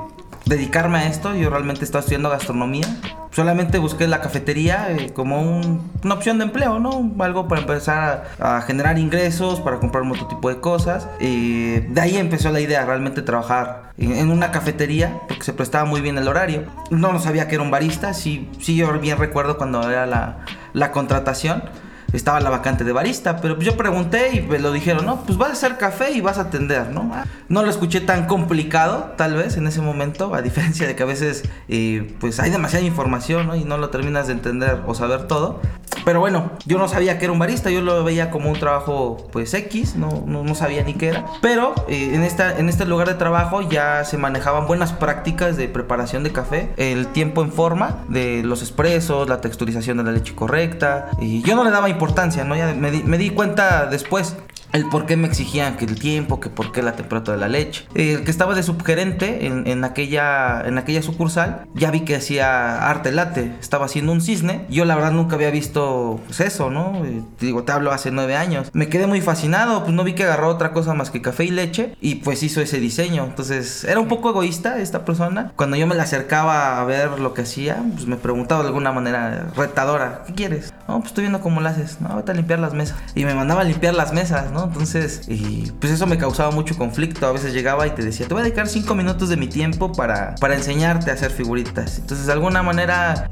dedicarme 0.49 0.99
a 0.99 1.07
esto. 1.07 1.35
Yo 1.35 1.51
realmente 1.51 1.85
estaba 1.85 2.01
estudiando 2.01 2.31
gastronomía. 2.31 2.87
Solamente 3.31 3.79
busqué 3.79 4.09
la 4.09 4.21
cafetería 4.21 4.91
eh, 4.91 5.13
como 5.13 5.61
una 6.03 6.15
opción 6.15 6.39
de 6.39 6.45
empleo, 6.45 6.79
¿no? 6.79 7.13
Algo 7.21 7.47
para 7.47 7.61
empezar 7.61 8.31
a, 8.41 8.63
generar 8.63 8.99
ingresos, 8.99 9.61
para 9.61 9.79
comprar 9.79 10.03
un 10.03 10.13
otro 10.13 10.27
tipo 10.27 10.49
de 10.49 10.61
cosas. 10.61 11.09
Y 11.21 11.81
de 11.81 12.01
ahí 12.01 12.17
empezó 12.17 12.51
la 12.51 12.61
idea, 12.61 12.85
realmente 12.85 13.23
trabajar 13.23 13.93
en, 13.99 14.31
una 14.31 14.51
cafetería, 14.51 15.21
porque 15.29 15.45
se 15.45 15.53
prestaba 15.53 15.85
muy 15.85 16.01
bien 16.01 16.19
el 16.19 16.27
horario. 16.27 16.65
No, 16.91 17.13
no 17.13 17.21
sabía 17.21 17.47
que 17.49 17.57
era 17.57 17.63
un 17.63 17.71
barista, 17.71 18.15
sí, 18.15 18.51
sí 18.61 18.77
yo 18.77 18.99
bien 18.99 19.19
recuerdo 19.19 19.59
cuando 19.59 19.89
era 19.89 20.07
la, 20.07 20.39
la 20.73 20.91
contratación 20.91 21.63
estaba 22.13 22.41
la 22.41 22.51
vacante 22.51 22.85
de 22.85 22.93
barista, 22.93 23.37
pero 23.37 23.59
yo 23.59 23.77
pregunté 23.77 24.37
y 24.37 24.41
me 24.41 24.59
lo 24.59 24.73
dijeron, 24.73 25.05
no, 25.05 25.23
pues 25.23 25.37
vas 25.37 25.51
a 25.51 25.53
hacer 25.53 25.77
café 25.77 26.13
y 26.13 26.21
vas 26.21 26.39
a 26.39 26.43
atender, 26.43 26.91
¿no? 26.91 27.11
No 27.49 27.63
lo 27.63 27.71
escuché 27.71 28.01
tan 28.01 28.27
complicado, 28.27 29.15
tal 29.17 29.35
vez, 29.35 29.57
en 29.57 29.67
ese 29.67 29.81
momento, 29.81 30.35
a 30.35 30.43
diferencia 30.43 30.87
de 30.87 30.97
que 30.97 31.03
a 31.03 31.07
veces, 31.07 31.45
eh, 31.69 32.15
pues 32.21 32.41
hay 32.41 32.51
demasiada 32.51 32.85
información, 32.85 33.47
¿no? 33.47 33.57
Y 33.57 33.65
no 33.65 33.79
lo 33.79 33.91
terminas 33.91 34.27
de 34.27 34.33
entender 34.35 34.83
o 34.87 34.95
saber 34.95 35.27
todo. 35.27 35.61
Pero 36.05 36.21
bueno, 36.21 36.53
yo 36.65 36.79
no 36.79 36.89
sabía 36.89 37.19
que 37.19 37.27
era 37.27 37.33
un 37.33 37.39
barista, 37.39 37.71
yo 37.71 37.83
lo 37.83 38.03
veía 38.03 38.31
como 38.31 38.51
un 38.51 38.59
trabajo, 38.59 39.29
pues 39.31 39.53
X, 39.53 39.97
no, 39.97 40.25
no, 40.27 40.55
sabía 40.55 40.83
ni 40.83 40.95
qué 40.95 41.09
era. 41.09 41.27
Pero 41.43 41.75
eh, 41.89 42.15
en, 42.15 42.23
esta, 42.23 42.59
en 42.59 42.69
este 42.69 42.87
lugar 42.87 43.09
de 43.09 43.15
trabajo 43.15 43.61
ya 43.69 44.05
se 44.05 44.17
manejaban 44.17 44.67
buenas 44.67 44.93
prácticas 44.93 45.57
de 45.57 45.69
preparación 45.69 46.25
de 46.25 46.33
café, 46.33 46.71
el 46.77 47.09
tiempo 47.09 47.43
en 47.43 47.53
forma 47.53 48.05
de 48.09 48.43
los 48.43 48.63
expresos, 48.63 49.29
la 49.29 49.41
texturización 49.43 49.99
de 49.99 50.05
la 50.05 50.13
leche 50.13 50.35
correcta. 50.35 51.11
Y 51.21 51.43
yo 51.43 51.55
no 51.55 51.65
le 51.65 51.71
daba 51.71 51.89
importancia, 51.89 51.98
¿no? 52.45 52.57
Ya 52.57 52.75
me 52.75 52.91
me 52.91 53.19
di 53.19 53.31
cuenta 53.31 53.87
después 53.87 54.37
el 54.73 54.89
por 54.89 55.07
qué 55.07 55.17
me 55.17 55.27
exigían 55.27 55.77
que 55.77 55.85
el 55.85 55.99
tiempo, 55.99 56.41
que 56.41 56.51
por 56.51 56.73
qué 56.73 56.83
la 56.83 56.93
temperatura 56.93 57.37
de 57.37 57.41
la 57.41 57.49
leche. 57.49 57.87
El 57.95 58.25
que 58.25 58.31
estaba 58.31 58.55
de 58.55 58.63
subgerente 58.63 59.47
en, 59.47 59.67
en, 59.67 59.85
aquella, 59.85 60.63
en 60.67 60.79
aquella 60.79 61.03
sucursal, 61.03 61.67
ya 61.75 61.91
vi 61.91 62.01
que 62.01 62.17
hacía 62.17 62.89
arte 62.89 63.13
late, 63.13 63.53
estaba 63.61 63.87
haciendo 63.87 64.13
un 64.13 64.21
cisne. 64.21 64.67
Yo 64.69 64.85
la 64.85 64.95
verdad 64.95 65.13
nunca 65.13 65.37
había 65.37 65.51
visto 65.51 66.21
pues, 66.27 66.41
eso, 66.41 66.71
¿no? 66.71 67.03
Te 67.39 67.47
digo, 67.47 67.65
te 67.65 67.73
hablo 67.73 67.93
hace 67.93 68.11
nueve 68.11 68.37
años. 68.37 68.71
Me 68.73 68.89
quedé 68.89 69.07
muy 69.07 69.21
fascinado, 69.21 69.83
pues 69.83 69.95
no 69.95 70.05
vi 70.05 70.15
que 70.15 70.25
agarró 70.25 70.49
otra 70.49 70.73
cosa 70.73 70.95
más 70.95 71.11
que 71.11 71.23
café 71.23 71.45
y 71.45 71.51
leche 71.51 71.97
y 72.01 72.17
pues 72.17 72.43
hizo 72.43 72.61
ese 72.61 72.81
diseño. 72.81 73.25
Entonces 73.25 73.85
era 73.85 74.01
un 74.01 74.09
poco 74.09 74.31
egoísta 74.31 74.79
esta 74.81 75.05
persona. 75.05 75.53
Cuando 75.57 75.77
yo 75.77 75.87
me 75.87 75.95
la 75.95 76.03
acercaba 76.05 76.81
a 76.81 76.85
ver 76.85 77.19
lo 77.19 77.35
que 77.35 77.43
hacía, 77.43 77.83
pues 77.95 78.07
me 78.07 78.17
preguntaba 78.17 78.63
de 78.63 78.69
alguna 78.69 78.93
manera 78.93 79.51
retadora, 79.57 80.23
¿qué 80.27 80.35
quieres? 80.35 80.75
No, 80.87 80.99
pues 80.99 81.09
estoy 81.09 81.23
viendo 81.23 81.41
cómo 81.41 81.61
lo 81.61 81.69
haces. 81.69 82.01
No, 82.01 82.17
vete 82.17 82.33
a 82.33 82.35
limpiar 82.35 82.59
las 82.59 82.75
mesas. 82.75 82.99
Y 83.15 83.25
me 83.25 83.35
mandaba 83.35 83.63
a 83.63 83.65
limpiar 83.65 83.95
las 83.95 84.13
mesas, 84.13 84.51
¿no? 84.51 84.58
Entonces, 84.65 85.23
y 85.29 85.71
pues 85.81 85.93
eso 85.93 86.07
me 86.07 86.19
causaba 86.19 86.51
mucho 86.51 86.77
conflicto. 86.77 87.27
A 87.27 87.33
veces 87.33 87.53
llegaba 87.53 87.87
y 87.87 87.91
te 87.91 88.03
decía, 88.03 88.27
te 88.27 88.35
voy 88.35 88.41
a 88.41 88.45
dedicar 88.45 88.69
cinco 88.69 88.95
minutos 88.95 89.29
de 89.29 89.37
mi 89.37 89.47
tiempo 89.47 89.93
para, 89.93 90.35
para 90.41 90.55
enseñarte 90.55 91.11
a 91.11 91.15
hacer 91.15 91.31
figuritas. 91.31 91.99
Entonces, 91.99 92.27
de 92.27 92.33
alguna 92.33 92.63
manera, 92.63 93.29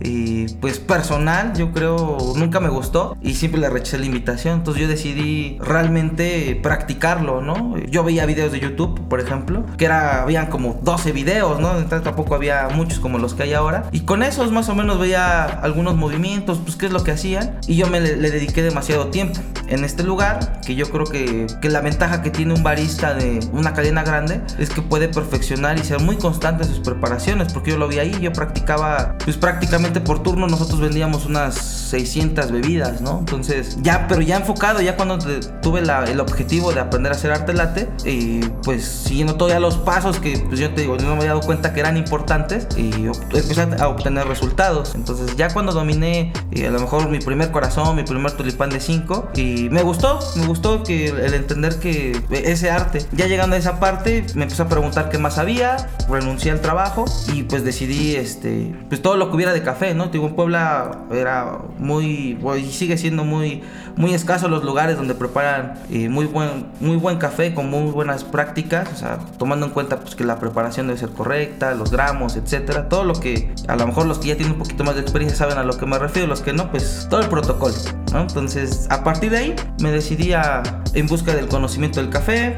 pues 0.61 0.79
personal, 0.79 1.55
yo 1.57 1.73
creo, 1.73 2.19
nunca 2.37 2.61
me 2.61 2.69
gustó 2.69 3.17
y 3.21 3.35
siempre 3.35 3.61
le 3.61 3.69
rechacé 3.71 3.99
la 3.99 4.07
invitación. 4.07 4.59
Entonces, 4.59 4.83
yo 4.83 4.89
decidí 4.89 5.59
realmente 5.61 6.59
practicarlo, 6.63 7.41
¿no? 7.41 7.77
Yo 7.79 8.05
veía 8.05 8.27
videos 8.27 8.53
de 8.53 8.61
YouTube, 8.61 9.09
por 9.09 9.21
ejemplo, 9.21 9.65
que 9.77 9.85
era, 9.85 10.23
habían 10.23 10.47
como 10.47 10.81
12 10.83 11.13
videos, 11.13 11.61
¿no? 11.61 11.77
Entonces, 11.77 12.03
tampoco 12.03 12.35
había 12.35 12.69
muchos 12.75 13.01
como 13.01 13.19
los 13.19 13.35
que 13.35 13.45
hay 13.45 13.53
ahora. 13.53 13.89
Y 13.93 14.01
con 14.01 14.23
esos 14.23 14.53
más 14.53 14.69
o 14.69 14.75
menos 14.75 14.99
veía 14.99 15.45
algunos 15.45 15.97
movimientos, 15.97 16.59
pues 16.65 16.77
qué 16.77 16.87
es 16.87 16.93
lo 16.93 17.05
que 17.05 17.13
hacían. 17.13 17.59
Y 17.67 17.77
yo 17.77 17.87
me 17.89 18.01
le, 18.01 18.17
le 18.17 18.31
dediqué 18.31 18.63
demasiado 18.63 19.09
tiempo 19.09 19.41
en 19.69 19.85
este 19.85 20.03
lugar, 20.03 20.61
que 20.65 20.75
yo 20.75 20.91
creo 20.91 21.05
que 21.05 21.16
que, 21.61 21.69
la 21.69 21.81
ventaja 21.81 22.23
que 22.23 22.31
tiene 22.31 22.55
un 22.55 22.63
barista 22.63 23.15
de 23.15 23.41
una 23.53 23.73
cadena 23.75 24.03
grande 24.03 24.41
es 24.59 24.71
que 24.71 24.83
puede 24.83 25.09
perfeccionar 25.09 25.79
y 25.79 25.85
ser 25.85 26.01
muy 26.01 26.17
constante 26.17 26.65
en 26.65 26.69
sus 26.69 26.81
preparaciones, 26.81 27.53
porque 27.53 27.73
yo 27.73 27.79
lo 27.79 27.89
vi 27.89 27.99
ahí, 27.99 28.17
yo 28.21 28.33
practicaba, 28.33 29.17
pues 29.25 29.37
prácticamente 29.37 30.01
por 30.01 30.23
turno 30.23 30.47
nosotros 30.47 30.81
vendíamos 30.81 31.27
unas 31.27 31.55
600 31.55 32.51
bebidas, 32.51 33.01
¿no? 33.01 33.19
Entonces, 33.21 33.77
ya, 33.83 34.07
pero 34.09 34.21
ya 34.21 34.37
enfocado, 34.37 34.81
ya 34.81 34.97
cuando 34.97 35.19
tuve 35.63 35.81
el 35.81 36.21
objetivo 36.21 36.73
de 36.73 36.81
aprender 36.81 37.13
a 37.13 37.17
hacer 37.17 37.33
arte 37.33 37.53
latte, 37.53 37.89
y 38.05 38.41
pues 38.63 38.85
siguiendo 38.85 39.35
todavía 39.35 39.61
los 39.61 39.77
pasos 39.79 40.19
que, 40.19 40.39
pues 40.39 40.61
yo 40.61 40.73
te 40.73 40.83
digo, 40.83 40.97
no 40.97 41.09
me 41.09 41.17
había 41.17 41.29
dado 41.29 41.41
cuenta 41.41 41.73
que 41.73 41.81
eran 41.81 41.97
importantes, 41.97 42.69
y 42.77 43.07
empecé 43.07 43.69
a 43.81 43.89
obtener 43.89 44.27
resultados. 44.27 44.95
Entonces, 44.95 45.37
ya 45.37 45.53
cuando 45.53 45.73
dominé, 45.73 46.33
y 46.51 46.65
a 46.65 46.71
lo 46.71 46.81
mejor 46.81 47.09
mi 47.09 47.19
primer 47.19 47.51
corazón, 47.51 47.97
mi 47.97 48.03
primer 48.05 48.33
tulipán 48.33 48.71
de 48.71 48.81
5, 48.81 49.31
y 49.35 49.69
me 49.71 49.83
gustó, 49.83 50.19
me 50.37 50.47
gustó 50.47 50.83
que 50.83 51.06
el, 51.07 51.35
entender 51.35 51.77
que 51.77 52.21
ese 52.31 52.71
arte, 52.71 53.01
ya 53.13 53.27
llegando 53.27 53.57
a 53.57 53.59
esa 53.59 53.81
parte, 53.81 54.27
me 54.35 54.45
empecé 54.45 54.63
a 54.63 54.69
preguntar 54.69 55.09
qué 55.09 55.19
más 55.19 55.39
había, 55.39 55.77
renuncié 56.09 56.51
al 56.51 56.61
trabajo 56.61 57.05
y 57.33 57.45
pues 57.45 57.65
decidí, 57.65 58.17
este, 58.17 58.75
pues 58.89 59.03
todo 59.03 59.17
lo 59.17 59.31
que 59.31 59.37
hubiera 59.37 59.53
de 59.53 59.63
café, 59.63 59.95
¿no? 59.95 60.07
Digo, 60.07 60.27
en 60.27 60.35
Puebla 60.35 61.03
era 61.13 61.59
muy, 61.79 62.39
y 62.59 62.73
sigue 62.73 62.97
siendo 62.99 63.25
muy, 63.25 63.63
muy 63.97 64.15
escaso 64.15 64.49
los 64.49 64.65
lugares 64.65 64.97
donde 64.97 65.15
preparan 65.15 65.75
eh, 65.91 66.09
muy, 66.09 66.27
buen, 66.27 66.67
muy 66.81 66.97
buen 66.97 67.19
café 67.19 67.55
con 67.55 67.71
muy 67.71 67.91
buenas 67.91 68.25
prácticas, 68.25 68.89
o 68.93 68.97
sea, 68.97 69.19
tomando 69.39 69.67
en 69.67 69.73
cuenta 69.73 70.01
pues 70.01 70.15
que 70.15 70.25
la 70.25 70.39
preparación 70.39 70.87
debe 70.87 70.99
ser 70.99 71.11
correcta, 71.11 71.75
los 71.75 71.91
gramos, 71.91 72.37
etcétera, 72.37 72.89
todo 72.89 73.05
lo 73.05 73.15
que 73.15 73.55
a 73.69 73.77
lo 73.77 73.87
mejor 73.87 74.07
los 74.07 74.19
que 74.19 74.29
ya 74.29 74.37
tienen 74.37 74.55
un 74.55 74.59
poquito 74.59 74.85
más 74.85 74.95
de 74.95 75.01
experiencia 75.01 75.37
saben 75.37 75.59
a 75.59 75.65
lo 75.65 75.77
que 75.79 75.87
me 75.87 75.99
refiero, 75.99 76.29
los 76.29 76.41
que 76.41 76.53
no, 76.53 76.71
pues 76.71 77.07
todo 77.11 77.21
el 77.21 77.29
protocolo, 77.29 77.75
¿no? 78.13 78.21
Entonces, 78.21 78.87
a 78.91 79.03
partir 79.05 79.31
de 79.31 79.39
ahí 79.39 79.57
me 79.81 79.91
decidí 79.91 80.33
a 80.33 80.63
en 80.97 81.07
busca 81.07 81.35
del 81.35 81.47
conocimiento 81.47 82.01
del 82.01 82.09
café, 82.09 82.57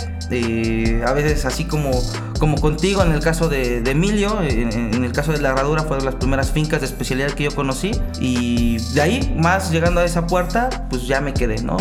a 1.05 1.13
veces 1.13 1.45
así 1.45 1.65
como, 1.65 1.91
como 2.39 2.57
contigo 2.61 3.03
en 3.03 3.11
el 3.11 3.21
caso 3.21 3.49
de, 3.49 3.79
Emilio, 3.79 4.41
en, 4.43 5.05
el 5.05 5.13
caso 5.13 5.33
de 5.33 5.41
la 5.41 5.51
herradura 5.51 5.83
fue 5.83 5.97
de 5.99 6.05
las 6.05 6.15
primeras 6.15 6.53
fincas 6.53 6.81
de 6.81 6.87
especialidad 6.87 7.31
que 7.31 7.45
yo 7.45 7.55
conocí 7.55 7.91
y 8.21 8.79
de 8.95 9.01
ahí 9.01 9.37
más 9.37 9.73
llegando 9.73 10.01
a 10.01 10.05
esa 10.05 10.29
puerta 10.29 10.87
pues 10.89 11.09
ya 11.09 11.21
me 11.21 11.35
quedé, 11.35 11.63
¿no? 11.63 11.79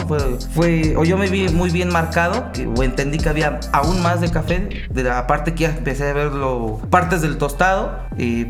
Fue, 0.53 0.95
o 0.97 1.03
yo 1.03 1.15
me 1.15 1.27
vi 1.29 1.47
muy 1.49 1.69
bien 1.69 1.89
marcado 1.89 2.49
o 2.75 2.83
entendí 2.83 3.19
que 3.19 3.29
había 3.29 3.59
aún 3.71 4.01
más 4.01 4.19
de 4.19 4.31
café, 4.31 4.87
de 4.89 5.03
la 5.03 5.27
parte 5.27 5.53
que 5.53 5.63
ya 5.63 5.69
empecé 5.69 6.09
a 6.09 6.13
verlo, 6.13 6.81
partes 6.89 7.21
del 7.21 7.37
tostado, 7.37 7.99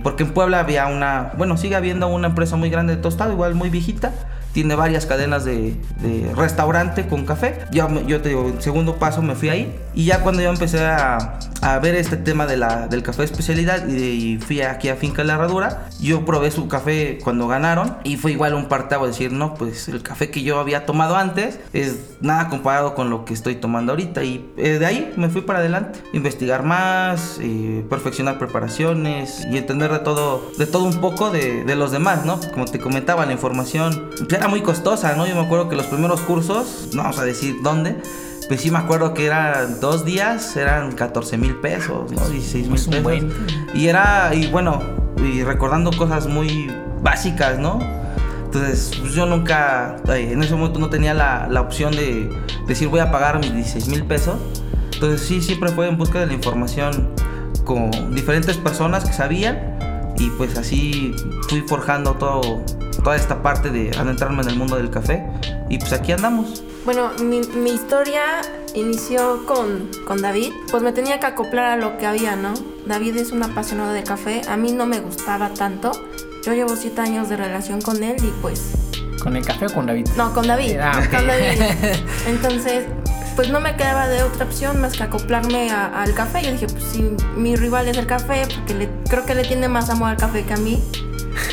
porque 0.01 0.23
en 0.23 0.31
Puebla 0.31 0.61
había 0.61 0.87
una, 0.87 1.33
bueno 1.37 1.57
sigue 1.57 1.75
habiendo 1.75 2.07
una 2.07 2.27
empresa 2.27 2.55
muy 2.55 2.69
grande 2.69 2.95
de 2.95 3.01
tostado, 3.01 3.33
igual 3.33 3.53
muy 3.53 3.69
viejita, 3.69 4.13
tiene 4.57 4.73
varias 4.73 5.05
cadenas 5.05 5.45
de, 5.45 5.75
restaurante 6.35 7.05
con 7.05 7.27
café. 7.27 7.59
Yo, 7.71 7.87
yo 8.07 8.21
te 8.21 8.29
digo, 8.29 8.47
el 8.47 8.59
segundo 8.59 8.95
paso 8.95 9.21
me 9.21 9.35
fui 9.35 9.49
ahí 9.49 9.71
y 9.93 10.05
ya 10.05 10.23
cuando 10.23 10.41
yo 10.41 10.49
empecé 10.49 10.83
a, 10.83 11.37
a 11.61 11.79
ver 11.79 11.93
este 11.95 12.17
tema 12.17 12.47
de 12.47 12.57
la, 12.57 12.87
del 12.87 13.03
café 13.03 13.19
de 13.19 13.25
especialidad 13.25 13.87
y, 13.87 14.37
fui 14.37 14.61
aquí 14.61 14.89
a 14.89 14.95
Finca 14.95 15.23
La 15.23 15.35
Herradura, 15.35 15.89
yo 15.99 16.25
probé 16.25 16.51
su 16.51 16.67
café 16.67 17.19
cuando 17.23 17.47
ganaron 17.47 17.97
y 18.03 18.17
fue 18.17 18.31
igual 18.31 18.53
un 18.53 18.65
partago 18.65 19.05
decir, 19.05 19.31
no, 19.31 19.53
pues 19.55 19.87
el 19.89 20.01
café 20.01 20.31
que 20.31 20.41
yo 20.41 20.59
había 20.59 20.85
tomado 20.85 21.17
antes 21.17 21.59
es 21.73 22.17
nada 22.21 22.49
comparado 22.49 22.95
con 22.95 23.09
lo 23.09 23.25
que 23.25 23.33
estoy 23.33 23.55
tomando 23.55 23.91
ahorita 23.91 24.23
y 24.23 24.49
eh, 24.57 24.79
de 24.79 24.85
ahí 24.85 25.13
me 25.17 25.29
fui 25.29 25.41
para 25.41 25.59
adelante, 25.59 25.99
investigar 26.13 26.63
más, 26.63 27.39
y 27.41 27.81
perfeccionar 27.89 28.39
preparaciones 28.39 29.45
y 29.51 29.57
entender 29.57 29.91
de 29.91 29.99
todo, 29.99 30.51
de 30.57 30.65
todo 30.65 30.83
un 30.85 30.99
poco 30.99 31.29
de, 31.29 31.63
de 31.63 31.75
los 31.75 31.91
demás, 31.91 32.25
¿no? 32.25 32.39
Como 32.53 32.65
te 32.65 32.79
comentaba, 32.79 33.25
la 33.25 33.33
información 33.33 34.09
era 34.29 34.46
muy 34.47 34.61
costosa, 34.61 35.15
¿no? 35.15 35.27
Yo 35.27 35.35
me 35.35 35.41
acuerdo 35.41 35.69
que 35.69 35.75
los 35.75 35.85
primeros 35.87 36.21
cursos, 36.21 36.89
no 36.93 37.03
vamos 37.03 37.19
a 37.19 37.25
decir 37.25 37.57
dónde, 37.61 37.97
pues 38.47 38.61
sí 38.61 38.71
me 38.71 38.77
acuerdo 38.77 39.13
que 39.13 39.25
eran 39.25 39.79
dos 39.79 40.05
días, 40.05 40.55
eran 40.55 40.93
14 40.93 41.37
mil 41.37 41.55
pesos, 41.55 42.11
¿no? 42.11 42.27
16 42.29 42.67
mil 42.67 43.03
pesos. 43.03 43.31
Y 43.73 43.87
era, 43.87 44.33
y 44.33 44.47
bueno, 44.47 44.81
y 45.17 45.43
recordando 45.43 45.91
cosas 45.91 46.27
muy 46.27 46.71
básicas, 47.01 47.59
¿no? 47.59 47.79
Entonces, 48.45 48.97
pues 49.01 49.13
yo 49.13 49.25
nunca, 49.25 49.97
en 50.07 50.41
ese 50.41 50.55
momento 50.55 50.79
no 50.79 50.89
tenía 50.89 51.13
la, 51.13 51.47
la 51.49 51.61
opción 51.61 51.95
de 51.95 52.29
decir 52.65 52.87
voy 52.87 53.01
a 53.01 53.11
pagar 53.11 53.39
mis 53.39 53.53
16 53.53 53.87
mil 53.89 54.03
pesos. 54.03 54.35
Entonces 54.93 55.21
sí, 55.21 55.41
siempre 55.41 55.69
fue 55.69 55.87
en 55.87 55.97
busca 55.97 56.19
de 56.19 56.27
la 56.27 56.33
información 56.33 57.09
con 57.65 58.15
diferentes 58.15 58.57
personas 58.57 59.03
que 59.03 59.13
sabían 59.13 59.77
y 60.17 60.29
pues 60.31 60.57
así 60.57 61.13
fui 61.49 61.61
forjando 61.61 62.13
todo, 62.13 62.63
toda 63.07 63.15
esta 63.15 63.41
parte 63.41 63.69
de 63.69 63.91
adentrarme 63.97 64.41
en 64.43 64.49
el 64.49 64.57
mundo 64.57 64.75
del 64.75 64.89
café 64.89 65.25
y 65.69 65.77
pues 65.77 65.93
aquí 65.93 66.11
andamos. 66.11 66.61
Bueno, 66.83 67.11
mi, 67.23 67.39
mi 67.39 67.69
historia 67.69 68.41
inició 68.73 69.45
con, 69.45 69.89
con, 70.05 70.21
David, 70.21 70.51
pues 70.69 70.83
me 70.83 70.91
tenía 70.91 71.17
que 71.17 71.25
acoplar 71.25 71.67
a 71.67 71.77
lo 71.77 71.97
que 71.97 72.05
había, 72.05 72.35
¿no? 72.35 72.53
David 72.85 73.15
es 73.15 73.31
un 73.31 73.41
apasionado 73.43 73.93
de 73.93 74.03
café, 74.03 74.41
a 74.49 74.57
mí 74.57 74.73
no 74.73 74.85
me 74.85 74.99
gustaba 74.99 75.53
tanto, 75.53 75.93
yo 76.45 76.51
llevo 76.51 76.75
siete 76.75 76.99
años 76.99 77.29
de 77.29 77.37
relación 77.37 77.79
con 77.79 78.03
él 78.03 78.17
y 78.21 78.33
pues... 78.41 78.73
¿Con 79.23 79.37
el 79.37 79.45
café 79.45 79.67
o 79.67 79.73
con 79.73 79.85
David? 79.85 80.09
No, 80.17 80.33
con 80.33 80.45
David. 80.45 80.75
Ah, 80.81 81.01
con 81.09 81.25
David. 81.27 81.61
Entonces, 82.27 82.87
pues 83.37 83.49
no 83.49 83.61
me 83.61 83.77
quedaba 83.77 84.09
de 84.09 84.23
otra 84.23 84.43
opción 84.43 84.81
más 84.81 84.97
que 84.97 85.03
acoplarme 85.03 85.71
al 85.71 86.13
café. 86.13 86.43
Yo 86.43 86.51
dije, 86.51 86.67
pues 86.67 86.83
si 86.83 87.15
mi 87.37 87.55
rival 87.55 87.87
es 87.87 87.95
el 87.95 88.05
café, 88.05 88.43
porque 88.53 88.73
le, 88.73 88.89
creo 89.09 89.25
que 89.25 89.33
le 89.33 89.45
tiene 89.45 89.69
más 89.69 89.89
amor 89.89 90.09
al 90.09 90.17
café 90.17 90.43
que 90.43 90.53
a 90.53 90.57
mí, 90.57 90.83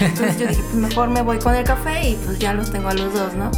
entonces 0.01 0.39
yo 0.39 0.47
dije, 0.47 0.63
pues 0.63 0.75
mejor 0.75 1.09
me 1.09 1.23
voy 1.23 1.39
con 1.39 1.55
el 1.55 1.65
café 1.65 2.11
y 2.11 2.15
pues 2.25 2.39
ya 2.39 2.53
los 2.55 2.71
tengo 2.71 2.89
a 2.89 2.95
los 2.95 3.13
dos, 3.13 3.35
¿no? 3.35 3.51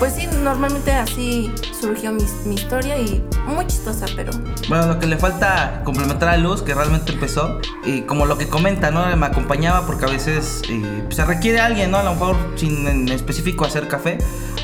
Pues 0.00 0.14
sí, 0.14 0.26
normalmente 0.42 0.92
así 0.92 1.52
surgió 1.78 2.10
mi, 2.10 2.24
mi, 2.46 2.54
historia 2.54 2.98
y 2.98 3.22
muy 3.46 3.66
chistosa, 3.66 4.06
pero... 4.16 4.32
Bueno, 4.66 4.86
lo 4.86 4.98
que 4.98 5.06
le 5.06 5.18
falta 5.18 5.82
complementar 5.84 6.30
a 6.30 6.38
Luz, 6.38 6.62
que 6.62 6.72
realmente 6.72 7.12
empezó, 7.12 7.60
y 7.84 8.00
como 8.02 8.24
lo 8.24 8.38
que 8.38 8.48
comenta, 8.48 8.90
¿no? 8.90 9.14
Me 9.14 9.26
acompañaba 9.26 9.86
porque 9.86 10.06
a 10.06 10.08
veces 10.08 10.62
eh, 10.70 11.02
pues, 11.04 11.16
se 11.16 11.24
requiere 11.26 11.60
a 11.60 11.66
alguien, 11.66 11.90
¿no? 11.90 11.98
A 11.98 12.02
lo 12.02 12.12
mejor 12.12 12.36
sin 12.56 12.88
en 12.88 13.08
específico 13.10 13.66
hacer 13.66 13.88
café, 13.88 14.16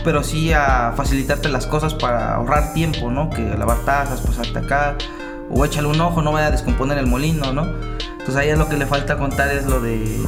pero 0.05 0.25
sí 0.25 0.55
a 0.55 0.95
facilitarte 0.97 1.51
las 1.51 1.67
cosas 1.67 1.93
para 1.93 2.37
ahorrar 2.37 2.73
tiempo, 2.73 3.11
¿no? 3.11 3.29
Que 3.29 3.43
lavar 3.43 3.85
tazas, 3.85 4.23
pasarte 4.23 4.61
acá, 4.61 4.97
o 5.51 5.67
échale 5.67 5.89
un 5.89 6.01
ojo, 6.01 6.23
no 6.23 6.33
vaya 6.33 6.47
a 6.47 6.51
descomponer 6.51 6.97
el 6.97 7.09
molino, 7.09 7.53
¿no? 7.53 7.67
Entonces 8.13 8.37
ahí 8.37 8.49
es 8.49 8.59
lo 8.59 8.71
que 8.71 8.79
le 8.79 8.87
falta 8.87 9.19
contar 9.19 9.51
es 9.51 9.67
lo 9.67 9.83
de 9.83 10.25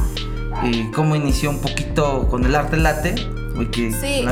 cómo 0.93 1.15
inició 1.15 1.49
un 1.49 1.59
poquito 1.59 2.27
con 2.29 2.45
el 2.45 2.55
arte 2.55 2.77
late. 2.77 3.15
que 3.67 3.91
sí. 3.91 4.25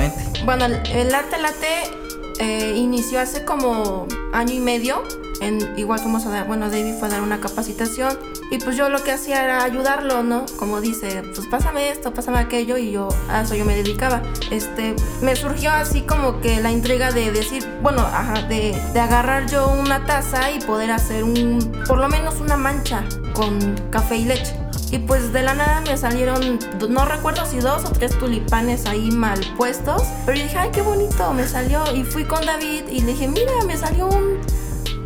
Bueno, 0.45 0.65
el, 0.65 1.15
arte 1.15 1.37
latte 1.37 1.91
eh, 2.39 2.73
inició 2.75 3.19
hace 3.19 3.43
como 3.43 4.07
año 4.33 4.53
y 4.53 4.59
medio. 4.59 5.03
En, 5.41 5.77
igual 5.77 5.99
dar, 6.29 6.47
bueno, 6.47 6.69
David 6.69 6.95
fue 6.99 7.07
a 7.07 7.11
dar 7.11 7.21
una 7.21 7.39
capacitación 7.39 8.17
y 8.49 8.59
pues 8.59 8.77
yo 8.77 8.89
lo 8.89 9.03
que 9.03 9.11
hacía 9.11 9.43
era 9.43 9.63
ayudarlo, 9.63 10.23
¿no? 10.23 10.45
Como 10.57 10.79
dice, 10.79 11.23
pues 11.35 11.47
pásame 11.47 11.89
esto, 11.89 12.13
pásame 12.13 12.39
aquello 12.39 12.77
y 12.77 12.91
yo 12.91 13.09
a 13.29 13.41
eso 13.41 13.55
yo 13.55 13.65
me 13.65 13.75
dedicaba. 13.75 14.21
Este, 14.51 14.95
me 15.21 15.35
surgió 15.35 15.71
así 15.71 16.01
como 16.01 16.39
que 16.39 16.61
la 16.61 16.71
intriga 16.71 17.11
de 17.11 17.31
decir, 17.31 17.67
bueno, 17.81 18.01
ajá, 18.01 18.43
de, 18.43 18.79
de 18.93 18.99
agarrar 18.99 19.49
yo 19.49 19.69
una 19.69 20.05
taza 20.05 20.51
y 20.51 20.59
poder 20.59 20.91
hacer 20.91 21.23
un, 21.23 21.83
por 21.87 21.97
lo 21.97 22.07
menos 22.07 22.39
una 22.39 22.55
mancha 22.55 23.03
con 23.33 23.59
café 23.91 24.17
y 24.17 24.25
leche. 24.25 24.55
Y 24.91 24.99
pues 24.99 25.33
de 25.33 25.43
la 25.43 25.53
nada 25.53 25.81
me 25.81 25.97
salieron, 25.97 26.59
no 26.89 27.03
recuerdo 27.03 27.45
si 27.45 27.59
dos 27.59 27.83
o 27.83 27.89
tres 27.89 28.17
tulipanes 28.17 28.85
ahí 28.85 29.11
mal 29.11 29.39
puestos. 29.57 30.01
Pero 30.25 30.37
dije, 30.37 30.57
ay, 30.57 30.69
qué 30.71 30.81
bonito, 30.81 31.33
me 31.33 31.45
salió. 31.45 31.83
Y 31.93 32.03
fui 32.03 32.23
con 32.23 32.45
David 32.45 32.83
y 32.89 33.01
le 33.01 33.07
dije, 33.07 33.27
mira, 33.27 33.51
me 33.65 33.75
salió 33.75 34.07
un, 34.07 34.39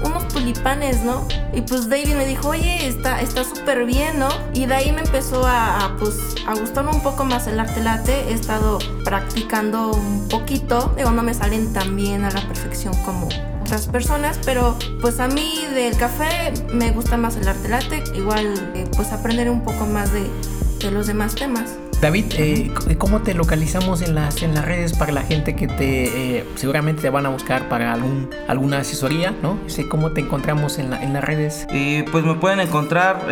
unos 0.04 0.28
tulipanes, 0.28 1.04
¿no? 1.04 1.28
Y 1.54 1.62
pues 1.62 1.90
David 1.90 2.16
me 2.16 2.26
dijo, 2.26 2.50
oye, 2.50 2.88
está 2.88 3.20
súper 3.44 3.86
bien, 3.86 4.20
¿no? 4.20 4.30
Y 4.54 4.66
de 4.66 4.76
ahí 4.76 4.92
me 4.92 5.02
empezó 5.02 5.46
a, 5.46 5.96
pues, 6.00 6.18
a 6.48 6.54
gustarme 6.54 6.92
un 6.92 7.04
poco 7.04 7.26
más 7.26 7.48
el 7.48 7.60
arte 7.60 7.82
latte. 7.82 8.30
He 8.30 8.34
estado 8.34 8.80
practicando 9.04 9.92
un 9.92 10.28
poquito. 10.30 10.94
Digo, 10.98 11.12
no 11.12 11.24
me 11.24 11.34
salen 11.34 11.74
tan 11.74 11.96
bien 11.96 12.24
a 12.24 12.32
la 12.32 12.42
perfección 12.42 12.94
como 13.04 13.30
personas, 13.92 14.38
pero 14.44 14.78
pues 15.00 15.20
a 15.22 15.30
mí 15.30 15.64
del 15.74 15.96
café 15.96 16.52
me 16.74 16.92
gusta 16.92 17.16
más 17.16 17.38
el 17.38 17.48
arte 17.48 17.70
latte, 17.70 18.04
igual 18.14 18.54
eh, 18.76 18.86
pues 18.96 19.14
aprender 19.14 19.50
un 19.50 19.64
poco 19.64 19.86
más 19.86 20.12
de, 20.12 20.30
de 20.80 20.92
los 20.92 21.08
demás 21.08 21.36
temas. 21.36 21.78
David, 22.02 22.26
eh, 22.40 22.72
¿cómo 22.98 23.22
te 23.22 23.36
localizamos 23.36 24.02
en 24.02 24.16
las, 24.16 24.42
en 24.42 24.56
las 24.56 24.66
redes 24.66 24.98
para 24.98 25.12
la 25.12 25.22
gente 25.22 25.56
que 25.56 25.68
te 25.68 26.40
eh, 26.40 26.46
seguramente 26.56 27.04
te 27.04 27.12
van 27.12 27.28
a 27.28 27.30
buscar 27.30 27.70
para 27.70 27.94
algún, 27.94 28.28
alguna 28.48 28.80
asesoría, 28.80 29.36
¿no? 29.44 29.60
¿Cómo 29.88 30.12
te 30.12 30.22
encontramos 30.22 30.80
en, 30.80 30.90
la, 30.90 31.04
en 31.04 31.14
las 31.14 31.24
redes? 31.24 31.68
pues 32.12 32.26
me 32.26 32.34
pueden 32.34 32.60
encontrar, 32.60 33.28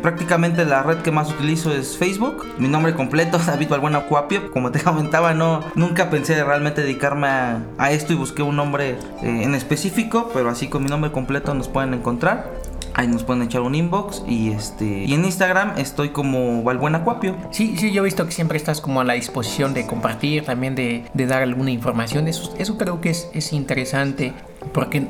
prácticamente 0.00 0.64
la 0.64 0.82
red 0.82 0.98
que 0.98 1.10
más 1.10 1.30
utilizo 1.30 1.70
es 1.70 1.98
Facebook. 1.98 2.46
Mi 2.56 2.66
nombre 2.66 2.94
completo, 2.94 3.36
David 3.46 3.68
Balbuena 3.68 4.00
Cuapio. 4.00 4.50
Como 4.50 4.70
te 4.72 4.80
comentaba, 4.82 5.34
no, 5.34 5.62
nunca 5.74 6.08
pensé 6.08 6.42
realmente 6.42 6.80
dedicarme 6.80 7.26
a, 7.26 7.62
a 7.76 7.92
esto 7.92 8.14
y 8.14 8.16
busqué 8.16 8.42
un 8.42 8.56
nombre 8.56 8.96
en 9.20 9.54
específico, 9.54 10.30
pero 10.32 10.48
así 10.48 10.68
con 10.68 10.82
mi 10.82 10.88
nombre 10.88 11.12
completo 11.12 11.52
nos 11.52 11.68
pueden 11.68 11.92
encontrar. 11.92 12.50
Ahí 12.94 13.08
nos 13.08 13.24
pueden 13.24 13.42
echar 13.42 13.62
un 13.62 13.74
inbox 13.74 14.22
y 14.26 14.52
este 14.52 15.04
y 15.04 15.14
en 15.14 15.24
Instagram 15.24 15.78
estoy 15.78 16.10
como 16.10 16.62
Valbuena 16.62 17.02
Cuapio. 17.02 17.36
Sí, 17.50 17.76
sí, 17.76 17.90
yo 17.90 18.02
he 18.02 18.04
visto 18.04 18.24
que 18.24 18.32
siempre 18.32 18.56
estás 18.56 18.80
como 18.80 19.00
a 19.00 19.04
la 19.04 19.14
disposición 19.14 19.74
de 19.74 19.86
compartir, 19.86 20.44
también 20.44 20.74
de, 20.74 21.04
de 21.12 21.26
dar 21.26 21.42
alguna 21.42 21.70
información. 21.70 22.28
Eso, 22.28 22.54
eso 22.56 22.78
creo 22.78 23.00
que 23.00 23.10
es, 23.10 23.28
es 23.34 23.52
interesante 23.52 24.32
porque 24.72 25.06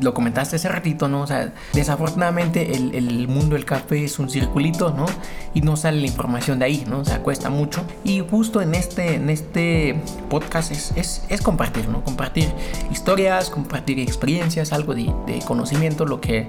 lo 0.00 0.14
comentaste 0.14 0.56
hace 0.56 0.68
ratito, 0.68 1.08
¿no? 1.08 1.22
O 1.22 1.26
sea, 1.26 1.52
desafortunadamente 1.72 2.76
el, 2.76 2.94
el, 2.94 3.28
mundo 3.28 3.54
del 3.56 3.64
café 3.64 4.04
es 4.04 4.18
un 4.18 4.28
circulito, 4.28 4.92
¿no? 4.96 5.06
Y 5.54 5.60
no 5.62 5.76
sale 5.76 6.00
la 6.00 6.06
información 6.06 6.58
de 6.58 6.66
ahí, 6.66 6.84
¿no? 6.88 7.00
O 7.00 7.04
sea, 7.04 7.20
cuesta 7.20 7.50
mucho. 7.50 7.84
Y 8.04 8.20
justo 8.20 8.60
en 8.60 8.74
este, 8.74 9.14
en 9.14 9.30
este 9.30 10.00
podcast 10.28 10.72
es, 10.72 10.92
es, 10.96 11.24
es 11.28 11.40
compartir, 11.40 11.88
¿no? 11.88 12.04
Compartir 12.04 12.48
historias, 12.90 13.50
compartir 13.50 13.98
experiencias, 13.98 14.72
algo 14.72 14.94
de, 14.94 15.12
de, 15.26 15.40
conocimiento, 15.44 16.04
lo 16.04 16.20
que 16.20 16.48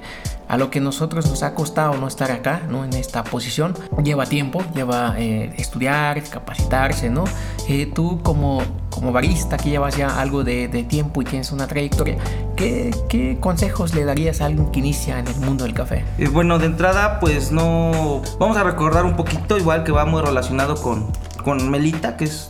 a 0.54 0.58
lo 0.58 0.70
que 0.70 0.80
nosotros 0.80 1.28
nos 1.32 1.42
ha 1.42 1.56
costado 1.56 1.98
no 1.98 2.08
estar 2.08 2.32
acá, 2.32 2.62
¿no? 2.70 2.86
En 2.86 2.94
esta 2.94 3.24
posición. 3.24 3.74
Lleva 4.04 4.28
tiempo, 4.28 4.64
lleva 4.76 5.16
eh, 5.18 5.52
estudiar, 5.58 6.22
capacitarse, 6.30 7.10
¿no? 7.10 7.24
Eh, 7.68 7.92
tú 7.92 8.20
como, 8.22 8.62
como 8.92 9.12
barista 9.12 9.58
que 9.58 9.72
llevas 9.72 9.98
ya 9.98 10.22
algo 10.22 10.44
de, 10.44 10.68
tiempo 10.88 11.24
y 11.24 11.26
tienes 11.26 11.52
una 11.52 11.66
trayectoria, 11.66 12.18
¿Qué, 12.56 13.38
consejos 13.40 13.96
le 13.96 14.06
darías 14.06 14.42
a 14.42 14.46
alguien 14.46 14.68
que 14.68 14.78
inicia 14.78 15.18
en 15.18 15.28
el 15.28 15.38
mundo 15.38 15.64
del 15.64 15.74
café? 15.74 16.06
Eh, 16.20 16.28
bueno, 16.28 16.60
de 16.60 16.68
entrada, 16.68 17.20
pues 17.20 17.52
no. 17.52 18.22
Vamos 18.38 18.56
a 18.56 18.62
recordar 18.62 19.06
un 19.06 19.16
poquito, 19.16 19.58
igual 19.58 19.84
que 19.84 19.92
va 19.92 20.06
muy 20.06 20.22
relacionado 20.22 20.76
con, 20.76 21.08
con 21.44 21.70
Melita, 21.70 22.18
que 22.18 22.26
es, 22.26 22.50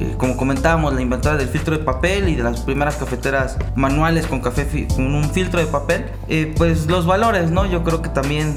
eh, 0.00 0.14
como 0.16 0.36
comentábamos, 0.36 0.94
la 0.94 1.00
inventora 1.00 1.36
del 1.36 1.48
filtro 1.48 1.76
de 1.76 1.84
papel 1.84 2.28
y 2.28 2.36
de 2.36 2.42
las 2.42 2.60
primeras 2.60 2.96
cafeteras 2.96 3.56
manuales 3.74 4.26
con 4.26 4.40
café 4.40 4.66
con 4.94 5.14
un 5.14 5.24
filtro 5.30 5.60
de 5.60 5.66
papel, 5.66 6.06
eh, 6.28 6.52
pues 6.56 6.86
los 6.86 7.06
valores, 7.06 7.50
¿no? 7.50 7.66
Yo 7.66 7.84
creo 7.84 8.02
que 8.02 8.08
también 8.08 8.56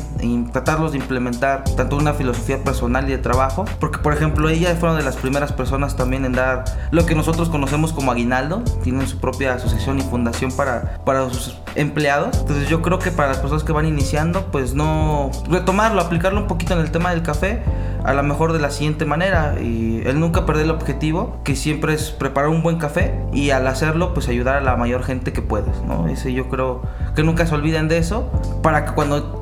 tratarlos 0.51 0.91
de 0.91 0.97
implementar 0.97 1.63
tanto 1.75 1.97
una 1.97 2.13
filosofía 2.13 2.63
personal 2.63 3.07
y 3.07 3.11
de 3.11 3.17
trabajo, 3.17 3.65
porque 3.79 3.99
por 3.99 4.13
ejemplo 4.13 4.49
ella 4.49 4.75
fue 4.75 4.89
una 4.89 4.97
de 4.97 5.03
las 5.03 5.17
primeras 5.17 5.51
personas 5.51 5.95
también 5.95 6.25
en 6.25 6.33
dar 6.33 6.65
lo 6.91 7.05
que 7.05 7.15
nosotros 7.15 7.49
conocemos 7.49 7.93
como 7.93 8.11
aguinaldo, 8.11 8.63
tienen 8.83 9.07
su 9.07 9.19
propia 9.19 9.53
asociación 9.53 9.99
y 9.99 10.01
fundación 10.01 10.51
para, 10.51 10.99
para 11.05 11.29
sus 11.29 11.57
empleados, 11.75 12.37
entonces 12.39 12.69
yo 12.69 12.81
creo 12.81 12.99
que 12.99 13.11
para 13.11 13.29
las 13.29 13.37
personas 13.37 13.63
que 13.63 13.71
van 13.71 13.85
iniciando, 13.85 14.51
pues 14.51 14.73
no 14.73 15.31
retomarlo, 15.49 16.01
aplicarlo 16.01 16.41
un 16.41 16.47
poquito 16.47 16.73
en 16.73 16.79
el 16.79 16.91
tema 16.91 17.11
del 17.11 17.23
café, 17.23 17.63
a 18.03 18.13
lo 18.13 18.23
mejor 18.23 18.53
de 18.53 18.59
la 18.59 18.71
siguiente 18.71 19.05
manera. 19.05 19.55
Y 19.61 20.01
él 20.05 20.19
nunca 20.19 20.45
perder 20.45 20.65
el 20.65 20.71
objetivo, 20.71 21.37
que 21.43 21.55
siempre 21.55 21.93
es 21.93 22.11
preparar 22.11 22.49
un 22.49 22.63
buen 22.63 22.77
café 22.77 23.13
y 23.33 23.51
al 23.51 23.67
hacerlo, 23.67 24.13
pues 24.13 24.27
ayudar 24.27 24.57
a 24.57 24.61
la 24.61 24.75
mayor 24.75 25.03
gente 25.03 25.33
que 25.33 25.41
puedas, 25.41 25.81
¿no? 25.83 26.07
Ese 26.07 26.33
yo 26.33 26.49
creo 26.49 26.81
que 27.15 27.23
nunca 27.23 27.45
se 27.45 27.53
olviden 27.53 27.87
de 27.87 27.97
eso, 27.97 28.29
para 28.61 28.85
que 28.85 28.93
cuando 28.93 29.39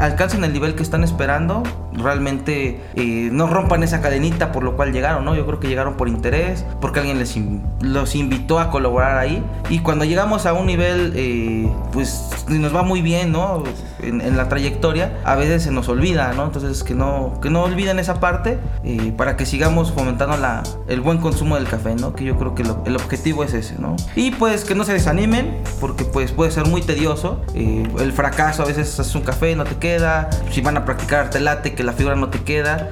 alcancen 0.00 0.44
el 0.44 0.52
nivel 0.52 0.74
que 0.74 0.82
están 0.82 1.02
esperando, 1.02 1.62
realmente 1.92 2.80
eh, 2.94 3.28
no 3.32 3.46
rompan 3.46 3.82
esa 3.82 4.00
cadenita 4.00 4.52
por 4.52 4.62
lo 4.62 4.76
cual 4.76 4.92
llegaron, 4.92 5.24
¿no? 5.24 5.34
Yo 5.34 5.46
creo 5.46 5.60
que 5.60 5.68
llegaron 5.68 5.94
por 5.96 6.08
interés, 6.08 6.64
porque 6.80 7.00
alguien 7.00 7.18
les 7.18 7.36
los 7.80 8.14
invitó 8.14 8.58
a 8.58 8.70
colaborar 8.70 9.18
ahí. 9.18 9.42
Y 9.68 9.80
cuando 9.80 10.04
llegamos 10.04 10.46
a 10.46 10.52
un 10.52 10.66
nivel, 10.66 11.12
eh, 11.16 11.70
pues 11.92 12.30
nos 12.48 12.74
va 12.74 12.82
muy 12.82 13.02
bien, 13.02 13.32
¿no? 13.32 13.64
En, 14.00 14.36
la 14.36 14.48
trayectoria, 14.48 15.18
a 15.24 15.34
veces 15.34 15.64
se 15.64 15.72
nos 15.72 15.88
olvida, 15.88 16.32
¿no? 16.34 16.44
Entonces 16.44 16.84
que 16.84 16.94
no, 16.94 17.38
que 17.42 17.50
no 17.50 17.64
olviden 17.64 17.98
esa 17.98 18.20
parte 18.20 18.58
eh, 18.84 19.12
para 19.16 19.36
que 19.36 19.44
sigamos 19.44 19.92
fomentando 19.92 20.36
la, 20.36 20.62
el 20.88 21.00
buen 21.00 21.18
consumo 21.18 21.56
del 21.56 21.66
café, 21.66 21.94
¿no? 21.96 22.14
Que 22.14 22.24
yo 22.24 22.38
creo 22.38 22.54
que 22.54 22.62
el 22.62 22.96
objetivo 22.96 23.42
es 23.44 23.54
ese, 23.54 23.76
¿no? 23.78 23.96
Y 24.14 24.30
pues 24.30 24.64
que 24.64 24.74
no 24.74 24.84
se 24.84 24.92
desanimen, 24.92 25.58
porque 25.80 26.04
pues 26.04 26.32
puede 26.32 26.50
ser 26.50 26.66
muy 26.66 26.82
tedioso. 26.82 26.99
El 27.04 28.12
fracaso 28.12 28.62
a 28.62 28.66
veces 28.66 28.98
haces 28.98 29.14
un 29.14 29.22
café, 29.22 29.54
no 29.56 29.64
te 29.64 29.76
queda. 29.76 30.28
Si 30.50 30.60
van 30.60 30.76
a 30.76 30.84
practicar 30.84 31.20
arte 31.20 31.40
late, 31.40 31.74
que 31.74 31.82
la 31.82 31.92
figura 31.92 32.16
no 32.16 32.28
te 32.28 32.42
queda. 32.42 32.88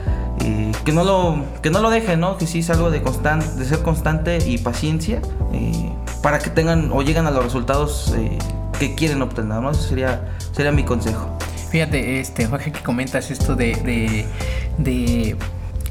que 0.84 0.92
no 0.92 1.04
lo 1.04 1.44
que 1.62 1.70
no 1.70 1.80
lo 1.80 1.90
dejen, 1.90 2.20
¿no? 2.20 2.38
Que 2.38 2.46
sí 2.46 2.60
es 2.60 2.70
algo 2.70 2.90
de 2.90 3.02
constante, 3.02 3.46
de 3.56 3.64
ser 3.64 3.80
constante 3.80 4.38
y 4.46 4.58
paciencia 4.58 5.20
para 6.22 6.38
que 6.38 6.50
tengan 6.50 6.90
o 6.92 7.02
lleguen 7.02 7.26
a 7.26 7.30
los 7.30 7.44
resultados 7.44 8.14
que 8.78 8.94
quieren 8.94 9.20
obtener, 9.22 9.60
¿no? 9.60 9.70
Ese 9.70 9.88
sería 9.88 10.20
sería 10.52 10.72
mi 10.72 10.84
consejo. 10.84 11.28
Fíjate, 11.70 12.20
este 12.20 12.46
Jorge 12.46 12.72
que 12.72 12.80
comentas 12.80 13.30
esto 13.30 13.54
de 13.54 14.26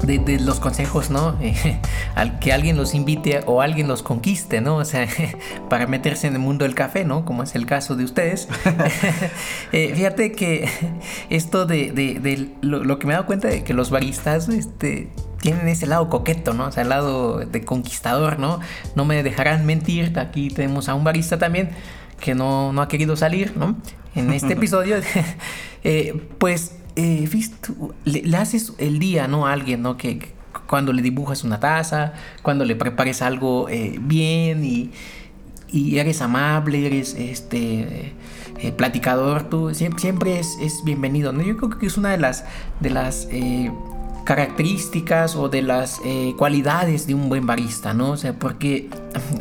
los 0.06 0.60
consejos, 0.60 1.10
¿no? 1.10 1.36
al 2.14 2.38
que 2.38 2.52
alguien 2.52 2.76
los 2.76 2.94
invite 2.94 3.40
o 3.46 3.60
alguien 3.60 3.88
los 3.88 4.02
conquiste, 4.02 4.60
¿no? 4.60 4.76
O 4.76 4.84
sea, 4.84 5.08
para 5.68 5.86
meterse 5.86 6.26
en 6.26 6.34
el 6.34 6.38
mundo 6.38 6.64
del 6.64 6.74
café, 6.74 7.04
¿no? 7.04 7.24
Como 7.24 7.42
es 7.42 7.54
el 7.54 7.66
caso 7.66 7.96
de 7.96 8.04
ustedes. 8.04 8.48
Eh, 9.72 9.92
fíjate 9.94 10.32
que 10.32 10.68
esto 11.30 11.66
de, 11.66 11.92
de, 11.92 12.50
lo, 12.62 12.98
que 12.98 13.06
me 13.06 13.12
he 13.12 13.16
dado 13.16 13.26
cuenta 13.26 13.48
de 13.48 13.64
que 13.64 13.74
los 13.74 13.90
baristas, 13.90 14.48
este 14.48 15.08
tienen 15.40 15.68
ese 15.68 15.86
lado 15.86 16.08
coqueto, 16.08 16.54
¿no? 16.54 16.66
O 16.66 16.72
sea, 16.72 16.84
el 16.84 16.88
lado 16.88 17.38
de 17.38 17.64
conquistador, 17.64 18.38
¿no? 18.38 18.60
No 18.94 19.04
me 19.04 19.22
dejarán 19.22 19.66
mentir, 19.66 20.18
aquí 20.18 20.48
tenemos 20.48 20.88
a 20.88 20.94
un 20.94 21.04
barista 21.04 21.38
también 21.38 21.70
que 22.20 22.34
no, 22.34 22.72
no 22.72 22.82
ha 22.82 22.88
querido 22.88 23.16
salir, 23.16 23.56
¿no? 23.56 23.76
En 24.14 24.32
este 24.32 24.54
episodio, 24.54 24.96
eh, 25.84 26.28
pues, 26.38 26.72
eh, 26.98 27.28
le, 28.04 28.36
haces 28.36 28.72
el 28.78 28.98
día, 28.98 29.28
¿no? 29.28 29.46
A 29.46 29.52
alguien, 29.52 29.82
¿no? 29.82 29.96
Que, 29.96 30.32
cuando 30.66 30.92
le 30.92 31.00
dibujas 31.00 31.44
una 31.44 31.60
taza, 31.60 32.12
cuando 32.42 32.64
le 32.64 32.76
prepares 32.76 33.22
algo 33.22 33.68
eh, 33.68 33.98
bien 34.00 34.64
y, 34.64 34.90
y, 35.68 35.98
eres 35.98 36.20
amable, 36.20 36.86
eres 36.86 37.14
este 37.14 38.14
platicador, 38.76 39.44
tú 39.44 39.72
siempre, 39.72 40.00
siempre 40.00 40.38
es, 40.40 40.56
es, 40.60 40.82
bienvenido, 40.84 41.32
¿no? 41.32 41.42
Yo 41.42 41.56
creo 41.56 41.78
que 41.78 41.86
es 41.86 41.96
una 41.96 42.10
de 42.10 42.18
las 42.18 42.44
de 42.80 42.90
las 42.90 43.28
características 44.28 45.36
o 45.36 45.48
de 45.48 45.62
las 45.62 46.02
eh, 46.04 46.34
cualidades 46.36 47.06
de 47.06 47.14
un 47.14 47.30
buen 47.30 47.46
barista, 47.46 47.94
¿no? 47.94 48.10
O 48.10 48.16
sea, 48.18 48.34
porque 48.34 48.90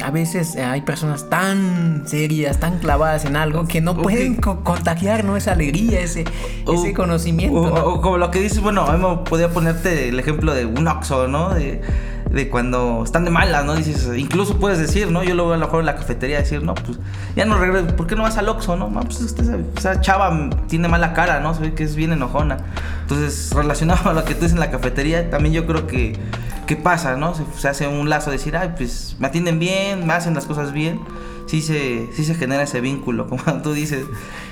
a 0.01 0.11
veces 0.11 0.55
hay 0.55 0.79
personas 0.79 1.29
tan 1.29 2.07
serias, 2.07 2.61
tan 2.61 2.79
clavadas 2.79 3.25
en 3.25 3.35
algo 3.35 3.67
que 3.67 3.81
no 3.81 4.01
pueden 4.01 4.35
contagiar, 4.35 5.25
¿no? 5.25 5.35
Esa 5.35 5.51
alegría, 5.51 5.99
ese, 5.99 6.23
ese 6.71 6.93
conocimiento. 6.93 7.63
O, 7.63 7.99
como 8.01 8.17
lo 8.17 8.31
que 8.31 8.39
dices, 8.39 8.61
bueno, 8.61 8.83
a 8.83 8.95
mí 8.95 9.05
me 9.05 9.25
podía 9.25 9.49
ponerte 9.49 10.07
el 10.07 10.17
ejemplo 10.21 10.53
de 10.53 10.65
un 10.65 10.87
Oxxo, 10.87 11.27
¿no? 11.27 11.53
De, 11.53 11.81
de 12.29 12.49
cuando 12.49 13.03
están 13.03 13.25
de 13.25 13.31
malas, 13.31 13.65
¿no? 13.65 13.75
Dices, 13.75 14.09
incluso 14.17 14.57
puedes 14.57 14.79
decir, 14.79 15.11
¿no? 15.11 15.23
Yo 15.23 15.35
lo 15.35 15.45
veo 15.45 15.53
a 15.53 15.57
lo 15.57 15.65
mejor 15.65 15.79
en 15.81 15.85
la 15.85 15.95
cafetería 15.95 16.39
decir, 16.39 16.61
no, 16.63 16.75
pues 16.75 16.99
ya 17.35 17.45
no 17.45 17.57
regreso, 17.57 17.95
¿por 17.95 18.07
qué 18.07 18.15
no 18.15 18.23
vas 18.23 18.37
al 18.37 18.49
Oxxo, 18.49 18.75
no? 18.75 18.89
no 18.89 19.01
pues 19.01 19.21
usted, 19.21 19.59
esa 19.77 20.01
chava 20.01 20.49
tiene 20.67 20.87
mala 20.87 21.13
cara, 21.13 21.39
¿no? 21.39 21.53
Se 21.53 21.61
ve 21.61 21.73
que 21.73 21.83
es 21.83 21.95
bien 21.95 22.11
enojona. 22.11 22.57
Entonces, 23.01 23.51
relacionado 23.53 24.09
a 24.09 24.13
lo 24.13 24.25
que 24.25 24.33
tú 24.33 24.41
dices 24.41 24.53
en 24.53 24.59
la 24.59 24.71
cafetería, 24.71 25.29
también 25.29 25.53
yo 25.53 25.65
creo 25.65 25.87
que, 25.87 26.17
que 26.65 26.75
pasa, 26.75 27.15
¿no? 27.15 27.33
Se, 27.57 27.67
hace 27.67 27.87
un 27.87 28.09
lazo 28.09 28.31
de 28.31 28.37
decir, 28.37 28.57
ay, 28.57 28.73
pues 28.75 29.15
me 29.19 29.27
atienden 29.27 29.59
bien, 29.59 30.05
me 30.05 30.13
hacen 30.13 30.33
las 30.33 30.45
cosas 30.45 30.73
bien. 30.73 30.99
Sí 31.45 31.61
se, 31.61 32.09
sí 32.13 32.25
se 32.25 32.35
genera 32.35 32.63
ese 32.63 32.81
vínculo, 32.81 33.27
como 33.29 33.43
tú 33.61 33.73
dices, 33.73 34.05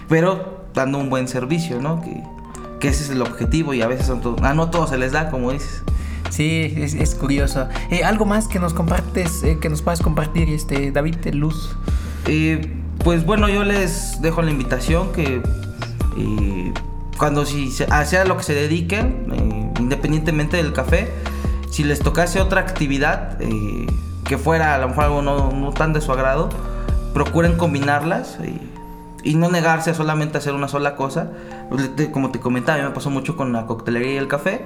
pero 0.07 0.65
dando 0.73 0.97
un 0.97 1.09
buen 1.09 1.28
servicio, 1.28 1.82
¿no? 1.82 2.01
Que, 2.01 2.23
que 2.80 2.88
ese 2.88 3.03
es 3.03 3.09
el 3.09 3.21
objetivo 3.21 3.73
y 3.73 3.82
a 3.82 3.88
veces 3.88 4.09
a 4.09 4.53
no 4.53 4.69
todos 4.69 4.89
se 4.89 4.97
les 4.97 5.11
da, 5.11 5.30
como 5.30 5.51
dices. 5.51 5.84
Sí, 6.30 6.73
es, 6.76 7.15
curioso. 7.15 7.67
Eh, 7.89 8.03
¿Algo 8.03 8.26
más 8.26 8.47
que 8.47 8.59
nos 8.59 8.73
compartes, 8.73 9.43
eh, 9.43 9.57
que 9.59 9.69
nos 9.69 9.82
puedas 9.82 10.01
compartir, 10.01 10.49
este, 10.49 10.91
David 10.91 11.17
de 11.17 11.34
Luz? 11.34 11.76
Eh, 12.28 12.73
pues 13.03 13.26
bueno, 13.26 13.47
yo 13.47 13.63
les 13.63 14.21
dejo 14.21 14.41
la 14.41 14.51
invitación 14.51 15.11
que 15.13 15.41
cuando 17.17 17.45
si 17.45 17.71
sea 17.71 18.26
lo 18.26 18.38
que 18.38 18.43
se 18.43 18.53
dediquen, 18.53 19.73
independientemente 19.80 20.57
del 20.57 20.73
café, 20.73 21.11
si 21.69 21.84
les 21.84 21.99
tocase 21.99 22.39
otra 22.39 22.61
actividad 22.61 23.38
que 24.23 24.38
fuera 24.38 24.76
a 24.76 24.78
lo 24.78 24.89
mejor 24.89 25.03
algo 25.03 25.21
no, 25.21 25.71
tan 25.71 25.93
de 25.93 26.01
su 26.01 26.11
agrado, 26.11 26.49
procuren 27.13 27.57
combinarlas 27.57 28.39
y 29.23 29.36
no 29.36 29.49
negarse 29.49 29.91
a 29.91 29.93
solamente 29.93 30.38
hacer 30.38 30.53
una 30.53 30.67
sola 30.67 30.95
cosa. 30.95 31.32
Como 32.11 32.32
te 32.32 32.39
comentaba, 32.39 32.82
a 32.82 32.84
me 32.84 32.91
pasó 32.91 33.09
mucho 33.09 33.36
con 33.36 33.53
la 33.53 33.67
coctelería 33.67 34.13
y 34.13 34.17
el 34.17 34.28
café 34.28 34.63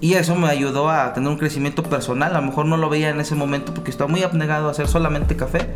y 0.00 0.14
eso 0.14 0.34
me 0.34 0.48
ayudó 0.48 0.90
a 0.90 1.12
tener 1.12 1.28
un 1.28 1.38
crecimiento 1.38 1.82
personal. 1.82 2.34
A 2.36 2.40
lo 2.40 2.46
mejor 2.46 2.66
no 2.66 2.76
lo 2.76 2.88
veía 2.88 3.10
en 3.10 3.20
ese 3.20 3.34
momento 3.34 3.74
porque 3.74 3.90
estaba 3.90 4.08
muy 4.08 4.22
abnegado 4.22 4.68
a 4.68 4.70
hacer 4.70 4.88
solamente 4.88 5.36
café. 5.36 5.68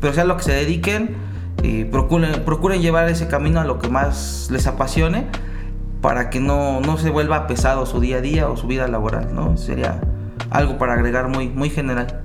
Pero 0.00 0.12
sea 0.12 0.24
lo 0.24 0.36
que 0.36 0.42
se 0.42 0.52
dediquen, 0.52 1.16
y 1.62 1.84
procuren, 1.84 2.44
procuren 2.44 2.80
llevar 2.80 3.08
ese 3.08 3.28
camino 3.28 3.60
a 3.60 3.64
lo 3.64 3.78
que 3.78 3.88
más 3.88 4.48
les 4.50 4.66
apasione 4.66 5.26
para 6.00 6.30
que 6.30 6.40
no, 6.40 6.80
no 6.80 6.98
se 6.98 7.10
vuelva 7.10 7.46
pesado 7.46 7.86
su 7.86 8.00
día 8.00 8.16
a 8.16 8.20
día 8.20 8.48
o 8.48 8.56
su 8.56 8.66
vida 8.66 8.88
laboral, 8.88 9.34
¿no? 9.34 9.56
Sería 9.56 10.00
algo 10.50 10.76
para 10.78 10.94
agregar 10.94 11.28
muy, 11.28 11.48
muy 11.48 11.70
general. 11.70 12.22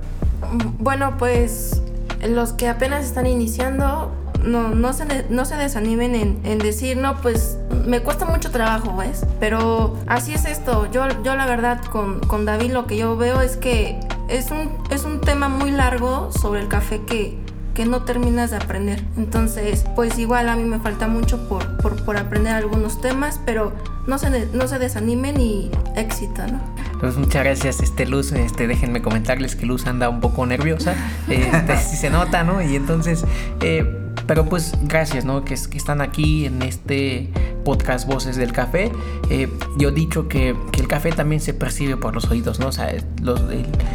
Bueno, 0.78 1.14
pues 1.18 1.82
los 2.26 2.52
que 2.52 2.68
apenas 2.68 3.04
están 3.04 3.26
iniciando, 3.26 4.12
no, 4.44 4.70
no, 4.70 4.92
se, 4.92 5.26
no 5.30 5.44
se 5.44 5.56
desanimen 5.56 6.40
en, 6.44 6.58
decir, 6.58 6.96
no, 6.96 7.20
pues 7.20 7.58
me 7.86 8.00
cuesta 8.00 8.24
mucho 8.24 8.50
trabajo, 8.50 8.96
¿ves? 8.96 9.24
Pero 9.40 9.96
así 10.06 10.32
es 10.32 10.44
esto. 10.44 10.90
Yo, 10.90 11.06
yo 11.22 11.36
la 11.36 11.46
verdad 11.46 11.82
con, 11.84 12.20
con 12.20 12.44
David 12.44 12.72
lo 12.72 12.86
que 12.86 12.96
yo 12.96 13.16
veo 13.16 13.40
es 13.40 13.56
que 13.56 13.98
es 14.28 14.50
un, 14.50 14.70
es 14.90 15.04
un 15.04 15.20
tema 15.20 15.48
muy 15.48 15.70
largo 15.70 16.30
sobre 16.32 16.60
el 16.60 16.68
café 16.68 17.00
que, 17.06 17.38
que 17.78 17.86
no 17.86 18.02
terminas 18.02 18.50
de 18.50 18.56
aprender. 18.56 19.04
Entonces, 19.16 19.84
pues 19.94 20.18
igual 20.18 20.48
a 20.48 20.56
mí 20.56 20.64
me 20.64 20.80
falta 20.80 21.06
mucho 21.06 21.48
por, 21.48 21.76
por, 21.76 22.16
aprender 22.16 22.52
algunos 22.52 23.00
temas, 23.00 23.40
pero 23.46 23.72
no 24.06 24.18
se, 24.18 24.46
no 24.52 24.66
se 24.66 24.80
desanimen 24.80 25.40
y 25.40 25.70
éxito, 25.94 26.42
¿no? 26.46 26.60
Pues 26.98 27.16
muchas 27.16 27.44
gracias, 27.44 27.80
este 27.80 28.06
Luz. 28.06 28.32
Este, 28.32 28.66
déjenme 28.66 29.00
comentarles 29.00 29.54
que 29.54 29.64
Luz 29.64 29.86
anda 29.86 30.08
un 30.08 30.20
poco 30.20 30.44
nerviosa. 30.44 30.96
Este, 31.28 31.76
si 31.88 31.96
se 31.96 32.10
nota, 32.10 32.42
¿no? 32.42 32.60
Y 32.60 32.74
entonces, 32.74 33.24
eh, 33.60 33.97
pero 34.28 34.44
pues 34.44 34.74
gracias, 34.82 35.24
¿no? 35.24 35.42
Que, 35.42 35.54
que, 35.54 35.78
están 35.78 36.02
aquí 36.02 36.44
en 36.44 36.60
este 36.60 37.30
podcast 37.64 38.06
Voces 38.06 38.36
del 38.36 38.52
Café. 38.52 38.92
Eh, 39.30 39.48
yo 39.78 39.88
he 39.88 39.92
dicho 39.92 40.28
que, 40.28 40.54
que, 40.70 40.82
el 40.82 40.86
café 40.86 41.10
también 41.12 41.40
se 41.40 41.54
percibe 41.54 41.96
por 41.96 42.14
los 42.14 42.30
oídos, 42.30 42.60
¿no? 42.60 42.68
O 42.68 42.72
sea, 42.72 42.94
los, 43.22 43.40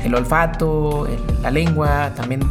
el, 0.03 0.15
olfato, 0.15 1.07
la 1.43 1.51
lengua, 1.51 2.13
también 2.15 2.41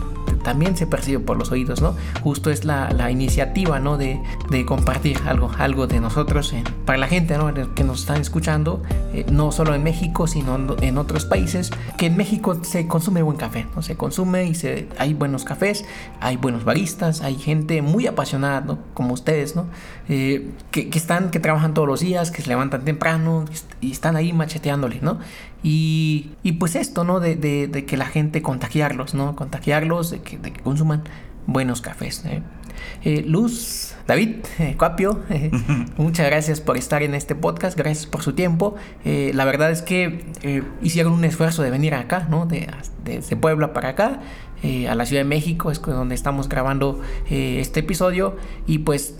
también 0.42 0.76
se 0.76 0.86
percibe 0.86 1.20
por 1.20 1.36
los 1.36 1.50
oídos, 1.50 1.80
¿no? 1.80 1.94
Justo 2.22 2.50
es 2.50 2.64
la, 2.64 2.90
la 2.90 3.10
iniciativa, 3.10 3.78
¿no? 3.78 3.96
De, 3.96 4.20
de, 4.50 4.64
compartir 4.64 5.18
algo, 5.26 5.50
algo 5.58 5.86
de 5.86 6.00
nosotros 6.00 6.54
para 6.84 6.98
la 6.98 7.08
gente, 7.08 7.36
¿no? 7.36 7.52
Que 7.74 7.84
nos 7.84 8.00
están 8.00 8.20
escuchando, 8.20 8.82
eh, 9.12 9.26
no 9.30 9.52
solo 9.52 9.74
en 9.74 9.82
México, 9.82 10.26
sino 10.26 10.76
en 10.80 10.98
otros 10.98 11.24
países, 11.24 11.70
que 11.98 12.06
en 12.06 12.16
México 12.16 12.58
se 12.62 12.86
consume 12.86 13.22
buen 13.22 13.36
café, 13.36 13.66
¿no? 13.74 13.82
Se 13.82 13.96
consume 13.96 14.44
y 14.44 14.54
se, 14.54 14.88
hay 14.98 15.14
buenos 15.14 15.44
cafés, 15.44 15.84
hay 16.20 16.36
buenos 16.36 16.64
baristas, 16.64 17.22
hay 17.22 17.36
gente 17.36 17.82
muy 17.82 18.06
apasionada, 18.06 18.60
¿no? 18.60 18.78
Como 18.94 19.14
ustedes, 19.14 19.56
¿no? 19.56 19.66
Eh, 20.08 20.50
que, 20.70 20.90
que, 20.90 20.98
están, 20.98 21.30
que 21.30 21.40
trabajan 21.40 21.74
todos 21.74 21.88
los 21.88 22.00
días, 22.00 22.30
que 22.30 22.42
se 22.42 22.48
levantan 22.48 22.84
temprano 22.84 23.44
y 23.80 23.92
están 23.92 24.16
ahí 24.16 24.32
macheteándole, 24.32 25.00
¿no? 25.00 25.18
Y, 25.62 26.30
y 26.42 26.52
pues 26.52 26.74
esto, 26.74 27.04
¿no? 27.04 27.20
De, 27.20 27.36
de, 27.36 27.84
que 27.84 27.96
la 27.96 28.06
gente 28.06 28.42
contagiarlos, 28.42 29.14
¿no? 29.14 29.36
Contagiarlos, 29.36 30.10
de 30.10 30.20
que, 30.20 30.38
de 30.38 30.52
que 30.52 30.60
consuman 30.60 31.02
buenos 31.46 31.80
cafés. 31.80 32.24
¿eh? 32.24 32.42
Eh, 33.04 33.24
Luz, 33.26 33.94
David, 34.06 34.36
eh, 34.58 34.74
Cuapio, 34.76 35.20
muchas 35.96 36.26
gracias 36.26 36.60
por 36.60 36.76
estar 36.76 37.02
en 37.02 37.14
este 37.14 37.34
podcast, 37.34 37.76
gracias 37.76 38.06
por 38.06 38.22
su 38.22 38.32
tiempo. 38.32 38.74
la 39.04 39.44
verdad 39.44 39.70
es 39.70 39.82
que 39.82 40.24
hicieron 40.82 41.12
un 41.12 41.24
esfuerzo 41.24 41.62
de 41.62 41.70
venir 41.70 41.94
acá, 41.94 42.26
¿no? 42.28 42.46
De, 42.46 42.68
desde 43.04 43.36
Puebla 43.36 43.72
para 43.72 43.90
acá, 43.90 44.20
a 44.88 44.94
la 44.94 45.06
Ciudad 45.06 45.22
de 45.22 45.28
México, 45.28 45.70
es 45.70 45.80
donde 45.80 46.14
estamos 46.14 46.48
grabando 46.48 47.00
este 47.28 47.80
episodio. 47.80 48.36
Y 48.66 48.78
pues, 48.78 49.16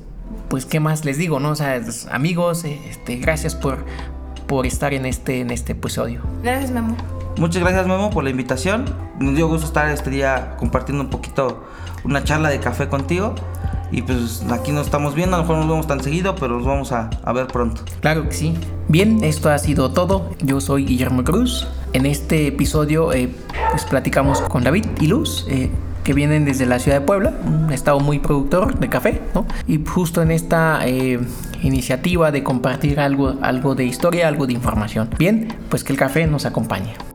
pues, 0.49 0.67
¿qué 0.67 0.81
más 0.81 1.05
les 1.05 1.19
digo, 1.19 1.41
no? 1.41 1.51
O 1.51 1.57
sea, 1.57 1.81
amigos, 2.11 2.65
este, 2.65 3.17
gracias 3.17 3.55
por, 3.55 3.85
por 4.53 4.67
estar 4.67 4.93
en 4.93 5.07
este, 5.07 5.41
en 5.41 5.51
este 5.51 5.73
episodio. 5.73 6.21
Gracias, 6.43 6.71
Memo. 6.71 6.95
Muchas 7.39 7.63
gracias, 7.63 7.87
Memo, 7.87 8.11
por 8.11 8.23
la 8.23 8.29
invitación. 8.29 8.85
Nos 9.19 9.35
dio 9.35 9.49
gusto 9.49 9.67
estar 9.67 9.89
este 9.89 10.11
día 10.11 10.57
compartiendo 10.59 11.03
un 11.03 11.09
poquito 11.09 11.65
una 12.05 12.23
charla 12.23 12.51
de 12.51 12.61
café 12.61 12.87
contigo. 12.87 13.35
Y 13.91 14.03
pues 14.03 14.45
aquí 14.51 14.71
nos 14.71 14.85
estamos 14.85 15.15
viendo, 15.15 15.37
a 15.37 15.39
lo 15.39 15.45
mejor 15.45 15.57
no 15.57 15.63
nos 15.63 15.71
vemos 15.71 15.87
tan 15.87 16.03
seguido, 16.03 16.35
pero 16.35 16.59
nos 16.59 16.67
vamos 16.67 16.93
a, 16.93 17.09
a, 17.25 17.33
ver 17.33 17.47
pronto. 17.47 17.81
Claro 18.01 18.29
que 18.29 18.35
sí. 18.35 18.55
Bien, 18.89 19.25
esto 19.25 19.49
ha 19.49 19.57
sido 19.57 19.91
todo. 19.93 20.29
Yo 20.43 20.61
soy 20.61 20.85
Guillermo 20.85 21.25
Cruz. 21.25 21.67
En 21.95 22.05
este 22.05 22.49
episodio 22.49 23.11
eh, 23.15 23.31
pues 23.71 23.87
platicamos 23.87 24.43
con 24.43 24.65
David 24.65 24.85
y 25.01 25.07
Luz. 25.07 25.47
Eh, 25.49 25.71
que 26.05 26.15
vienen 26.15 26.45
desde 26.45 26.67
la 26.67 26.79
ciudad 26.79 27.01
de 27.01 27.07
Puebla, 27.07 27.33
un 27.47 27.73
estado 27.73 28.01
muy 28.01 28.19
productor 28.19 28.79
de 28.79 28.89
café, 28.89 29.21
¿no? 29.35 29.47
Y 29.67 29.85
justo 29.85 30.23
en 30.23 30.31
esta 30.31 30.87
eh, 30.87 31.21
iniciativa 31.63 32.31
de 32.31 32.43
compartir 32.43 33.01
algo, 33.01 33.37
algo 33.43 33.75
de 33.75 33.85
historia, 33.85 34.29
algo 34.29 34.47
de 34.47 34.53
información. 34.53 35.11
Bien, 35.19 35.49
pues 35.69 35.85
que 35.85 35.93
el 35.93 35.99
café 35.99 36.27
nos 36.27 36.47
acompañe. 36.47 37.12